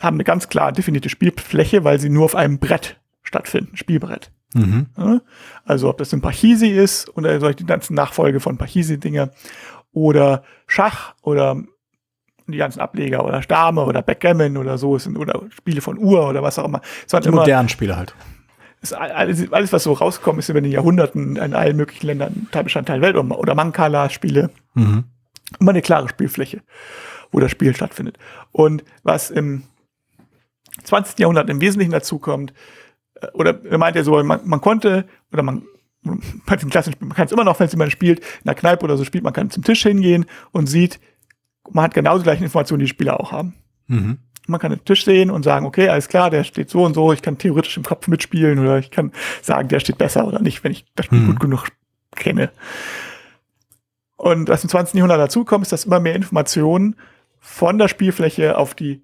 haben 0.00 0.16
eine 0.16 0.24
ganz 0.24 0.48
klar 0.48 0.72
definierte 0.72 1.08
Spielfläche, 1.08 1.84
weil 1.84 1.98
sie 1.98 2.10
nur 2.10 2.26
auf 2.26 2.36
einem 2.36 2.58
Brett 2.58 3.00
stattfinden, 3.22 3.76
Spielbrett. 3.76 4.30
Mhm. 4.52 4.86
Ja, 4.96 5.20
also 5.64 5.88
ob 5.88 5.98
das 5.98 6.12
ein 6.12 6.20
Pachisi 6.20 6.68
ist 6.68 7.16
oder 7.16 7.40
solche 7.40 7.56
die 7.56 7.66
ganzen 7.66 7.94
Nachfolge 7.94 8.38
von 8.38 8.58
Pachisi-Dinge 8.58 9.30
oder 9.92 10.44
Schach 10.66 11.14
oder 11.22 11.56
die 12.46 12.58
ganzen 12.58 12.80
Ableger 12.80 13.24
oder 13.24 13.40
Dame 13.40 13.84
oder 13.84 14.02
Backgammon 14.02 14.58
oder 14.58 14.76
so 14.76 14.98
sind 14.98 15.16
oder 15.16 15.40
Spiele 15.50 15.80
von 15.80 15.98
Uhr 15.98 16.28
oder 16.28 16.42
was 16.42 16.58
auch 16.58 16.66
immer. 16.66 16.82
die 17.10 17.30
modernen 17.30 17.68
Spiele 17.68 17.96
halt. 17.96 18.14
Alles, 18.92 19.50
alles, 19.50 19.72
was 19.72 19.82
so 19.82 19.94
rausgekommen 19.94 20.40
ist 20.40 20.50
über 20.50 20.60
den 20.60 20.70
Jahrhunderten 20.70 21.36
in 21.36 21.54
allen 21.54 21.74
möglichen 21.74 22.06
Ländern, 22.06 22.48
Teilbestand 22.52 22.86
Teil 22.86 23.00
Welt 23.00 23.16
oder 23.16 23.54
Mancala-Spiele. 23.54 24.50
Mhm. 24.74 25.04
Immer 25.58 25.70
eine 25.70 25.80
klare 25.80 26.08
Spielfläche, 26.10 26.60
wo 27.34 27.40
das 27.40 27.50
Spiel 27.50 27.74
stattfindet. 27.74 28.16
Und 28.52 28.84
was 29.02 29.30
im 29.30 29.64
20. 30.84 31.18
Jahrhundert 31.18 31.50
im 31.50 31.60
Wesentlichen 31.60 31.90
dazu 31.90 32.18
kommt, 32.18 32.54
äh, 33.16 33.26
oder 33.34 33.64
er 33.64 33.78
meint 33.78 33.96
er 33.96 34.04
so, 34.04 34.22
man, 34.22 34.40
man 34.44 34.60
konnte, 34.60 35.06
oder 35.32 35.42
man, 35.42 35.64
bei 36.46 36.56
dem 36.56 36.70
klassischen 36.70 36.94
Spiel, 36.94 37.08
man 37.08 37.16
kann 37.16 37.26
es 37.26 37.32
immer 37.32 37.44
noch, 37.44 37.58
wenn 37.58 37.68
man 37.76 37.90
spielt, 37.90 38.20
in 38.20 38.44
der 38.46 38.54
Kneipe 38.54 38.84
oder 38.84 38.96
so 38.96 39.04
spielt, 39.04 39.24
man 39.24 39.32
kann 39.32 39.50
zum 39.50 39.64
Tisch 39.64 39.82
hingehen 39.82 40.26
und 40.52 40.68
sieht, 40.68 41.00
man 41.70 41.84
hat 41.84 41.94
genau 41.94 42.18
die 42.18 42.24
gleichen 42.24 42.44
Informationen, 42.44 42.78
die 42.78 42.84
die 42.84 42.90
Spieler 42.90 43.18
auch 43.18 43.32
haben. 43.32 43.54
Mhm. 43.88 44.18
Man 44.46 44.60
kann 44.60 44.70
den 44.70 44.84
Tisch 44.84 45.04
sehen 45.04 45.30
und 45.30 45.42
sagen, 45.42 45.66
okay, 45.66 45.88
alles 45.88 46.06
klar, 46.06 46.30
der 46.30 46.44
steht 46.44 46.70
so 46.70 46.84
und 46.84 46.94
so, 46.94 47.12
ich 47.12 47.22
kann 47.22 47.38
theoretisch 47.38 47.76
im 47.78 47.82
Kopf 47.82 48.06
mitspielen 48.06 48.60
oder 48.60 48.78
ich 48.78 48.90
kann 48.90 49.10
sagen, 49.42 49.68
der 49.68 49.80
steht 49.80 49.98
besser 49.98 50.26
oder 50.26 50.40
nicht, 50.40 50.62
wenn 50.62 50.72
ich 50.72 50.84
das 50.94 51.06
Spiel 51.06 51.20
mhm. 51.20 51.26
gut 51.26 51.40
genug 51.40 51.68
kenne. 52.14 52.52
Und 54.16 54.48
was 54.48 54.62
im 54.62 54.70
20. 54.70 54.94
Jahrhundert 54.94 55.18
dazukommt, 55.18 55.62
ist, 55.62 55.72
dass 55.72 55.86
immer 55.86 55.98
mehr 55.98 56.14
Informationen 56.14 56.96
von 57.46 57.76
der 57.76 57.88
Spielfläche 57.88 58.56
auf 58.56 58.74
die 58.74 59.02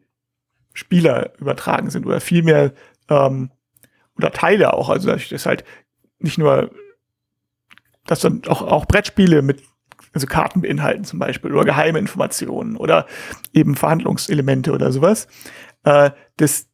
Spieler 0.72 1.38
übertragen 1.38 1.90
sind 1.90 2.06
oder 2.06 2.20
viel 2.20 2.42
mehr 2.42 2.72
ähm, 3.10 3.50
oder 4.16 4.32
Teile 4.32 4.72
auch. 4.72 4.88
Also 4.88 5.10
das 5.10 5.30
ist 5.30 5.44
halt 5.44 5.62
nicht 6.20 6.38
nur, 6.38 6.70
dass 8.06 8.20
dann 8.20 8.40
auch, 8.48 8.62
auch 8.62 8.86
Brettspiele 8.86 9.42
mit 9.42 9.62
also 10.14 10.26
Karten 10.26 10.62
beinhalten 10.62 11.04
zum 11.04 11.18
Beispiel 11.18 11.52
oder 11.52 11.66
geheime 11.66 11.98
Informationen 11.98 12.78
oder 12.78 13.06
eben 13.52 13.74
Verhandlungselemente 13.74 14.72
oder 14.72 14.90
sowas. 14.90 15.28
Äh, 15.84 16.10
das, 16.38 16.66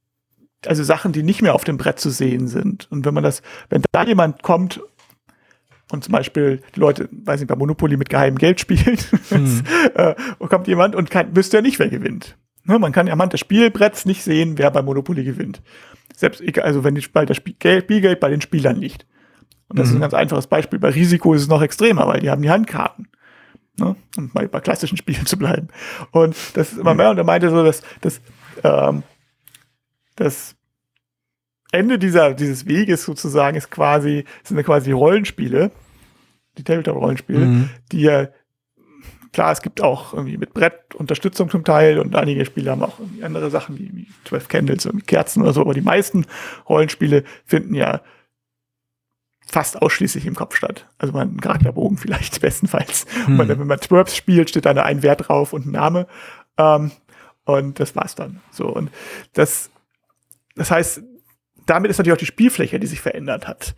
also 0.64 0.84
Sachen, 0.84 1.10
die 1.10 1.24
nicht 1.24 1.42
mehr 1.42 1.56
auf 1.56 1.64
dem 1.64 1.78
Brett 1.78 1.98
zu 1.98 2.10
sehen 2.10 2.46
sind. 2.46 2.86
Und 2.92 3.04
wenn 3.04 3.12
man 3.12 3.24
das, 3.24 3.42
wenn 3.70 3.82
da 3.90 4.04
jemand 4.04 4.44
kommt 4.44 4.80
und 5.90 6.04
zum 6.04 6.12
Beispiel 6.12 6.62
die 6.74 6.80
Leute, 6.80 7.08
weiß 7.12 7.40
nicht, 7.40 7.48
bei 7.48 7.56
Monopoly 7.56 7.96
mit 7.96 8.08
geheimem 8.08 8.38
Geld 8.38 8.60
spielt, 8.60 9.10
hm. 9.28 9.62
äh, 9.94 10.14
kommt 10.48 10.66
jemand 10.66 10.94
und 10.94 11.10
kann, 11.10 11.34
wüsste 11.36 11.58
ja 11.58 11.62
nicht, 11.62 11.78
wer 11.78 11.88
gewinnt. 11.88 12.36
Ne, 12.64 12.78
man 12.80 12.90
kann 12.90 13.08
anhand 13.08 13.32
des 13.32 13.40
Spielbretts 13.40 14.06
nicht 14.06 14.24
sehen, 14.24 14.58
wer 14.58 14.72
bei 14.72 14.82
Monopoly 14.82 15.22
gewinnt. 15.22 15.62
Selbst, 16.16 16.42
also 16.58 16.82
wenn 16.82 16.96
die, 16.96 17.06
das 17.12 17.36
Spielgeld 17.36 18.20
bei 18.20 18.28
den 18.28 18.40
Spielern 18.40 18.76
liegt. 18.76 19.06
Und 19.68 19.78
das 19.78 19.86
mhm. 19.86 19.90
ist 19.90 19.90
ein 19.90 19.98
mhm. 19.98 20.00
ganz 20.00 20.14
einfaches 20.14 20.46
Beispiel. 20.48 20.78
Bei 20.80 20.90
Risiko 20.90 21.34
ist 21.34 21.42
es 21.42 21.48
noch 21.48 21.62
extremer, 21.62 22.08
weil 22.08 22.20
die 22.20 22.30
haben 22.30 22.42
die 22.42 22.50
Handkarten. 22.50 23.08
Ne? 23.78 23.94
Um 24.16 24.30
mal 24.32 24.48
bei 24.48 24.60
klassischen 24.60 24.96
Spielen 24.96 25.26
zu 25.26 25.38
bleiben. 25.38 25.68
Und 26.10 26.34
das 26.54 26.72
ist 26.72 26.78
immer 26.78 26.94
mehr. 26.94 27.10
Und 27.10 27.18
er 27.18 27.24
meinte 27.24 27.50
so, 27.50 27.62
dass, 27.62 27.82
dass 28.00 28.20
ähm, 28.64 29.04
das 30.16 30.55
Ende 31.72 31.98
dieser, 31.98 32.34
dieses 32.34 32.66
Weges 32.66 33.04
sozusagen 33.04 33.56
ist 33.56 33.70
quasi, 33.70 34.24
sind 34.44 34.62
quasi 34.64 34.92
Rollenspiele, 34.92 35.70
die 36.58 36.64
Tabletop-Rollenspiele, 36.64 37.38
mhm. 37.38 37.70
die 37.92 38.02
ja 38.02 38.28
Klar, 39.36 39.52
es 39.52 39.60
gibt 39.60 39.82
auch 39.82 40.14
irgendwie 40.14 40.38
mit 40.38 40.54
Brett 40.54 40.94
Unterstützung 40.94 41.50
zum 41.50 41.62
Teil 41.62 41.98
und 41.98 42.16
einige 42.16 42.46
Spiele 42.46 42.70
haben 42.70 42.82
auch 42.82 42.98
irgendwie 42.98 43.22
andere 43.22 43.50
Sachen 43.50 43.78
wie, 43.78 43.94
wie 43.94 44.06
12 44.24 44.48
Candles 44.48 44.86
und 44.86 45.06
Kerzen 45.06 45.42
oder 45.42 45.52
so, 45.52 45.60
aber 45.60 45.74
die 45.74 45.82
meisten 45.82 46.24
Rollenspiele 46.66 47.22
finden 47.44 47.74
ja 47.74 48.00
fast 49.46 49.82
ausschließlich 49.82 50.24
im 50.24 50.36
Kopf 50.36 50.56
statt. 50.56 50.88
Also 50.96 51.12
man 51.12 51.38
Charakterbogen 51.38 51.98
vielleicht 51.98 52.40
bestenfalls. 52.40 53.04
Hm. 53.26 53.38
Und 53.38 53.48
wenn 53.48 53.66
man 53.66 53.78
Twerps 53.78 54.16
spielt, 54.16 54.48
steht 54.48 54.64
da 54.64 54.70
ein 54.70 55.02
Wert 55.02 55.28
drauf 55.28 55.52
und 55.52 55.66
ein 55.66 55.72
Name. 55.72 56.06
Ähm, 56.56 56.92
und 57.44 57.78
das 57.78 57.94
war's 57.94 58.14
dann. 58.14 58.40
So 58.50 58.68
und 58.68 58.90
das, 59.34 59.68
das 60.54 60.70
heißt, 60.70 61.02
damit 61.66 61.90
ist 61.90 61.98
natürlich 61.98 62.14
auch 62.14 62.20
die 62.20 62.26
Spielfläche, 62.26 62.80
die 62.80 62.86
sich 62.86 63.00
verändert 63.00 63.46
hat. 63.46 63.74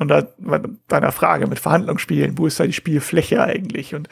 Und 0.00 0.08
da 0.08 0.28
bei 0.38 0.60
deiner 0.86 1.10
Frage 1.10 1.48
mit 1.48 1.58
Verhandlungsspielen, 1.58 2.38
wo 2.38 2.46
ist 2.46 2.60
da 2.60 2.66
die 2.66 2.72
Spielfläche 2.72 3.42
eigentlich? 3.42 3.96
Und 3.96 4.08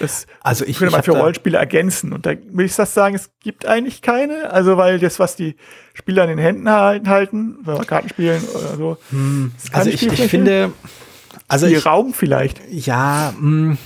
das 0.00 0.26
also 0.40 0.64
ich, 0.64 0.78
könnte 0.78 0.92
man 0.92 1.04
für 1.04 1.12
Rollenspiele 1.12 1.56
ergänzen. 1.56 2.12
Und 2.12 2.26
da 2.26 2.32
will 2.50 2.66
ich 2.66 2.74
das 2.74 2.92
sagen, 2.92 3.14
es 3.14 3.30
gibt 3.38 3.64
eigentlich 3.64 4.02
keine. 4.02 4.50
Also 4.50 4.76
weil 4.76 4.98
das, 4.98 5.20
was 5.20 5.36
die 5.36 5.54
Spieler 5.94 6.24
in 6.24 6.30
den 6.30 6.38
Händen 6.38 6.68
halten, 6.68 7.58
wenn 7.62 7.78
wir 7.78 7.84
Karten 7.84 8.08
spielen 8.08 8.42
oder 8.52 8.76
so. 8.76 8.98
Hm. 9.10 9.52
Also 9.72 9.90
ich, 9.90 10.04
ich 10.04 10.22
finde, 10.28 10.72
also 11.46 11.66
ich, 11.66 11.86
Raum 11.86 12.14
vielleicht. 12.14 12.60
Ja, 12.68 13.32
mh. 13.38 13.76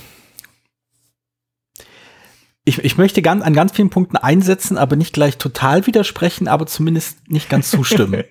Ich, 2.65 2.83
ich 2.83 2.97
möchte 2.97 3.21
ganz, 3.21 3.43
an 3.43 3.53
ganz 3.53 3.73
vielen 3.73 3.89
Punkten 3.89 4.15
einsetzen, 4.15 4.77
aber 4.77 4.95
nicht 4.95 5.13
gleich 5.13 5.37
total 5.37 5.85
widersprechen, 5.85 6.47
aber 6.47 6.65
zumindest 6.65 7.29
nicht 7.29 7.49
ganz 7.49 7.69
zustimmen. 7.69 8.23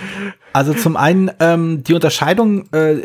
also 0.52 0.74
zum 0.74 0.96
einen 0.96 1.30
ähm, 1.40 1.82
die 1.82 1.94
Unterscheidung, 1.94 2.72
äh, 2.72 3.00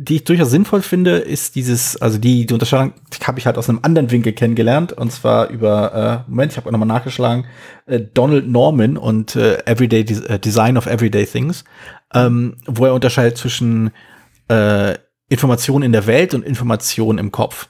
die 0.00 0.16
ich 0.16 0.24
durchaus 0.24 0.50
sinnvoll 0.50 0.82
finde, 0.82 1.16
ist 1.16 1.56
dieses, 1.56 1.96
also 2.00 2.18
die, 2.18 2.46
die 2.46 2.54
Unterscheidung 2.54 2.92
die 3.12 3.26
habe 3.26 3.38
ich 3.40 3.46
halt 3.46 3.58
aus 3.58 3.68
einem 3.68 3.80
anderen 3.82 4.10
Winkel 4.10 4.32
kennengelernt, 4.32 4.92
und 4.92 5.10
zwar 5.10 5.48
über, 5.48 6.24
äh, 6.26 6.30
Moment, 6.30 6.52
ich 6.52 6.56
habe 6.56 6.70
nochmal 6.70 6.86
nachgeschlagen, 6.86 7.46
äh, 7.86 8.00
Donald 8.00 8.46
Norman 8.46 8.96
und 8.96 9.34
äh, 9.34 9.58
Everyday 9.64 10.04
De 10.04 10.24
äh, 10.26 10.38
Design 10.38 10.76
of 10.76 10.86
Everyday 10.86 11.26
Things, 11.26 11.64
ähm, 12.14 12.58
wo 12.66 12.84
er 12.84 12.94
unterscheidet 12.94 13.38
zwischen 13.38 13.90
äh, 14.48 14.94
Information 15.28 15.82
in 15.82 15.92
der 15.92 16.06
Welt 16.06 16.32
und 16.32 16.44
Information 16.44 17.18
im 17.18 17.32
Kopf. 17.32 17.68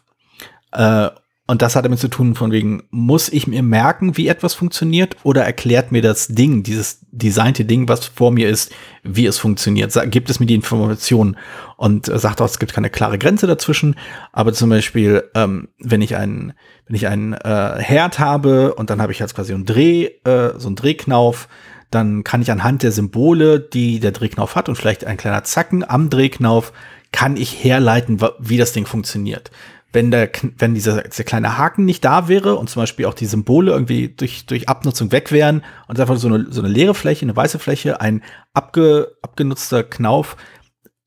Äh, 0.72 1.08
und 1.50 1.62
das 1.62 1.76
hat 1.76 1.86
damit 1.86 1.98
zu 1.98 2.08
tun, 2.08 2.34
von 2.34 2.52
wegen, 2.52 2.82
muss 2.90 3.30
ich 3.30 3.46
mir 3.46 3.62
merken, 3.62 4.18
wie 4.18 4.28
etwas 4.28 4.52
funktioniert 4.52 5.16
oder 5.22 5.44
erklärt 5.44 5.92
mir 5.92 6.02
das 6.02 6.28
Ding, 6.28 6.62
dieses 6.62 6.98
designte 7.10 7.64
Ding, 7.64 7.88
was 7.88 8.04
vor 8.04 8.30
mir 8.30 8.50
ist, 8.50 8.70
wie 9.02 9.24
es 9.24 9.38
funktioniert? 9.38 9.98
Gibt 10.10 10.28
es 10.28 10.40
mir 10.40 10.46
die 10.46 10.54
Information 10.54 11.38
und 11.78 12.06
äh, 12.06 12.18
sagt 12.18 12.42
auch, 12.42 12.44
es 12.44 12.58
gibt 12.58 12.74
keine 12.74 12.90
klare 12.90 13.16
Grenze 13.16 13.46
dazwischen. 13.46 13.96
Aber 14.30 14.52
zum 14.52 14.68
Beispiel, 14.68 15.24
ähm, 15.34 15.68
wenn 15.78 16.02
ich 16.02 16.16
einen, 16.16 16.52
wenn 16.86 16.96
ich 16.96 17.06
einen 17.06 17.32
äh, 17.32 17.76
Herd 17.78 18.18
habe 18.18 18.74
und 18.74 18.90
dann 18.90 19.00
habe 19.00 19.12
ich 19.12 19.18
jetzt 19.18 19.34
quasi 19.34 19.54
einen 19.54 19.64
Dreh, 19.64 20.04
äh, 20.24 20.52
so 20.58 20.66
einen 20.66 20.76
Drehknauf, 20.76 21.48
dann 21.90 22.24
kann 22.24 22.42
ich 22.42 22.50
anhand 22.50 22.82
der 22.82 22.92
Symbole, 22.92 23.58
die 23.58 24.00
der 24.00 24.12
Drehknauf 24.12 24.54
hat 24.54 24.68
und 24.68 24.76
vielleicht 24.76 25.06
ein 25.06 25.16
kleiner 25.16 25.44
Zacken 25.44 25.82
am 25.88 26.10
Drehknauf, 26.10 26.74
kann 27.10 27.38
ich 27.38 27.64
herleiten, 27.64 28.20
wie 28.38 28.58
das 28.58 28.74
Ding 28.74 28.84
funktioniert 28.84 29.50
wenn 29.92 30.10
der, 30.10 30.30
wenn 30.58 30.74
dieser, 30.74 31.02
dieser 31.02 31.24
kleine 31.24 31.56
Haken 31.56 31.84
nicht 31.84 32.04
da 32.04 32.28
wäre 32.28 32.56
und 32.56 32.68
zum 32.68 32.82
Beispiel 32.82 33.06
auch 33.06 33.14
die 33.14 33.26
Symbole 33.26 33.72
irgendwie 33.72 34.08
durch, 34.08 34.44
durch 34.44 34.68
Abnutzung 34.68 35.12
weg 35.12 35.32
wären 35.32 35.64
und 35.86 35.96
es 35.96 36.00
einfach 36.00 36.16
so 36.16 36.28
eine, 36.28 36.46
so 36.50 36.60
eine 36.60 36.68
leere 36.68 36.94
Fläche, 36.94 37.24
eine 37.24 37.34
weiße 37.34 37.58
Fläche, 37.58 38.00
ein 38.00 38.22
abge, 38.52 39.16
abgenutzter 39.22 39.84
Knauf, 39.84 40.36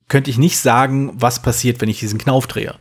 könnte 0.07 0.31
ich 0.31 0.37
nicht 0.37 0.57
sagen, 0.57 1.13
was 1.15 1.41
passiert, 1.41 1.79
wenn 1.79 1.89
ich 1.89 1.99
diesen 1.99 2.19
Knauf 2.19 2.47
drehe. 2.47 2.75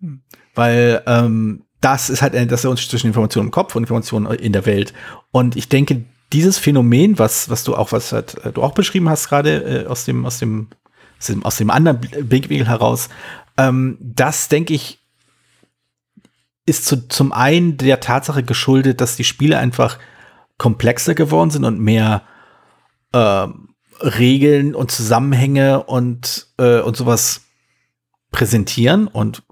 Hm. 0.00 0.22
Weil 0.54 1.02
ähm, 1.06 1.64
das 1.80 2.08
ist 2.08 2.22
halt 2.22 2.34
das 2.34 2.60
ist 2.60 2.64
Unterschied 2.66 2.90
zwischen 2.90 3.08
Information 3.08 3.46
im 3.46 3.50
Kopf 3.50 3.74
und 3.74 3.82
Information 3.82 4.26
in 4.26 4.52
der 4.52 4.66
Welt. 4.66 4.94
Und 5.32 5.56
ich 5.56 5.68
denke, 5.68 6.04
dieses 6.32 6.58
Phänomen, 6.58 7.18
was, 7.18 7.50
was 7.50 7.64
du 7.64 7.74
auch, 7.74 7.92
was 7.92 8.12
halt, 8.12 8.42
äh, 8.44 8.52
du 8.52 8.62
auch 8.62 8.72
beschrieben 8.72 9.08
hast, 9.08 9.28
gerade 9.28 9.84
äh, 9.84 9.86
aus 9.86 10.04
dem, 10.04 10.24
aus 10.24 10.38
dem, 10.38 10.68
aus 11.18 11.26
dem, 11.26 11.44
aus 11.44 11.56
dem 11.56 11.70
anderen 11.70 12.00
Blickwinkel 12.00 12.68
heraus, 12.68 13.08
ähm, 13.56 13.98
das 14.00 14.48
denke 14.48 14.74
ich, 14.74 15.00
ist 16.66 16.86
zu, 16.86 17.08
zum 17.08 17.32
einen 17.32 17.76
der 17.76 18.00
Tatsache 18.00 18.42
geschuldet, 18.42 19.00
dass 19.00 19.16
die 19.16 19.24
Spiele 19.24 19.58
einfach 19.58 19.98
komplexer 20.58 21.14
geworden 21.14 21.50
sind 21.50 21.64
und 21.64 21.80
mehr 21.80 22.22
äh, 23.12 23.48
Regeln 24.00 24.74
und 24.74 24.90
Zusammenhänge 24.90 25.82
und, 25.84 26.48
äh, 26.58 26.80
und 26.80 26.96
sowas 26.96 27.42
präsentieren 28.30 29.08
und 29.08 29.42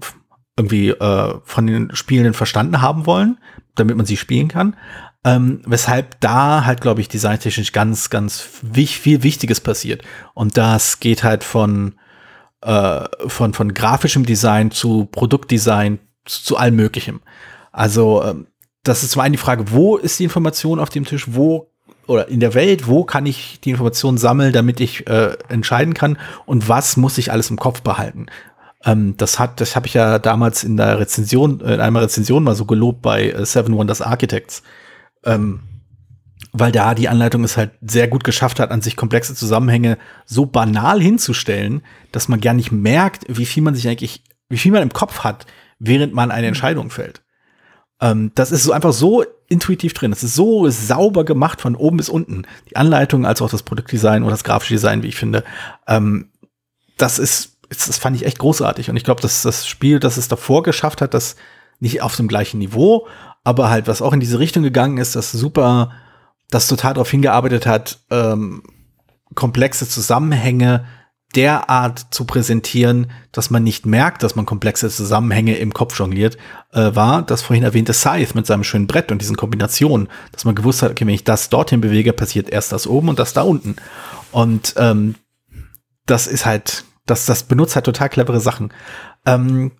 irgendwie 0.56 0.90
äh, 0.90 1.34
von 1.44 1.66
den 1.66 1.94
Spielenden 1.94 2.34
verstanden 2.34 2.80
haben 2.80 3.06
wollen, 3.06 3.38
damit 3.74 3.96
man 3.96 4.06
sie 4.06 4.16
spielen 4.16 4.48
kann. 4.48 4.76
Ähm, 5.22 5.62
weshalb 5.66 6.20
da 6.20 6.64
halt, 6.64 6.80
glaube 6.80 7.00
ich, 7.00 7.08
designtechnisch 7.08 7.72
ganz, 7.72 8.08
ganz 8.08 8.40
viel 8.40 9.22
Wichtiges 9.22 9.60
passiert. 9.60 10.02
Und 10.32 10.56
das 10.56 11.00
geht 11.00 11.24
halt 11.24 11.44
von, 11.44 11.94
äh, 12.62 13.04
von, 13.26 13.54
von 13.54 13.74
grafischem 13.74 14.26
Design 14.26 14.70
zu 14.70 15.06
Produktdesign 15.06 15.98
zu, 16.24 16.42
zu 16.42 16.56
allem 16.56 16.76
Möglichem. 16.76 17.20
Also, 17.72 18.22
ähm, 18.24 18.46
das 18.82 19.02
ist 19.02 19.12
zum 19.12 19.22
einen 19.22 19.32
die 19.32 19.38
Frage, 19.38 19.72
wo 19.72 19.96
ist 19.96 20.18
die 20.18 20.24
Information 20.24 20.80
auf 20.80 20.88
dem 20.88 21.04
Tisch, 21.04 21.26
wo 21.30 21.70
oder 22.06 22.28
in 22.28 22.40
der 22.40 22.54
Welt, 22.54 22.88
wo 22.88 23.04
kann 23.04 23.24
ich 23.24 23.60
die 23.60 23.70
Information 23.70 24.18
sammeln, 24.18 24.52
damit 24.52 24.80
ich 24.80 25.06
äh, 25.06 25.36
entscheiden 25.48 25.94
kann 25.94 26.18
und 26.44 26.68
was 26.68 26.96
muss 26.96 27.18
ich 27.18 27.30
alles 27.30 27.50
im 27.50 27.56
Kopf 27.56 27.82
behalten. 27.82 28.26
Ähm, 28.84 29.14
das 29.16 29.38
hat, 29.38 29.60
das 29.60 29.76
habe 29.76 29.86
ich 29.86 29.94
ja 29.94 30.18
damals 30.18 30.64
in 30.64 30.76
der 30.76 30.98
Rezension, 30.98 31.60
äh, 31.60 31.74
in 31.74 31.80
einer 31.80 32.02
Rezension 32.02 32.42
mal 32.42 32.54
so 32.54 32.64
gelobt 32.64 33.02
bei 33.02 33.30
äh, 33.30 33.46
Seven 33.46 33.76
Wonders 33.76 34.02
Architects. 34.02 34.62
Ähm, 35.24 35.60
weil 36.52 36.72
da 36.72 36.94
die 36.94 37.08
Anleitung 37.08 37.44
es 37.44 37.56
halt 37.56 37.72
sehr 37.80 38.08
gut 38.08 38.24
geschafft 38.24 38.60
hat, 38.60 38.70
an 38.70 38.82
sich 38.82 38.96
komplexe 38.96 39.34
Zusammenhänge 39.34 39.98
so 40.26 40.46
banal 40.46 41.00
hinzustellen, 41.00 41.82
dass 42.12 42.28
man 42.28 42.40
gar 42.40 42.54
nicht 42.54 42.72
merkt, 42.72 43.24
wie 43.28 43.46
viel 43.46 43.62
man 43.62 43.74
sich 43.74 43.88
eigentlich, 43.88 44.24
wie 44.48 44.58
viel 44.58 44.72
man 44.72 44.82
im 44.82 44.92
Kopf 44.92 45.20
hat, 45.20 45.46
während 45.78 46.14
man 46.14 46.30
eine 46.30 46.46
Entscheidung 46.46 46.90
fällt. 46.90 47.22
Ähm, 48.00 48.32
das 48.34 48.52
ist 48.52 48.64
so 48.64 48.72
einfach 48.72 48.92
so 48.92 49.24
intuitiv 49.48 49.92
drin. 49.92 50.12
Es 50.12 50.22
ist 50.22 50.34
so 50.34 50.68
sauber 50.70 51.24
gemacht 51.24 51.60
von 51.60 51.76
oben 51.76 51.98
bis 51.98 52.08
unten. 52.08 52.46
Die 52.70 52.76
Anleitung 52.76 53.26
als 53.26 53.42
auch 53.42 53.50
das 53.50 53.62
Produktdesign 53.62 54.22
oder 54.22 54.32
das 54.32 54.44
grafische 54.44 54.74
Design, 54.74 55.02
wie 55.02 55.08
ich 55.08 55.16
finde. 55.16 55.44
Ähm, 55.86 56.30
das 56.96 57.18
ist, 57.18 57.58
das 57.68 57.98
fand 57.98 58.16
ich 58.16 58.26
echt 58.26 58.38
großartig. 58.38 58.90
Und 58.90 58.96
ich 58.96 59.04
glaube, 59.04 59.20
dass 59.20 59.42
das 59.42 59.66
Spiel, 59.66 60.00
das 60.00 60.16
es 60.16 60.28
davor 60.28 60.62
geschafft 60.62 61.00
hat, 61.02 61.14
das 61.14 61.36
nicht 61.80 62.02
auf 62.02 62.16
dem 62.16 62.28
gleichen 62.28 62.58
Niveau, 62.58 63.06
aber 63.42 63.70
halt, 63.70 63.88
was 63.88 64.02
auch 64.02 64.12
in 64.12 64.20
diese 64.20 64.38
Richtung 64.38 64.62
gegangen 64.62 64.98
ist, 64.98 65.16
das 65.16 65.32
super, 65.32 65.92
das 66.50 66.66
total 66.68 66.94
darauf 66.94 67.10
hingearbeitet 67.10 67.66
hat, 67.66 68.00
ähm, 68.10 68.62
komplexe 69.34 69.88
Zusammenhänge 69.88 70.84
derart 71.36 72.06
zu 72.10 72.24
präsentieren, 72.24 73.10
dass 73.30 73.50
man 73.50 73.62
nicht 73.62 73.86
merkt, 73.86 74.22
dass 74.22 74.34
man 74.34 74.46
komplexe 74.46 74.90
Zusammenhänge 74.90 75.56
im 75.58 75.72
Kopf 75.72 75.96
jongliert, 75.96 76.36
äh, 76.72 76.94
war 76.94 77.22
das 77.22 77.42
vorhin 77.42 77.62
erwähnte 77.62 77.92
Scythe 77.92 78.34
mit 78.34 78.46
seinem 78.46 78.64
schönen 78.64 78.88
Brett 78.88 79.12
und 79.12 79.20
diesen 79.20 79.36
Kombinationen, 79.36 80.08
dass 80.32 80.44
man 80.44 80.56
gewusst 80.56 80.82
hat, 80.82 80.90
okay, 80.90 81.06
wenn 81.06 81.14
ich 81.14 81.24
das 81.24 81.48
dorthin 81.48 81.80
bewege, 81.80 82.12
passiert 82.12 82.50
erst 82.50 82.72
das 82.72 82.88
oben 82.88 83.08
und 83.08 83.18
das 83.20 83.32
da 83.32 83.42
unten. 83.42 83.76
Und 84.32 84.74
ähm, 84.76 85.14
das 86.06 86.26
ist 86.26 86.46
halt, 86.46 86.84
das, 87.06 87.26
das 87.26 87.44
benutzt 87.44 87.76
halt 87.76 87.86
total 87.86 88.08
clevere 88.08 88.40
Sachen. 88.40 88.72
Ähm, 89.24 89.70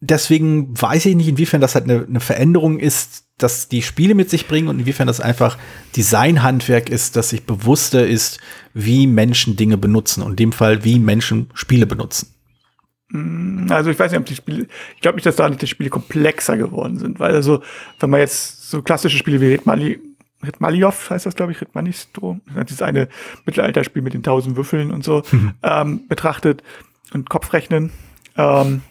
deswegen 0.00 0.80
weiß 0.80 1.06
ich 1.06 1.16
nicht, 1.16 1.28
inwiefern 1.28 1.60
das 1.60 1.74
halt 1.74 1.84
eine, 1.84 2.04
eine 2.06 2.20
Veränderung 2.20 2.78
ist, 2.78 3.24
dass 3.38 3.68
die 3.68 3.82
Spiele 3.82 4.14
mit 4.14 4.30
sich 4.30 4.48
bringen 4.48 4.68
und 4.68 4.80
inwiefern 4.80 5.06
das 5.06 5.20
einfach 5.20 5.56
Designhandwerk 5.96 6.88
ist, 6.88 7.16
dass 7.16 7.30
sich 7.30 7.44
bewusster 7.44 8.06
ist, 8.06 8.40
wie 8.74 9.06
Menschen 9.06 9.56
Dinge 9.56 9.78
benutzen 9.78 10.22
und 10.22 10.30
in 10.30 10.36
dem 10.36 10.52
Fall, 10.52 10.84
wie 10.84 10.98
Menschen 10.98 11.48
Spiele 11.54 11.86
benutzen. 11.86 12.34
Mm, 13.10 13.70
also 13.70 13.90
ich 13.90 13.98
weiß 13.98 14.10
nicht, 14.10 14.20
ob 14.20 14.26
die 14.26 14.34
Spiele, 14.34 14.66
ich 14.96 15.00
glaube 15.00 15.16
nicht, 15.16 15.26
dass 15.26 15.36
da 15.36 15.48
nicht 15.48 15.62
die 15.62 15.66
Spiele 15.66 15.90
komplexer 15.90 16.56
geworden 16.56 16.98
sind, 16.98 17.20
weil 17.20 17.34
also, 17.34 17.62
wenn 18.00 18.10
man 18.10 18.20
jetzt 18.20 18.70
so 18.70 18.82
klassische 18.82 19.16
Spiele 19.16 19.40
wie 19.40 19.52
Ritmali, 19.52 20.00
Ritmaliov 20.44 21.10
heißt 21.10 21.26
das, 21.26 21.34
glaube 21.34 21.52
ich, 21.52 21.60
Ritmanistro, 21.60 22.38
das 22.54 22.70
ist 22.70 22.82
eine 22.82 23.08
Mittelalterspiel 23.46 24.02
mit 24.02 24.14
den 24.14 24.22
tausend 24.22 24.56
Würfeln 24.56 24.90
und 24.90 25.04
so, 25.04 25.22
mhm. 25.30 25.54
ähm, 25.62 26.08
betrachtet 26.08 26.62
und 27.12 27.28
Kopfrechnen, 27.30 27.90
ähm, 28.36 28.82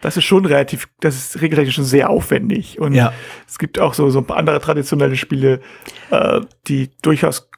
das 0.00 0.16
ist 0.16 0.24
schon 0.24 0.46
relativ, 0.46 0.88
das 1.00 1.16
ist 1.16 1.40
regeltechnisch 1.40 1.74
schon 1.74 1.84
sehr 1.84 2.10
aufwendig. 2.10 2.80
Und 2.80 2.94
ja. 2.94 3.12
es 3.46 3.58
gibt 3.58 3.78
auch 3.78 3.94
so, 3.94 4.08
so 4.10 4.20
ein 4.20 4.24
paar 4.24 4.38
andere 4.38 4.60
traditionelle 4.60 5.16
Spiele, 5.16 5.60
äh, 6.10 6.40
die 6.66 6.90
durchaus 7.02 7.50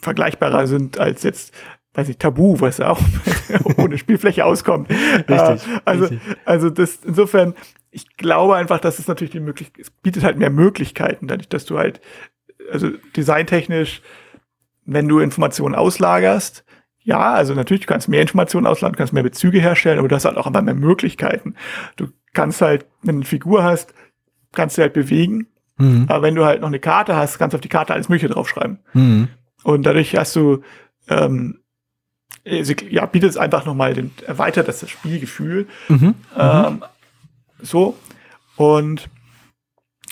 vergleichbarer 0.00 0.66
sind 0.66 0.98
als 0.98 1.22
jetzt, 1.22 1.52
weiß 1.94 2.08
ich, 2.08 2.18
Tabu, 2.18 2.60
was 2.60 2.80
auch 2.80 3.00
ohne 3.76 3.98
Spielfläche 3.98 4.44
auskommt. 4.44 4.90
Richtig, 4.90 5.28
äh, 5.28 5.80
also, 5.84 6.04
richtig. 6.04 6.20
also 6.44 6.70
das, 6.70 7.00
insofern, 7.04 7.54
ich 7.90 8.16
glaube 8.16 8.56
einfach, 8.56 8.80
dass 8.80 8.98
es 8.98 9.08
natürlich 9.08 9.32
die 9.32 9.40
Möglichkeit, 9.40 9.80
es 9.80 9.90
bietet 9.90 10.22
halt 10.22 10.38
mehr 10.38 10.50
Möglichkeiten, 10.50 11.26
dadurch, 11.26 11.48
dass 11.48 11.64
du 11.64 11.78
halt, 11.78 12.00
also 12.70 12.90
designtechnisch, 13.16 14.02
wenn 14.84 15.08
du 15.08 15.18
Informationen 15.18 15.74
auslagerst, 15.74 16.64
ja, 17.04 17.34
also 17.34 17.54
natürlich, 17.54 17.82
du 17.82 17.92
kannst 17.92 18.08
mehr 18.08 18.22
Informationen 18.22 18.66
ausladen, 18.66 18.96
kannst 18.96 19.12
mehr 19.12 19.22
Bezüge 19.22 19.60
herstellen, 19.60 19.98
aber 19.98 20.08
du 20.08 20.16
hast 20.16 20.24
halt 20.24 20.38
auch 20.38 20.46
immer 20.46 20.62
mehr 20.62 20.74
Möglichkeiten. 20.74 21.54
Du 21.96 22.08
kannst 22.32 22.62
halt, 22.62 22.86
wenn 23.02 23.16
du 23.16 23.20
eine 23.20 23.26
Figur 23.26 23.62
hast, 23.62 23.94
kannst 24.52 24.78
du 24.78 24.82
halt 24.82 24.94
bewegen. 24.94 25.46
Mhm. 25.76 26.06
Aber 26.08 26.22
wenn 26.22 26.34
du 26.34 26.44
halt 26.46 26.62
noch 26.62 26.68
eine 26.68 26.78
Karte 26.78 27.14
hast, 27.14 27.38
kannst 27.38 27.52
du 27.52 27.58
auf 27.58 27.60
die 27.60 27.68
Karte 27.68 27.92
alles 27.92 28.08
Mögliche 28.08 28.32
draufschreiben. 28.32 28.78
Mhm. 28.94 29.28
Und 29.64 29.84
dadurch 29.84 30.16
hast 30.16 30.34
du, 30.34 30.62
ähm, 31.08 31.60
ja, 32.44 33.06
bietet 33.06 33.30
es 33.30 33.36
einfach 33.36 33.66
nochmal 33.66 33.94
den, 33.94 34.10
erweitert 34.26 34.68
das, 34.68 34.80
das 34.80 34.90
Spielgefühl. 34.90 35.66
Mhm. 35.88 36.14
Ähm, 36.38 36.84
so. 37.60 37.98
Und 38.56 39.10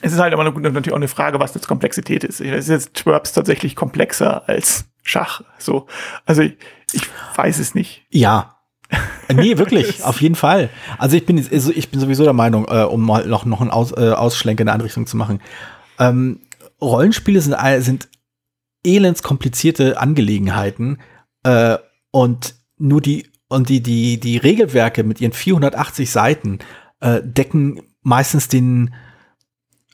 es 0.03 0.13
ist 0.13 0.19
halt 0.19 0.35
aber 0.35 0.45
natürlich 0.45 0.93
auch 0.93 0.97
eine 0.97 1.09
Frage, 1.09 1.39
was 1.39 1.55
jetzt 1.55 1.69
Komplexität 1.69 2.25
ist. 2.25 2.41
Es 2.41 2.65
ist 2.65 2.69
jetzt 2.69 2.95
Twerps 2.95 3.33
tatsächlich 3.33 3.77
komplexer 3.77 4.49
als 4.49 4.85
Schach. 5.03 5.43
So. 5.59 5.87
Also 6.27 6.43
ich, 6.43 6.57
ich 6.93 7.03
weiß 7.37 7.59
es 7.61 7.75
nicht. 7.75 8.05
Ja. 8.11 8.59
nee, 9.33 9.57
wirklich, 9.57 10.03
auf 10.03 10.21
jeden 10.21 10.35
Fall. 10.35 10.69
Also 10.99 11.17
ich 11.17 11.25
bin, 11.25 11.39
also 11.39 11.73
ich 11.73 11.91
bin 11.91 12.01
sowieso 12.01 12.25
der 12.25 12.33
Meinung, 12.33 12.67
äh, 12.69 12.83
um 12.83 13.01
mal 13.07 13.27
noch, 13.27 13.45
noch 13.45 13.61
einen 13.61 13.71
Aus, 13.71 13.93
äh, 13.93 14.11
Ausschlenk 14.11 14.61
in 14.61 14.69
eine 14.69 14.75
andere 14.75 14.87
Richtung 14.89 15.07
zu 15.07 15.17
machen. 15.17 15.41
Ähm, 15.99 16.41
Rollenspiele 16.81 17.41
sind, 17.41 17.57
sind 17.79 18.09
elends 18.85 19.23
komplizierte 19.23 19.99
Angelegenheiten 20.01 20.99
äh, 21.45 21.79
und 22.11 22.57
nur 22.77 23.01
die 23.01 23.31
und 23.49 23.69
die 23.69 23.83
die 23.83 24.19
die 24.19 24.39
Regelwerke 24.39 25.05
mit 25.05 25.21
ihren 25.21 25.33
480 25.33 26.11
Seiten 26.11 26.59
äh, 27.01 27.21
decken 27.23 27.83
meistens 28.03 28.49
den 28.49 28.93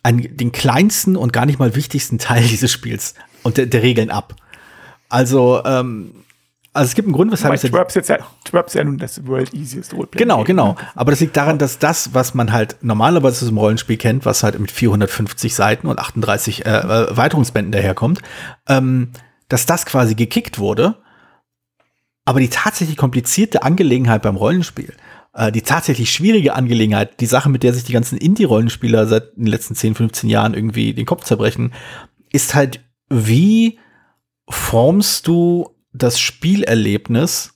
ein, 0.09 0.37
den 0.37 0.53
kleinsten 0.53 1.17
und 1.17 1.33
gar 1.33 1.47
nicht 1.47 1.59
mal 1.59 1.75
wichtigsten 1.75 2.19
Teil 2.19 2.43
dieses 2.49 2.73
Spiels 2.73 3.15
und 3.43 3.57
der, 3.57 3.67
der 3.67 3.83
Regeln 3.83 4.11
ab. 4.11 4.35
Also, 5.09 5.63
ähm, 5.65 6.25
also 6.73 6.89
es 6.89 6.95
gibt 6.95 7.07
einen 7.07 7.15
Grund, 7.15 7.33
weshalb 7.33 7.55
es 7.55 7.63
Twerps 7.63 7.95
jetzt 7.95 8.09
ja, 8.09 8.19
Twerps 8.45 8.75
ja 8.75 8.85
nun 8.85 8.99
das 8.99 9.27
World 9.27 9.53
Easiest 9.55 9.95
Roleplay. 9.95 10.19
Genau, 10.19 10.45
genau. 10.45 10.77
Aber 10.95 11.11
das 11.11 11.21
liegt 11.21 11.37
daran, 11.37 11.59
dass 11.59 11.79
das, 11.79 12.15
was 12.15 12.35
man 12.35 12.53
halt 12.53 12.77
normalerweise 12.83 13.45
aus 13.45 13.49
dem 13.49 13.59
Rollenspiel 13.59 13.97
kennt, 13.97 14.25
was 14.25 14.43
halt 14.43 14.59
mit 14.59 14.71
450 14.71 15.55
Seiten 15.55 15.87
und 15.87 15.99
38 15.99 16.67
äh, 16.67 16.69
Erweiterungsbänden 16.69 17.73
daherkommt, 17.73 18.21
ähm, 18.69 19.13
dass 19.49 19.67
das 19.67 19.87
quasi 19.87 20.15
gekickt 20.15 20.59
wurde. 20.59 20.97
Aber 22.25 22.41
die 22.41 22.51
tatsächlich 22.51 22.99
komplizierte 22.99 23.63
Angelegenheit 23.63 24.21
beim 24.21 24.37
Rollenspiel, 24.37 24.95
äh, 25.39 25.53
die 25.53 25.63
tatsächlich 25.63 26.11
schwierige 26.11 26.55
Angelegenheit, 26.55 27.21
die 27.21 27.27
Sache, 27.27 27.49
mit 27.49 27.63
der 27.63 27.73
sich 27.73 27.85
die 27.85 27.93
ganzen 27.93 28.19
Indie-Rollenspieler 28.19 29.07
seit 29.07 29.37
den 29.37 29.47
letzten 29.47 29.77
10, 29.77 29.95
15 29.95 30.29
Jahren 30.29 30.53
irgendwie 30.53 30.93
den 30.93 31.07
Kopf 31.07 31.25
zerbrechen, 31.25 31.73
ist 32.33 32.57
halt, 32.57 32.81
wie 33.09 33.79
formst 34.51 35.29
du 35.29 35.71
das 35.93 36.19
Spielerlebnis, 36.19 37.55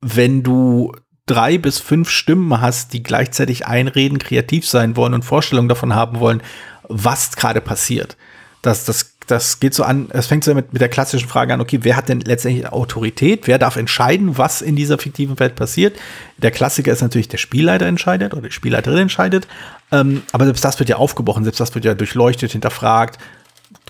wenn 0.00 0.42
du 0.42 0.92
drei 1.26 1.58
bis 1.58 1.78
fünf 1.78 2.10
Stimmen 2.10 2.60
hast, 2.60 2.92
die 2.92 3.04
gleichzeitig 3.04 3.66
einreden, 3.66 4.18
kreativ 4.18 4.66
sein 4.66 4.96
wollen 4.96 5.14
und 5.14 5.24
Vorstellungen 5.24 5.68
davon 5.68 5.94
haben 5.94 6.18
wollen, 6.18 6.42
was 6.88 7.36
gerade 7.36 7.60
passiert. 7.60 8.16
Das, 8.62 8.84
das, 8.84 9.14
das 9.26 9.60
geht 9.60 9.74
so 9.74 9.84
an, 9.84 10.08
es 10.10 10.26
fängt 10.26 10.42
so 10.42 10.54
mit, 10.54 10.72
mit 10.72 10.82
der 10.82 10.88
klassischen 10.88 11.28
Frage 11.28 11.54
an, 11.54 11.60
okay, 11.60 11.80
wer 11.82 11.96
hat 11.96 12.08
denn 12.08 12.20
letztendlich 12.20 12.66
Autorität? 12.68 13.46
Wer 13.46 13.58
darf 13.58 13.76
entscheiden, 13.76 14.36
was 14.36 14.62
in 14.62 14.74
dieser 14.74 14.98
fiktiven 14.98 15.38
Welt 15.38 15.54
passiert? 15.54 15.96
Der 16.38 16.50
Klassiker 16.50 16.92
ist 16.92 17.02
natürlich, 17.02 17.28
der 17.28 17.38
Spielleiter 17.38 17.86
entscheidet 17.86 18.32
oder 18.32 18.48
die 18.48 18.52
Spielleiterin 18.52 18.98
entscheidet. 18.98 19.46
Ähm, 19.92 20.22
aber 20.32 20.44
selbst 20.44 20.64
das 20.64 20.78
wird 20.78 20.88
ja 20.88 20.96
aufgebrochen, 20.96 21.44
selbst 21.44 21.60
das 21.60 21.74
wird 21.74 21.84
ja 21.84 21.94
durchleuchtet, 21.94 22.52
hinterfragt. 22.52 23.18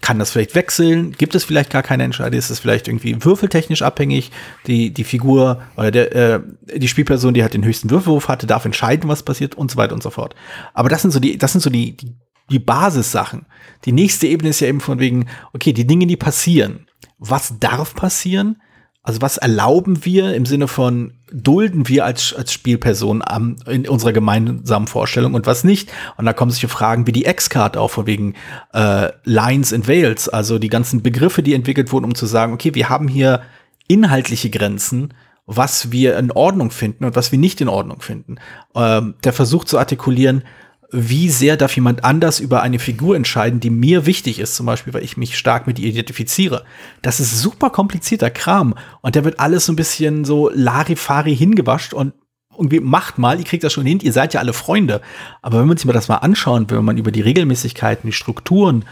Kann 0.01 0.19
das 0.19 0.31
vielleicht 0.31 0.55
wechseln? 0.55 1.13
Gibt 1.13 1.35
es 1.35 1.45
vielleicht 1.45 1.71
gar 1.71 1.83
keine 1.83 2.03
Entscheidung? 2.05 2.39
Ist 2.39 2.51
es 2.51 2.61
vielleicht 2.61 2.89
irgendwie 2.89 3.25
würfeltechnisch 3.25 3.83
abhängig? 3.83 4.31
Die, 4.67 4.93
die 4.93 5.05
Figur 5.05 5.63
oder 5.77 5.91
der, 5.91 6.15
äh, 6.15 6.41
die 6.77 6.89
Spielperson, 6.89 7.35
die 7.35 7.43
halt 7.43 7.55
den 7.55 7.65
höchsten 7.65 7.91
Würfelwurf 7.91 8.29
hatte, 8.29 8.47
darf 8.47 8.65
entscheiden, 8.65 9.09
was 9.09 9.23
passiert 9.23 9.55
und 9.55 9.71
so 9.71 9.77
weiter 9.77 9.95
und 9.95 10.03
so 10.03 10.11
fort. 10.11 10.35
Aber 10.75 10.89
das 10.89 11.03
sind 11.03 11.11
so 11.11 11.21
die, 11.21 11.39
das 11.39 11.53
sind 11.53 11.61
so 11.61 11.71
die, 11.71 11.97
die, 11.97 12.15
die 12.51 12.59
Basissachen. 12.59 13.47
Die 13.85 13.93
nächste 13.93 14.27
Ebene 14.27 14.51
ist 14.51 14.61
ja 14.61 14.69
eben 14.69 14.81
von 14.81 14.99
wegen, 14.99 15.27
okay, 15.53 15.73
die 15.73 15.87
Dinge, 15.87 16.07
die 16.07 16.17
passieren. 16.17 16.87
Was 17.19 17.59
darf 17.59 17.95
passieren? 17.95 18.61
Also 19.03 19.23
was 19.23 19.39
erlauben 19.39 20.05
wir 20.05 20.35
im 20.35 20.45
Sinne 20.45 20.69
von 20.69 21.15
dulden 21.33 21.89
wir 21.89 22.05
als, 22.05 22.35
als 22.35 22.53
Spielperson 22.53 23.23
am, 23.25 23.57
in 23.67 23.89
unserer 23.89 24.13
gemeinsamen 24.13 24.87
Vorstellung 24.87 25.35
und 25.35 25.47
was 25.47 25.65
nicht? 25.65 25.91
Und 26.17 26.27
da 26.27 26.33
kommen 26.33 26.51
solche 26.51 26.69
Fragen 26.69 27.07
wie 27.07 27.13
die 27.13 27.25
X-Card 27.25 27.77
auf, 27.77 27.93
von 27.93 28.07
wegen 28.07 28.35
äh, 28.75 29.09
Lines 29.25 29.73
and 29.73 29.89
Veils, 29.89 30.29
also 30.29 30.59
die 30.59 30.69
ganzen 30.69 31.03
Begriffe, 31.03 31.43
die 31.43 31.55
entwickelt 31.55 31.93
wurden, 31.93 32.05
um 32.05 32.15
zu 32.15 32.27
sagen, 32.27 32.53
okay, 32.53 32.75
wir 32.75 32.89
haben 32.89 33.09
hier 33.09 33.43
inhaltliche 33.87 34.51
Grenzen, 34.51 35.15
was 35.47 35.91
wir 35.91 36.19
in 36.19 36.31
Ordnung 36.31 36.71
finden 36.71 37.07
und 37.07 37.17
was 37.17 37.33
wir 37.33 37.39
nicht 37.39 37.61
in 37.63 37.69
Ordnung 37.69 38.03
finden. 38.03 38.37
Ähm, 38.75 39.15
der 39.25 39.33
versucht 39.33 39.69
zu 39.69 39.79
artikulieren, 39.79 40.43
wie 40.91 41.29
sehr 41.29 41.57
darf 41.57 41.75
jemand 41.77 42.03
anders 42.05 42.41
über 42.41 42.63
eine 42.63 42.79
Figur 42.79 43.15
entscheiden, 43.15 43.61
die 43.61 43.71
mir 43.71 44.07
wichtig 44.07 44.39
ist, 44.39 44.55
zum 44.55 44.65
Beispiel, 44.65 44.95
weil 44.95 45.05
ich 45.05 45.19
mich 45.19 45.37
stark 45.37 45.67
mit 45.67 45.79
ihr 45.79 45.89
identifiziere. 45.89 46.65
Das 47.03 47.21
ist 47.21 47.43
super 47.43 47.69
komplizierter 47.69 48.31
Kram 48.31 48.75
und 49.03 49.15
der 49.15 49.25
wird 49.25 49.39
alles 49.39 49.67
so 49.67 49.73
ein 49.73 49.77
bisschen 49.77 50.25
so 50.25 50.51
Larifari 50.53 51.37
hingewascht 51.37 51.93
und 51.93 52.15
irgendwie 52.53 52.81
macht 52.81 53.19
mal, 53.19 53.39
ihr 53.39 53.45
kriegt 53.45 53.65
das 53.65 53.73
schon 53.73 53.87
hin, 53.87 54.01
ihr 54.01 54.13
seid 54.13 54.35
ja 54.35 54.41
alle 54.41 54.55
Freunde. 54.55 55.03
Aber 55.43 55.61
wenn 55.61 55.67
wir 55.67 55.73
uns 55.73 55.85
mal 55.85 55.93
das 55.93 56.09
mal 56.09 56.17
anschauen, 56.17 56.69
wenn 56.71 56.85
man 56.85 56.97
über 56.97 57.13
die 57.13 57.21
Regelmäßigkeiten, 57.21 58.09
die 58.09 58.15
Strukturen 58.15 58.87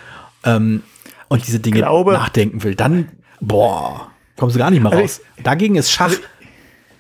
ähm, 0.45 0.83
und 1.29 1.47
diese 1.47 1.61
Dinge 1.61 1.79
Glaube, 1.79 2.13
nachdenken 2.13 2.63
will, 2.63 2.75
dann, 2.75 3.09
boah, 3.41 4.11
kommst 4.37 4.55
du 4.55 4.59
gar 4.59 4.71
nicht 4.71 4.83
mehr 4.83 4.93
Also 4.93 5.03
raus. 5.03 5.21
Dagegen 5.43 5.77
ist 5.77 5.91
Schach, 5.91 6.11
also 6.11 6.21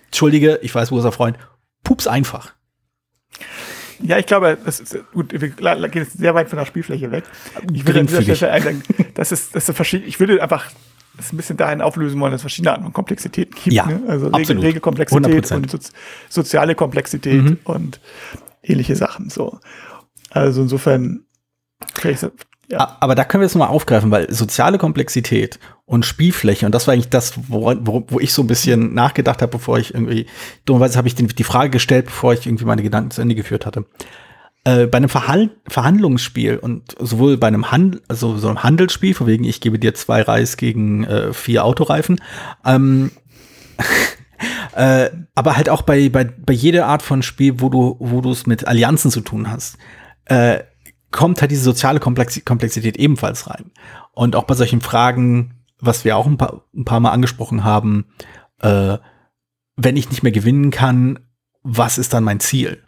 Entschuldige, 0.06 0.58
ich 0.62 0.74
weiß, 0.74 0.90
wo 0.90 0.98
ist 0.98 1.04
er 1.04 1.12
Freund, 1.12 1.36
pups 1.84 2.06
einfach. 2.06 2.55
Ja, 4.02 4.18
ich 4.18 4.26
glaube, 4.26 4.58
das 4.64 4.80
ist 4.80 4.98
gut, 5.12 5.32
wir 5.32 5.38
gehen 5.48 6.02
jetzt 6.02 6.18
sehr 6.18 6.34
weit 6.34 6.48
von 6.48 6.58
der 6.58 6.66
Spielfläche 6.66 7.10
weg. 7.10 7.24
Ich 7.72 7.86
würde 7.86 8.00
an 8.00 8.06
dieser. 8.06 8.34
Stelle 8.34 8.52
einsagen, 8.52 8.82
das 9.14 9.32
ist, 9.32 9.54
das 9.54 9.68
ist 9.68 9.74
verschieden. 9.76 10.04
Ich 10.06 10.20
würde 10.20 10.42
einfach 10.42 10.70
das 11.16 11.32
ein 11.32 11.36
bisschen 11.38 11.56
dahin 11.56 11.80
auflösen 11.80 12.20
wollen, 12.20 12.32
dass 12.32 12.40
es 12.40 12.42
verschiedene 12.42 12.72
Arten 12.72 12.84
von 12.84 12.92
Komplexitäten 12.92 13.54
gibt. 13.54 13.72
Ja, 13.74 13.86
ne? 13.86 14.02
Also 14.06 14.26
absolut. 14.26 14.48
Regel, 14.50 14.60
Regelkomplexität 14.66 15.24
100%. 15.46 15.54
und 15.56 15.70
sozi 15.70 15.92
soziale 16.28 16.74
Komplexität 16.74 17.42
Mhm. 17.42 17.58
und 17.64 18.00
ähnliche 18.62 18.96
Sachen. 18.96 19.30
So. 19.30 19.58
Also 20.30 20.62
insofern, 20.62 21.24
vielleicht 21.94 22.20
so- 22.20 22.32
ja. 22.68 22.96
Aber 23.00 23.14
da 23.14 23.24
können 23.24 23.42
wir 23.42 23.46
jetzt 23.46 23.54
mal 23.54 23.66
aufgreifen, 23.66 24.10
weil 24.10 24.32
soziale 24.32 24.78
Komplexität 24.78 25.58
und 25.84 26.04
Spielfläche, 26.04 26.66
und 26.66 26.74
das 26.74 26.86
war 26.86 26.94
eigentlich 26.94 27.10
das, 27.10 27.34
wo, 27.48 27.72
wo, 27.80 28.04
wo 28.08 28.20
ich 28.20 28.32
so 28.32 28.42
ein 28.42 28.48
bisschen 28.48 28.92
nachgedacht 28.92 29.40
habe, 29.40 29.52
bevor 29.52 29.78
ich 29.78 29.94
irgendwie, 29.94 30.26
dummerweise 30.64 30.98
habe 30.98 31.06
ich 31.06 31.14
den, 31.14 31.28
die 31.28 31.44
Frage 31.44 31.70
gestellt, 31.70 32.06
bevor 32.06 32.32
ich 32.32 32.46
irgendwie 32.46 32.64
meine 32.64 32.82
Gedanken 32.82 33.12
zu 33.12 33.20
Ende 33.20 33.36
geführt 33.36 33.66
hatte. 33.66 33.84
Äh, 34.64 34.86
bei 34.86 34.96
einem 34.96 35.08
Verhal 35.08 35.50
Verhandlungsspiel 35.68 36.56
und 36.56 36.96
sowohl 36.98 37.36
bei 37.36 37.46
einem, 37.46 37.70
Hand 37.70 38.02
also 38.08 38.36
so 38.36 38.48
einem 38.48 38.64
Handelsspiel, 38.64 39.14
von 39.14 39.28
wegen 39.28 39.44
ich 39.44 39.60
gebe 39.60 39.78
dir 39.78 39.94
zwei 39.94 40.22
Reis 40.22 40.56
gegen 40.56 41.04
äh, 41.04 41.32
vier 41.32 41.64
Autoreifen, 41.64 42.20
ähm, 42.64 43.12
äh, 44.74 45.10
aber 45.36 45.56
halt 45.56 45.68
auch 45.68 45.82
bei, 45.82 46.08
bei, 46.08 46.24
bei 46.24 46.52
jeder 46.52 46.86
Art 46.86 47.02
von 47.02 47.22
Spiel, 47.22 47.60
wo 47.60 47.68
du, 47.68 47.94
wo 48.00 48.20
du 48.20 48.32
es 48.32 48.48
mit 48.48 48.66
Allianzen 48.66 49.12
zu 49.12 49.20
tun 49.20 49.48
hast, 49.48 49.78
äh, 50.24 50.64
kommt 51.10 51.40
halt 51.40 51.50
diese 51.50 51.62
soziale 51.62 52.00
Komplex 52.00 52.44
Komplexität 52.44 52.96
ebenfalls 52.96 53.48
rein. 53.48 53.70
Und 54.12 54.36
auch 54.36 54.44
bei 54.44 54.54
solchen 54.54 54.80
Fragen, 54.80 55.54
was 55.80 56.04
wir 56.04 56.16
auch 56.16 56.26
ein 56.26 56.38
paar, 56.38 56.62
ein 56.74 56.84
paar 56.84 57.00
Mal 57.00 57.10
angesprochen 57.10 57.64
haben, 57.64 58.06
äh, 58.60 58.98
wenn 59.76 59.96
ich 59.96 60.10
nicht 60.10 60.22
mehr 60.22 60.32
gewinnen 60.32 60.70
kann, 60.70 61.18
was 61.62 61.98
ist 61.98 62.14
dann 62.14 62.24
mein 62.24 62.40
Ziel? 62.40 62.82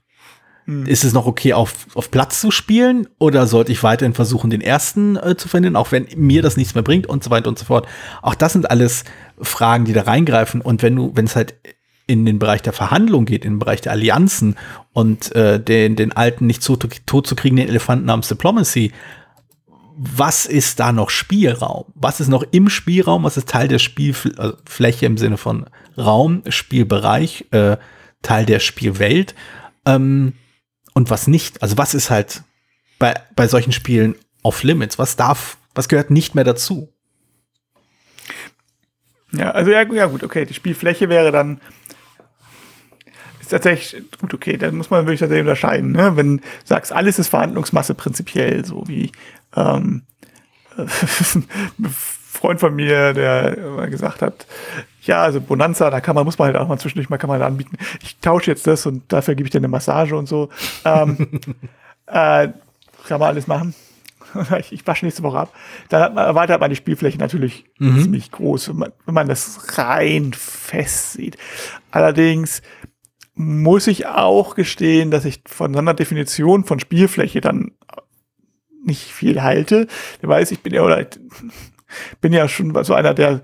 Hm. 0.64 0.86
Ist 0.86 1.04
es 1.04 1.12
noch 1.12 1.26
okay, 1.26 1.52
auf, 1.52 1.86
auf 1.94 2.10
Platz 2.10 2.40
zu 2.40 2.50
spielen 2.50 3.08
oder 3.18 3.46
sollte 3.46 3.72
ich 3.72 3.82
weiterhin 3.82 4.14
versuchen, 4.14 4.50
den 4.50 4.60
ersten 4.60 5.16
äh, 5.16 5.36
zu 5.36 5.48
verhindern, 5.48 5.76
auch 5.76 5.92
wenn 5.92 6.06
mir 6.16 6.42
das 6.42 6.56
nichts 6.56 6.74
mehr 6.74 6.82
bringt 6.82 7.06
und 7.06 7.24
so 7.24 7.30
weiter 7.30 7.48
und 7.48 7.58
so 7.58 7.64
fort? 7.64 7.86
Auch 8.22 8.34
das 8.34 8.52
sind 8.52 8.70
alles 8.70 9.04
Fragen, 9.40 9.84
die 9.84 9.92
da 9.92 10.02
reingreifen. 10.02 10.60
Und 10.60 10.82
wenn 10.82 10.96
du, 10.96 11.12
wenn 11.14 11.24
es 11.24 11.36
halt 11.36 11.54
in 12.08 12.24
den 12.24 12.40
Bereich 12.40 12.62
der 12.62 12.72
Verhandlung 12.72 13.26
geht, 13.26 13.44
in 13.44 13.52
den 13.52 13.58
Bereich 13.58 13.82
der 13.82 13.92
Allianzen 13.92 14.56
und 14.92 15.30
äh, 15.36 15.62
den, 15.62 15.94
den 15.94 16.10
alten, 16.10 16.46
nicht 16.46 16.62
so 16.62 16.74
tot 16.74 17.26
zu 17.26 17.36
kriegenden 17.36 17.68
Elefanten 17.68 18.06
namens 18.06 18.28
Diplomacy, 18.28 18.92
was 19.94 20.46
ist 20.46 20.80
da 20.80 20.90
noch 20.92 21.10
Spielraum? 21.10 21.84
Was 21.94 22.20
ist 22.20 22.28
noch 22.28 22.44
im 22.50 22.70
Spielraum? 22.70 23.24
Was 23.24 23.36
ist 23.36 23.48
Teil 23.48 23.68
der 23.68 23.78
Spielfläche 23.78 25.06
im 25.06 25.18
Sinne 25.18 25.36
von 25.36 25.66
Raum, 25.98 26.42
Spielbereich, 26.48 27.46
äh, 27.50 27.76
Teil 28.22 28.46
der 28.46 28.60
Spielwelt? 28.60 29.34
Ähm, 29.84 30.32
und 30.94 31.10
was 31.10 31.26
nicht? 31.26 31.62
Also 31.62 31.76
was 31.76 31.94
ist 31.94 32.10
halt 32.10 32.42
bei, 32.98 33.14
bei 33.36 33.48
solchen 33.48 33.72
Spielen 33.72 34.14
off 34.42 34.62
limits? 34.62 34.98
Was 34.98 35.16
darf, 35.16 35.58
was 35.74 35.88
gehört 35.88 36.10
nicht 36.10 36.34
mehr 36.34 36.44
dazu? 36.44 36.92
Ja, 39.32 39.50
also 39.50 39.70
ja, 39.70 39.82
ja 39.92 40.06
gut, 40.06 40.22
okay, 40.22 40.46
die 40.46 40.54
Spielfläche 40.54 41.08
wäre 41.08 41.32
dann 41.32 41.60
ist 43.48 43.62
tatsächlich 43.62 44.02
gut, 44.20 44.34
okay, 44.34 44.58
dann 44.58 44.76
muss 44.76 44.90
man 44.90 45.06
wirklich 45.06 45.20
tatsächlich 45.20 45.46
unterscheiden, 45.46 45.92
ne? 45.92 46.16
Wenn 46.16 46.36
du 46.38 46.42
sagst, 46.64 46.92
alles 46.92 47.18
ist 47.18 47.28
Verhandlungsmasse 47.28 47.94
prinzipiell, 47.94 48.64
so 48.64 48.86
wie 48.86 49.10
ähm, 49.56 50.02
ein 50.76 50.88
Freund 51.88 52.60
von 52.60 52.74
mir, 52.76 53.14
der 53.14 53.56
immer 53.56 53.86
gesagt 53.88 54.20
hat, 54.20 54.46
ja, 55.02 55.22
also 55.22 55.40
Bonanza, 55.40 55.88
da 55.88 56.00
kann 56.00 56.14
man, 56.14 56.24
muss 56.24 56.38
man 56.38 56.48
halt 56.48 56.56
auch 56.56 56.68
mal 56.68 56.78
zwischendurch 56.78 57.08
mal 57.08 57.16
kann 57.16 57.30
man 57.30 57.40
anbieten. 57.40 57.78
Ich 58.02 58.18
tausche 58.18 58.50
jetzt 58.50 58.66
das 58.66 58.84
und 58.84 59.10
dafür 59.10 59.34
gebe 59.34 59.46
ich 59.46 59.50
dir 59.50 59.58
eine 59.58 59.68
Massage 59.68 60.14
und 60.14 60.28
so. 60.28 60.50
Ähm, 60.84 61.40
äh, 62.06 62.48
kann 63.06 63.20
man 63.20 63.22
alles 63.22 63.46
machen. 63.46 63.74
ich, 64.60 64.72
ich 64.72 64.86
wasche 64.86 65.06
nächste 65.06 65.22
Woche 65.22 65.38
ab. 65.38 65.54
Dann 65.88 66.02
hat 66.02 66.14
man, 66.14 66.26
erweitert 66.26 66.60
man 66.60 66.68
die 66.68 66.76
Spielfläche 66.76 67.16
natürlich 67.16 67.64
ziemlich 67.78 68.30
groß, 68.30 68.68
wenn 68.68 68.76
man, 68.76 68.92
wenn 69.06 69.14
man 69.14 69.28
das 69.28 69.78
rein 69.78 70.32
fest 70.34 71.14
sieht. 71.14 71.38
Allerdings 71.90 72.60
muss 73.38 73.86
ich 73.86 74.06
auch 74.06 74.54
gestehen, 74.56 75.10
dass 75.10 75.24
ich 75.24 75.42
von 75.46 75.72
so 75.72 75.78
einer 75.78 75.94
Definition 75.94 76.64
von 76.64 76.80
Spielfläche 76.80 77.40
dann 77.40 77.72
nicht 78.84 79.12
viel 79.12 79.42
halte. 79.42 79.86
Du 80.20 80.28
weißt, 80.28 80.52
ich 80.52 80.60
bin 80.60 80.74
ja, 80.74 80.82
oder 80.82 81.06
bin 82.20 82.32
ja 82.32 82.48
schon 82.48 82.72
so 82.84 82.94
einer 82.94 83.14
der 83.14 83.42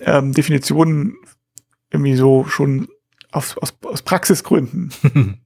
ähm, 0.00 0.32
Definitionen 0.32 1.16
irgendwie 1.90 2.16
so 2.16 2.44
schon 2.44 2.88
aus, 3.32 3.56
aus, 3.58 3.74
aus 3.84 4.02
Praxisgründen 4.02 4.92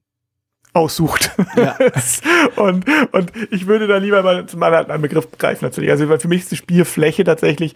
aussucht. 0.73 1.31
Ja. 1.55 1.77
und, 2.55 2.85
und 3.11 3.31
ich 3.51 3.67
würde 3.67 3.87
da 3.87 3.97
lieber 3.97 4.21
mal 4.23 4.39
anderen 4.47 4.91
einen 4.91 5.01
Begriff 5.01 5.27
greifen 5.37 5.65
natürlich. 5.65 5.89
Also 5.89 6.07
weil 6.07 6.19
für 6.19 6.27
mich 6.27 6.41
ist 6.43 6.51
die 6.51 6.57
Spielfläche 6.57 7.23
tatsächlich 7.23 7.75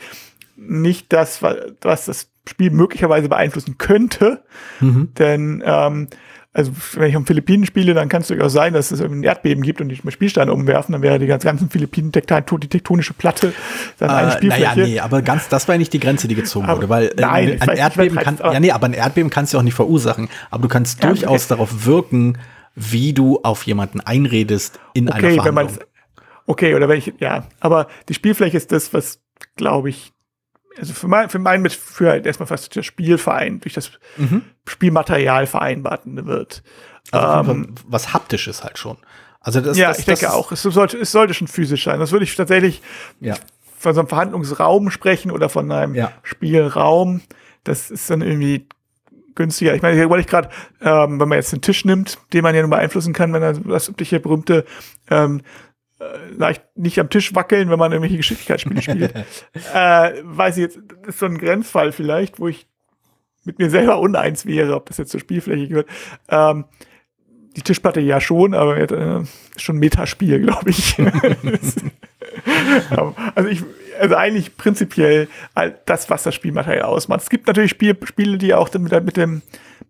nicht 0.56 1.12
das, 1.12 1.42
wa- 1.42 1.56
was 1.82 2.06
das 2.06 2.31
Spiel 2.48 2.72
möglicherweise 2.72 3.30
beeinflussen 3.30 3.78
könnte. 3.78 4.44
Mhm. 4.80 5.14
Denn 5.18 5.64
ähm, 5.66 6.08
also 6.54 6.72
wenn 6.96 7.10
ich 7.10 7.16
um 7.16 7.26
Philippinen 7.26 7.66
spiele, 7.66 7.94
dann 7.94 8.10
kann 8.10 8.24
es 8.24 8.28
durchaus 8.28 8.52
sein, 8.52 8.74
dass 8.74 8.92
es 8.92 9.00
irgendwie 9.00 9.22
ein 9.22 9.24
Erdbeben 9.24 9.64
gibt 9.64 9.80
und 9.80 9.88
die 9.88 9.96
Spielsteine 10.12 10.52
umwerfen, 10.52 10.92
dann 10.92 11.02
wäre 11.02 11.18
die 11.18 11.26
ganz- 11.28 11.46
ganzen 11.46 11.70
Philippinen 11.70 12.12
die 12.12 12.68
tektonische 12.68 13.14
Platte 13.14 13.54
dann 14.00 14.10
eine 14.10 14.20
Äh, 14.20 14.46
naja, 14.48 14.72
Spielfläche. 14.72 14.82
nee, 14.82 15.00
aber 15.00 15.22
ganz, 15.22 15.48
das 15.48 15.68
war 15.70 15.76
ja 15.76 15.80
nicht 15.80 15.94
die 15.94 16.00
Grenze, 16.02 16.28
die 16.28 16.36
gezogen 16.36 16.66
Aber- 16.66 16.80
wurde, 16.80 16.90
weil 16.90 17.06
äh, 17.08 17.14
nein, 17.22 17.58
ein 17.62 17.70
ich 17.74 17.80
Erdbeben 17.80 18.18
weiß, 18.18 18.24
kann, 18.26 18.38
ja, 18.44 18.60
nee, 18.60 18.72
aber 18.72 18.88
ein 18.88 18.94
Erdbeben 18.94 19.30
kannst 19.30 19.54
du 19.54 19.60
auch 19.60 19.64
nicht 19.64 19.76
verursachen, 19.76 20.28
aber 20.50 20.64
du 20.64 20.68
kannst 20.68 21.02
Ja, 21.02 21.10
durchaus 21.10 21.44
okay. 21.46 21.50
darauf 21.50 21.86
wirken, 21.86 22.38
wie 22.76 23.14
du 23.14 23.40
auf 23.44 23.64
jemanden 23.64 24.02
einredest 24.02 24.78
in 24.94 25.08
einer 25.10 25.24
Okay, 25.26 25.38
wenn 25.46 25.54
man 25.54 25.70
Verhandlung. 25.70 25.88
okay, 26.48 26.76
oder 26.76 26.90
wenn 26.90 26.98
ich, 26.98 27.14
ja, 27.20 27.46
aber 27.62 27.88
die 28.10 28.14
Spielfläche 28.14 28.58
ist 28.58 28.74
das, 28.74 28.94
was, 28.94 29.22
glaube 29.56 29.90
ich, 29.90 30.12
also 30.78 30.94
für 30.94 31.08
mein, 31.08 31.30
für 31.30 31.40
mein 31.40 31.62
Mitführer 31.62 32.12
halt 32.12 32.26
erstmal 32.26 32.48
fast 32.48 32.76
der 32.76 32.84
Spielverein 32.84 33.60
durch 33.60 33.74
das 33.74 33.92
Mhm. 34.18 34.44
Spielmaterial 34.68 35.48
vereinbart 35.48 36.02
wird. 36.06 36.64
Also 37.12 37.52
ähm, 37.52 37.76
was 37.88 38.14
haptisches 38.14 38.64
halt 38.64 38.78
schon. 38.78 38.98
Also 39.40 39.60
das, 39.60 39.78
ja, 39.78 39.90
das, 39.90 40.00
ich 40.00 40.06
denke 40.06 40.22
das, 40.26 40.34
auch. 40.34 40.52
Es 40.52 40.62
sollte, 40.62 40.98
es 40.98 41.12
sollte 41.12 41.34
schon 41.34 41.48
physisch 41.48 41.84
sein. 41.84 42.00
Das 42.00 42.12
würde 42.12 42.24
ich 42.26 42.36
tatsächlich 42.36 42.82
Ja. 43.20 43.36
von 43.78 43.94
so 43.96 44.02
einem 44.02 44.08
Verhandlungsraum 44.10 44.92
sprechen 44.92 45.32
oder 45.32 45.50
von 45.50 45.72
einem 45.72 45.96
Ja. 45.96 46.12
Spielraum. 46.24 47.22
Das 47.64 47.90
ist 47.92 48.10
dann 48.10 48.22
irgendwie 48.22 48.68
günstiger. 49.36 49.74
Ich 49.74 49.82
meine, 49.82 49.96
hier 49.96 50.10
wollte 50.10 50.22
ich 50.22 50.28
gerade, 50.28 50.50
ähm, 50.82 51.20
wenn 51.20 51.28
man 51.30 51.38
jetzt 51.38 51.54
einen 51.54 51.62
Tisch 51.62 51.86
nimmt, 51.86 52.20
den 52.34 52.44
man 52.44 52.54
ja 52.54 52.62
nur 52.62 52.70
beeinflussen 52.70 53.14
kann, 53.14 53.34
wenn 53.34 53.42
er 53.42 53.54
das 53.54 53.88
übliche 53.90 54.20
berühmte 54.20 54.66
ähm, 55.10 55.40
äh, 55.40 55.44
leicht 56.32 56.64
nicht 56.76 57.00
am 57.00 57.10
Tisch 57.10 57.36
wackeln, 57.36 57.70
wenn 57.70 57.80
man 57.80 57.92
irgendwelche 57.92 58.18
Geschicklichkeitsspiele 58.18 58.82
spielt. 58.82 59.16
äh, 59.74 60.14
weiß 60.24 60.58
ich 60.58 60.64
jetzt, 60.64 60.80
das 61.04 61.16
ist 61.16 61.20
so 61.20 61.26
ein 61.26 61.38
Grenzfall 61.38 61.92
vielleicht, 61.92 62.40
wo 62.40 62.48
ich 62.48 62.68
mit 63.44 63.60
mir 63.60 63.70
selber 63.70 64.00
uneins 64.00 64.46
wäre, 64.46 64.76
ob 64.76 64.88
das 64.88 64.98
jetzt 64.98 65.12
zur 65.12 65.20
Spielfläche 65.20 65.68
gehört. 65.68 65.88
Ähm, 66.30 66.66
die 67.56 67.62
Tischplatte 67.62 68.00
ja 68.00 68.22
schon, 68.22 68.54
aber 68.54 68.78
äh, 68.78 69.24
schon 69.58 69.78
Metaspiel, 69.78 70.40
glaube 70.40 70.70
ich. 70.70 70.98
also 73.36 73.50
ich, 73.50 73.64
also 74.00 74.16
eigentlich 74.16 74.58
prinzipiell 74.58 75.28
das, 75.86 76.10
was 76.10 76.24
das 76.24 76.34
Spielmaterial 76.34 76.84
ausmacht. 76.84 77.22
Es 77.22 77.30
gibt 77.30 77.48
natürlich 77.48 77.72
Spiel, 77.72 77.98
Spiele, 78.04 78.38
die 78.38 78.54
auch 78.54 78.74
mit 78.74 78.92
der, 78.92 79.02
mit 79.02 79.18
dem, 79.18 79.42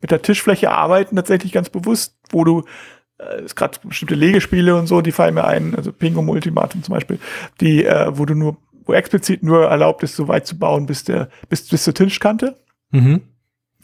mit 0.02 0.12
der 0.12 0.22
Tischfläche 0.22 0.72
arbeiten, 0.72 1.16
tatsächlich 1.16 1.52
ganz 1.52 1.70
bewusst, 1.70 2.16
wo 2.32 2.44
du 2.44 2.64
äh, 3.22 3.44
ist 3.44 3.56
gerade 3.56 3.78
bestimmte 3.84 4.16
Legespiele 4.16 4.76
und 4.76 4.88
so, 4.88 5.02
die 5.02 5.12
fallen 5.12 5.36
mir 5.36 5.46
ein, 5.46 5.76
also 5.76 5.92
Pingo 5.92 6.22
Ultimatum 6.22 6.84
zum 6.84 6.94
Beispiel, 6.94 7.20
die, 7.60 7.86
äh, 7.86 8.12
wo 8.18 8.26
du 8.26 8.36
nur, 8.36 8.58
wo 8.86 8.94
explizit 8.94 9.44
nur 9.44 9.68
erlaubt 9.68 10.04
ist, 10.04 10.16
so 10.16 10.28
weit 10.28 10.48
zu 10.48 10.58
bauen, 10.58 10.86
bis 10.86 11.04
der, 11.04 11.30
bis, 11.50 11.68
bis 11.68 11.84
zur 11.84 11.94
Tischkante. 11.94 12.58
Mhm. 12.92 13.22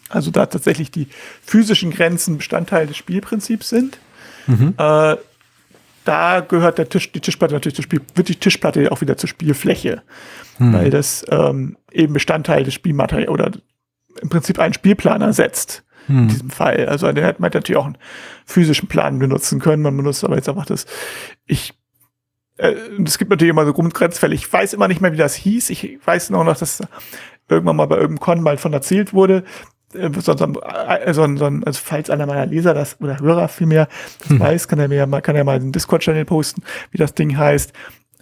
Also 0.09 0.31
da 0.31 0.45
tatsächlich 0.45 0.91
die 0.91 1.07
physischen 1.41 1.91
Grenzen 1.91 2.37
Bestandteil 2.37 2.87
des 2.87 2.97
Spielprinzips 2.97 3.69
sind. 3.69 3.97
Mhm. 4.47 4.73
Äh, 4.77 5.17
da 6.05 6.39
gehört 6.39 6.77
der 6.77 6.87
Tisch, 6.87 7.11
die 7.11 7.19
Tischplatte 7.19 7.53
natürlich 7.53 7.75
zur 7.75 7.83
Spiel, 7.83 8.01
wird 8.15 8.29
die 8.29 8.35
Tischplatte 8.35 8.91
auch 8.91 9.01
wieder 9.01 9.17
zur 9.17 9.27
Spielfläche, 9.27 10.03
mhm. 10.57 10.73
weil 10.73 10.89
das 10.89 11.25
ähm, 11.29 11.77
eben 11.91 12.13
Bestandteil 12.13 12.63
des 12.63 12.73
Spielmaterials 12.73 13.29
oder 13.29 13.51
im 14.21 14.29
Prinzip 14.29 14.59
einen 14.59 14.73
Spielplan 14.73 15.21
ersetzt. 15.21 15.83
Mhm. 16.07 16.19
In 16.19 16.27
diesem 16.27 16.49
Fall. 16.49 16.87
Also 16.87 17.11
den 17.11 17.23
hätte 17.23 17.41
man 17.41 17.51
natürlich 17.53 17.77
auch 17.77 17.85
einen 17.85 17.97
physischen 18.45 18.87
Plan 18.87 19.19
benutzen 19.19 19.59
können. 19.59 19.83
Man 19.83 19.97
benutzt 19.97 20.23
aber 20.23 20.35
jetzt 20.35 20.49
einfach 20.49 20.65
das. 20.65 20.85
Ich 21.45 21.73
äh, 22.57 22.73
es 23.05 23.17
gibt 23.17 23.29
natürlich 23.29 23.51
immer 23.51 23.65
so 23.65 23.73
Grundgrenzfälle. 23.73 24.35
Ich 24.35 24.51
weiß 24.51 24.73
immer 24.73 24.87
nicht 24.87 25.01
mehr, 25.01 25.13
wie 25.13 25.17
das 25.17 25.35
hieß. 25.35 25.69
Ich 25.69 25.99
weiß 26.03 26.29
nur 26.31 26.43
noch, 26.43 26.57
dass 26.57 26.81
irgendwann 27.49 27.75
mal 27.75 27.85
bei 27.85 27.95
irgendeinem 27.95 28.19
Con 28.19 28.41
mal 28.41 28.57
von 28.57 28.73
erzählt 28.73 29.13
wurde, 29.13 29.43
äh, 29.93 30.09
so, 30.19 30.35
so, 30.35 30.45
äh, 30.61 31.13
so, 31.13 31.37
so, 31.37 31.45
also 31.45 31.79
falls 31.83 32.09
einer 32.09 32.25
meiner 32.25 32.45
Leser 32.45 32.73
das 32.73 32.99
oder 32.99 33.19
Hörer 33.19 33.47
vielmehr 33.47 33.87
das 34.19 34.29
hm. 34.29 34.39
weiß, 34.39 34.67
kann 34.67 34.79
er 34.79 34.87
mir 34.87 35.05
mal, 35.07 35.21
kann 35.21 35.35
er 35.35 35.43
mal 35.43 35.55
einen 35.55 35.71
Discord-Channel 35.71 36.25
posten, 36.25 36.63
wie 36.91 36.97
das 36.97 37.13
Ding 37.13 37.37
heißt, 37.37 37.73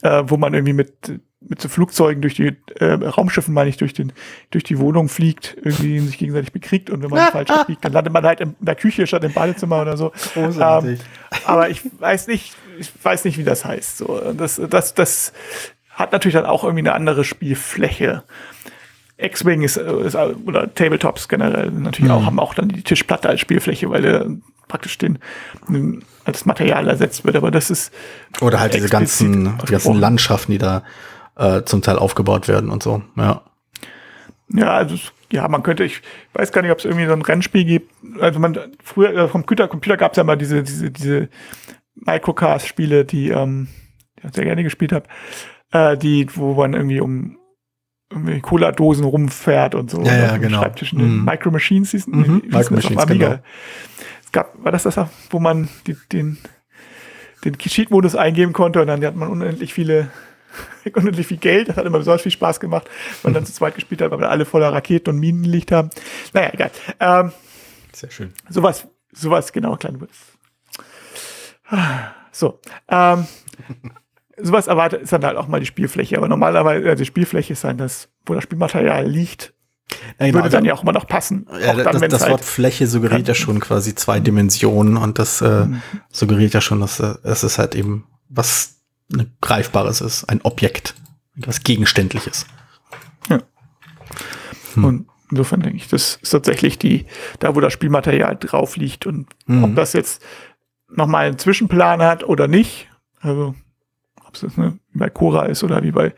äh, 0.05 0.29
wo 0.29 0.37
man 0.37 0.53
irgendwie 0.53 0.73
mit 0.73 1.19
mit 1.47 1.61
so 1.61 1.69
Flugzeugen 1.69 2.21
durch 2.21 2.33
die 2.35 2.55
äh, 2.79 2.85
Raumschiffen, 2.85 3.53
meine 3.53 3.69
ich, 3.69 3.77
durch 3.77 3.93
den 3.93 4.13
durch 4.51 4.63
die 4.63 4.79
Wohnung 4.79 5.09
fliegt, 5.09 5.55
irgendwie 5.61 5.99
sich 5.99 6.17
gegenseitig 6.17 6.51
bekriegt 6.51 6.89
und 6.89 7.03
wenn 7.03 7.09
man 7.09 7.31
falsch 7.31 7.51
fliegt, 7.65 7.85
dann 7.85 7.93
landet 7.93 8.13
man 8.13 8.25
halt 8.25 8.41
in 8.41 8.55
der 8.59 8.75
Küche 8.75 9.05
statt 9.05 9.23
im 9.23 9.33
Badezimmer 9.33 9.81
oder 9.81 9.97
so. 9.97 10.11
Großartig. 10.33 10.99
Ähm, 10.99 11.05
aber 11.45 11.69
ich 11.69 11.81
weiß 11.99 12.27
nicht, 12.27 12.55
ich 12.79 12.91
weiß 13.03 13.25
nicht, 13.25 13.37
wie 13.37 13.43
das 13.43 13.65
heißt. 13.65 13.97
So, 13.97 14.33
das 14.33 14.61
das 14.69 14.93
das 14.93 15.33
hat 15.89 16.11
natürlich 16.11 16.35
dann 16.35 16.45
auch 16.45 16.63
irgendwie 16.63 16.81
eine 16.81 16.93
andere 16.93 17.23
Spielfläche. 17.23 18.23
X-Wing 19.17 19.61
ist, 19.61 19.77
ist, 19.77 20.15
oder 20.15 20.73
Tabletops 20.73 21.27
generell 21.27 21.71
natürlich 21.71 22.11
mhm. 22.11 22.17
auch, 22.17 22.25
haben 22.25 22.39
auch 22.39 22.53
dann 22.53 22.69
die 22.69 22.83
Tischplatte 22.83 23.29
als 23.29 23.39
Spielfläche, 23.39 23.89
weil 23.89 24.01
der 24.01 24.27
praktisch 24.67 24.97
den, 24.97 25.19
als 26.25 26.45
Material 26.45 26.87
ersetzt 26.89 27.23
wird. 27.23 27.35
Aber 27.35 27.51
das 27.51 27.69
ist. 27.69 27.93
Oder 28.41 28.59
halt 28.59 28.73
diese 28.73 28.89
ganzen, 28.89 29.57
die 29.65 29.71
ganzen 29.71 29.95
Landschaften, 29.95 30.51
die 30.51 30.57
da 30.57 30.83
äh, 31.37 31.63
zum 31.63 31.81
Teil 31.81 31.97
aufgebaut 31.97 32.47
werden 32.47 32.69
und 32.69 32.83
so, 32.83 33.03
ja. 33.15 33.41
Ja, 34.49 34.73
also 34.73 34.95
ja, 35.31 35.47
man 35.47 35.63
könnte, 35.63 35.83
ich 35.83 36.01
weiß 36.33 36.51
gar 36.51 36.61
nicht, 36.61 36.71
ob 36.71 36.77
es 36.77 36.85
irgendwie 36.85 37.07
so 37.07 37.13
ein 37.13 37.21
Rennspiel 37.21 37.65
gibt. 37.65 37.91
Also 38.19 38.39
man, 38.39 38.57
früher 38.83 39.09
äh, 39.09 39.27
vom 39.27 39.41
Computer, 39.41 39.67
Computer 39.67 39.97
gab 39.97 40.11
es 40.11 40.17
ja 40.17 40.23
mal 40.23 40.37
diese, 40.37 40.61
diese, 40.61 40.91
diese 40.91 41.29
Microcast-Spiele, 41.95 43.05
die, 43.05 43.29
ähm, 43.29 43.67
ich 44.21 44.35
sehr 44.35 44.45
gerne 44.45 44.63
gespielt 44.63 44.91
habe, 44.91 45.07
äh, 45.71 45.97
die, 45.97 46.27
wo 46.35 46.53
man 46.53 46.73
irgendwie 46.73 46.99
um 46.99 47.37
irgendwie 48.09 48.39
Cola-Dosen 48.39 49.03
rumfährt 49.03 49.75
und 49.75 49.89
so. 49.89 50.01
Ja, 50.01 50.15
ja 50.15 50.37
genau. 50.37 50.59
Schreibtischen 50.59 51.19
mhm. 51.19 51.25
Micro 51.25 51.51
Machines 51.51 51.91
hießen, 51.91 52.13
mhm. 52.13 52.41
Micro 52.45 52.75
Machines, 52.75 53.05
genau. 53.07 53.39
Es 54.23 54.31
gab, 54.31 54.63
war 54.63 54.71
das 54.71 54.83
das, 54.83 54.95
wo 55.29 55.39
man 55.39 55.69
die, 55.87 55.95
den, 56.11 56.37
den 57.43 57.57
Cheat-Modus 57.57 58.15
eingeben 58.15 58.53
konnte 58.53 58.81
und 58.81 58.87
dann 58.87 59.03
hat 59.03 59.15
man 59.15 59.29
unendlich 59.29 59.73
viele 59.73 60.11
unendlich 60.93 61.27
viel 61.27 61.37
Geld. 61.37 61.69
Das 61.69 61.77
hat 61.77 61.85
immer 61.85 61.97
besonders 61.97 62.21
viel 62.21 62.31
Spaß 62.31 62.59
gemacht, 62.59 62.87
weil 63.21 63.31
man 63.31 63.33
dann 63.33 63.45
zu 63.47 63.53
zweit 63.53 63.75
gespielt 63.75 64.01
hat, 64.01 64.11
weil 64.11 64.19
wir 64.19 64.29
alle 64.29 64.45
voller 64.45 64.71
Raketen 64.71 65.09
und 65.09 65.19
Minen 65.19 65.43
liegt 65.43 65.71
haben. 65.71 65.89
Naja, 66.33 66.51
egal. 66.53 66.71
Ähm, 66.99 67.31
Sehr 67.91 68.11
schön. 68.11 68.33
Sowas, 68.49 68.87
sowas, 69.11 69.51
genau, 69.51 69.75
kleine 69.75 69.99
So. 72.31 72.59
Ähm, 72.87 73.27
sowas 74.37 74.67
erwartet 74.67 75.01
ist 75.01 75.13
dann 75.13 75.25
halt 75.25 75.37
auch 75.37 75.47
mal 75.47 75.59
die 75.59 75.65
Spielfläche. 75.65 76.17
Aber 76.17 76.27
normalerweise, 76.27 76.87
also 76.87 77.01
die 77.01 77.07
Spielfläche 77.07 77.53
ist 77.53 77.63
dann 77.63 77.77
das, 77.77 78.09
wo 78.25 78.33
das 78.33 78.43
Spielmaterial 78.43 79.05
liegt. 79.07 79.53
Ja, 80.19 80.25
genau, 80.25 80.39
würde 80.39 80.49
dann 80.49 80.65
ja 80.65 80.73
auch 80.73 80.83
immer 80.83 80.93
noch 80.93 81.07
passen. 81.07 81.47
Ja, 81.61 81.73
dann, 81.73 81.99
das, 81.99 82.01
das 82.09 82.21
halt 82.21 82.31
Wort 82.31 82.45
Fläche 82.45 82.87
suggeriert 82.87 83.27
ja 83.27 83.35
schon 83.35 83.59
quasi 83.59 83.93
zwei 83.93 84.19
Dimensionen 84.19 84.97
und 84.97 85.19
das 85.19 85.41
äh, 85.41 85.65
mhm. 85.65 85.81
suggeriert 86.11 86.53
ja 86.53 86.61
schon, 86.61 86.79
dass 86.79 86.99
äh, 86.99 87.15
es 87.23 87.57
halt 87.59 87.75
eben 87.75 88.07
was 88.27 88.81
ne, 89.09 89.27
Greifbares 89.41 90.01
ist, 90.01 90.25
ein 90.25 90.41
Objekt, 90.41 90.95
etwas 91.37 91.63
Gegenständliches. 91.63 92.47
Ja. 93.29 93.41
Hm. 94.73 94.83
Und 94.83 95.07
insofern 95.29 95.61
denke 95.61 95.77
ich, 95.77 95.87
das 95.87 96.19
ist 96.21 96.31
tatsächlich 96.31 96.79
die, 96.79 97.05
da 97.39 97.55
wo 97.55 97.59
das 97.59 97.73
Spielmaterial 97.73 98.35
drauf 98.37 98.77
liegt 98.77 99.05
und 99.05 99.27
mhm. 99.45 99.63
ob 99.63 99.75
das 99.75 99.93
jetzt 99.93 100.23
nochmal 100.89 101.27
einen 101.27 101.37
Zwischenplan 101.37 102.01
hat 102.01 102.23
oder 102.23 102.47
nicht. 102.47 102.87
Also 103.19 103.55
ob 104.43 104.49
es 104.49 104.57
ne, 104.57 104.77
wie 104.91 104.99
bei 104.99 105.09
Cora 105.09 105.45
ist 105.45 105.63
oder 105.63 105.83
wie 105.83 105.91
bei 105.91 106.13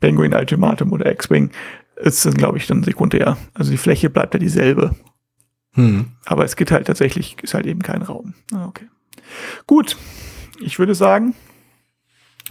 Penguin 0.00 0.34
Ultimatum 0.34 0.92
oder 0.92 1.10
X-Wing, 1.10 1.50
ist 1.96 2.26
dann, 2.26 2.34
glaube 2.34 2.58
ich, 2.58 2.66
dann 2.66 2.82
sekundär. 2.82 3.36
Also 3.54 3.70
die 3.70 3.76
Fläche 3.76 4.10
bleibt 4.10 4.34
ja 4.34 4.40
dieselbe. 4.40 4.94
Hm. 5.74 6.12
Aber 6.24 6.44
es 6.44 6.56
geht 6.56 6.70
halt 6.70 6.86
tatsächlich, 6.86 7.36
ist 7.42 7.54
halt 7.54 7.66
eben 7.66 7.82
kein 7.82 8.02
Raum. 8.02 8.34
Ah, 8.52 8.66
okay. 8.66 8.86
Gut. 9.66 9.96
Ich 10.60 10.78
würde 10.78 10.94
sagen, 10.94 11.34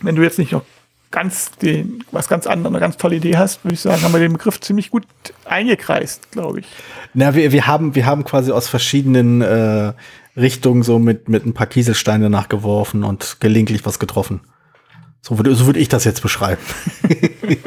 wenn 0.01 0.15
du 0.15 0.23
jetzt 0.23 0.39
nicht 0.39 0.51
noch 0.51 0.63
ganz 1.11 1.51
den, 1.51 2.03
was 2.11 2.27
ganz 2.27 2.47
anderes, 2.47 2.73
eine 2.73 2.79
ganz 2.79 2.97
tolle 2.97 3.17
Idee 3.17 3.37
hast, 3.37 3.63
würde 3.63 3.75
ich 3.75 3.81
sagen, 3.81 4.01
haben 4.01 4.13
wir 4.13 4.19
den 4.19 4.33
Begriff 4.33 4.59
ziemlich 4.59 4.89
gut 4.89 5.05
eingekreist, 5.45 6.31
glaube 6.31 6.61
ich. 6.61 6.65
Na, 7.13 7.35
wir, 7.35 7.51
wir 7.51 7.67
haben, 7.67 7.95
wir 7.95 8.05
haben 8.05 8.23
quasi 8.23 8.51
aus 8.51 8.67
verschiedenen 8.67 9.41
äh, 9.41 9.93
Richtungen 10.37 10.83
so 10.83 10.99
mit, 10.99 11.29
mit 11.29 11.45
ein 11.45 11.53
paar 11.53 11.67
Kieselsteine 11.67 12.29
nachgeworfen 12.29 13.03
und 13.03 13.37
gelegentlich 13.39 13.85
was 13.85 13.99
getroffen. 13.99 14.41
So 15.21 15.37
würde, 15.37 15.53
so 15.55 15.65
würde 15.67 15.79
ich 15.79 15.87
das 15.87 16.03
jetzt 16.03 16.21
beschreiben. 16.21 16.61
ich, 17.47 17.59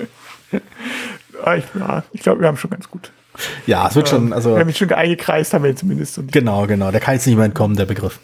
ja, 1.42 2.02
ich 2.12 2.20
glaube, 2.20 2.40
wir 2.40 2.48
haben 2.48 2.56
schon 2.56 2.70
ganz 2.70 2.90
gut. 2.90 3.12
Ja, 3.66 3.88
es 3.88 3.94
wird 3.94 4.08
schon, 4.08 4.32
also. 4.32 4.52
Wir 4.52 4.60
haben 4.60 4.66
mich 4.66 4.78
schon 4.78 4.92
eingekreist, 4.92 5.54
haben 5.54 5.64
wir 5.64 5.74
zumindest. 5.74 6.20
genau, 6.30 6.66
genau. 6.66 6.90
Der 6.90 7.00
kann 7.00 7.14
jetzt 7.14 7.26
nicht 7.26 7.36
mehr 7.36 7.44
entkommen, 7.44 7.76
der 7.76 7.86
Begriff. 7.86 8.18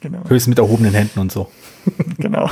Genau. 0.00 0.20
Höchstens 0.28 0.48
mit 0.48 0.58
erhobenen 0.58 0.94
Händen 0.94 1.18
und 1.18 1.32
so. 1.32 1.50
genau. 2.18 2.50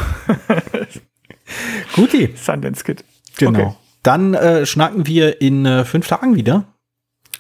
Guti. 1.94 2.34
Sundance 2.36 2.84
Kid. 2.84 3.04
Genau. 3.36 3.58
Okay. 3.58 3.74
Dann 4.02 4.34
äh, 4.34 4.66
schnacken 4.66 5.06
wir 5.06 5.40
in 5.40 5.64
äh, 5.64 5.84
fünf 5.84 6.08
Tagen 6.08 6.36
wieder. 6.36 6.64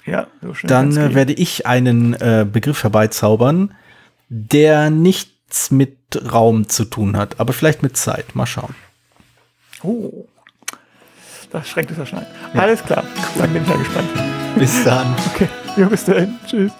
Ja, 0.06 0.26
so 0.42 0.54
schnell. 0.54 0.68
Dann 0.68 0.96
äh, 0.96 1.14
werde 1.14 1.32
ich 1.32 1.66
einen 1.66 2.14
äh, 2.14 2.46
Begriff 2.50 2.82
herbeizaubern, 2.82 3.74
der 4.28 4.90
nicht 4.90 5.33
nichts 5.54 5.70
mit 5.70 6.32
Raum 6.32 6.68
zu 6.68 6.84
tun 6.84 7.16
hat, 7.16 7.38
aber 7.38 7.52
vielleicht 7.52 7.82
mit 7.82 7.96
Zeit. 7.96 8.34
Mal 8.34 8.46
schauen. 8.46 8.74
Oh. 9.82 10.26
Das 11.50 11.68
schränkt 11.68 11.92
es 11.92 11.98
ja 11.98 12.06
schon 12.06 12.18
ein. 12.18 12.26
Ja. 12.54 12.60
Alles 12.60 12.82
klar. 12.82 13.04
Dann 13.38 13.52
bin 13.52 13.62
ich 13.62 13.68
ja 13.68 13.76
gespannt. 13.76 14.08
Bis 14.56 14.84
dann. 14.84 15.14
Okay. 15.32 15.48
Ja, 15.76 15.86
bis 15.86 16.04
dahin. 16.04 16.38
Tschüss. 16.46 16.72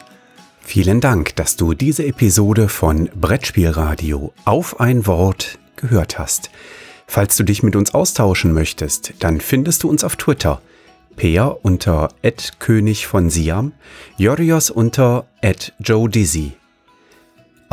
Vielen 0.61 1.01
Dank, 1.01 1.37
dass 1.37 1.57
du 1.57 1.75
diese 1.75 2.05
Episode 2.05 2.69
von 2.69 3.09
Brettspielradio 3.15 4.33
auf 4.45 4.81
ein 4.81 5.07
Wort 5.07 5.59
gehört 5.77 6.19
hast. 6.19 6.51
Falls 7.07 7.37
du 7.37 7.45
dich 7.45 7.63
mit 7.63 7.77
uns 7.77 7.95
austauschen 7.95 8.53
möchtest, 8.53 9.13
dann 9.21 9.41
findest 9.41 9.83
du 9.83 9.89
uns 9.89 10.03
auf 10.03 10.17
Twitter. 10.17 10.61
Peer 11.17 11.59
unter 11.63 12.09
König 12.59 13.07
von 13.07 13.31
Siam, 13.31 13.73
Jorios 14.17 14.71
unter 14.71 15.27
Joe 15.79 16.09
Dizzy. 16.09 16.55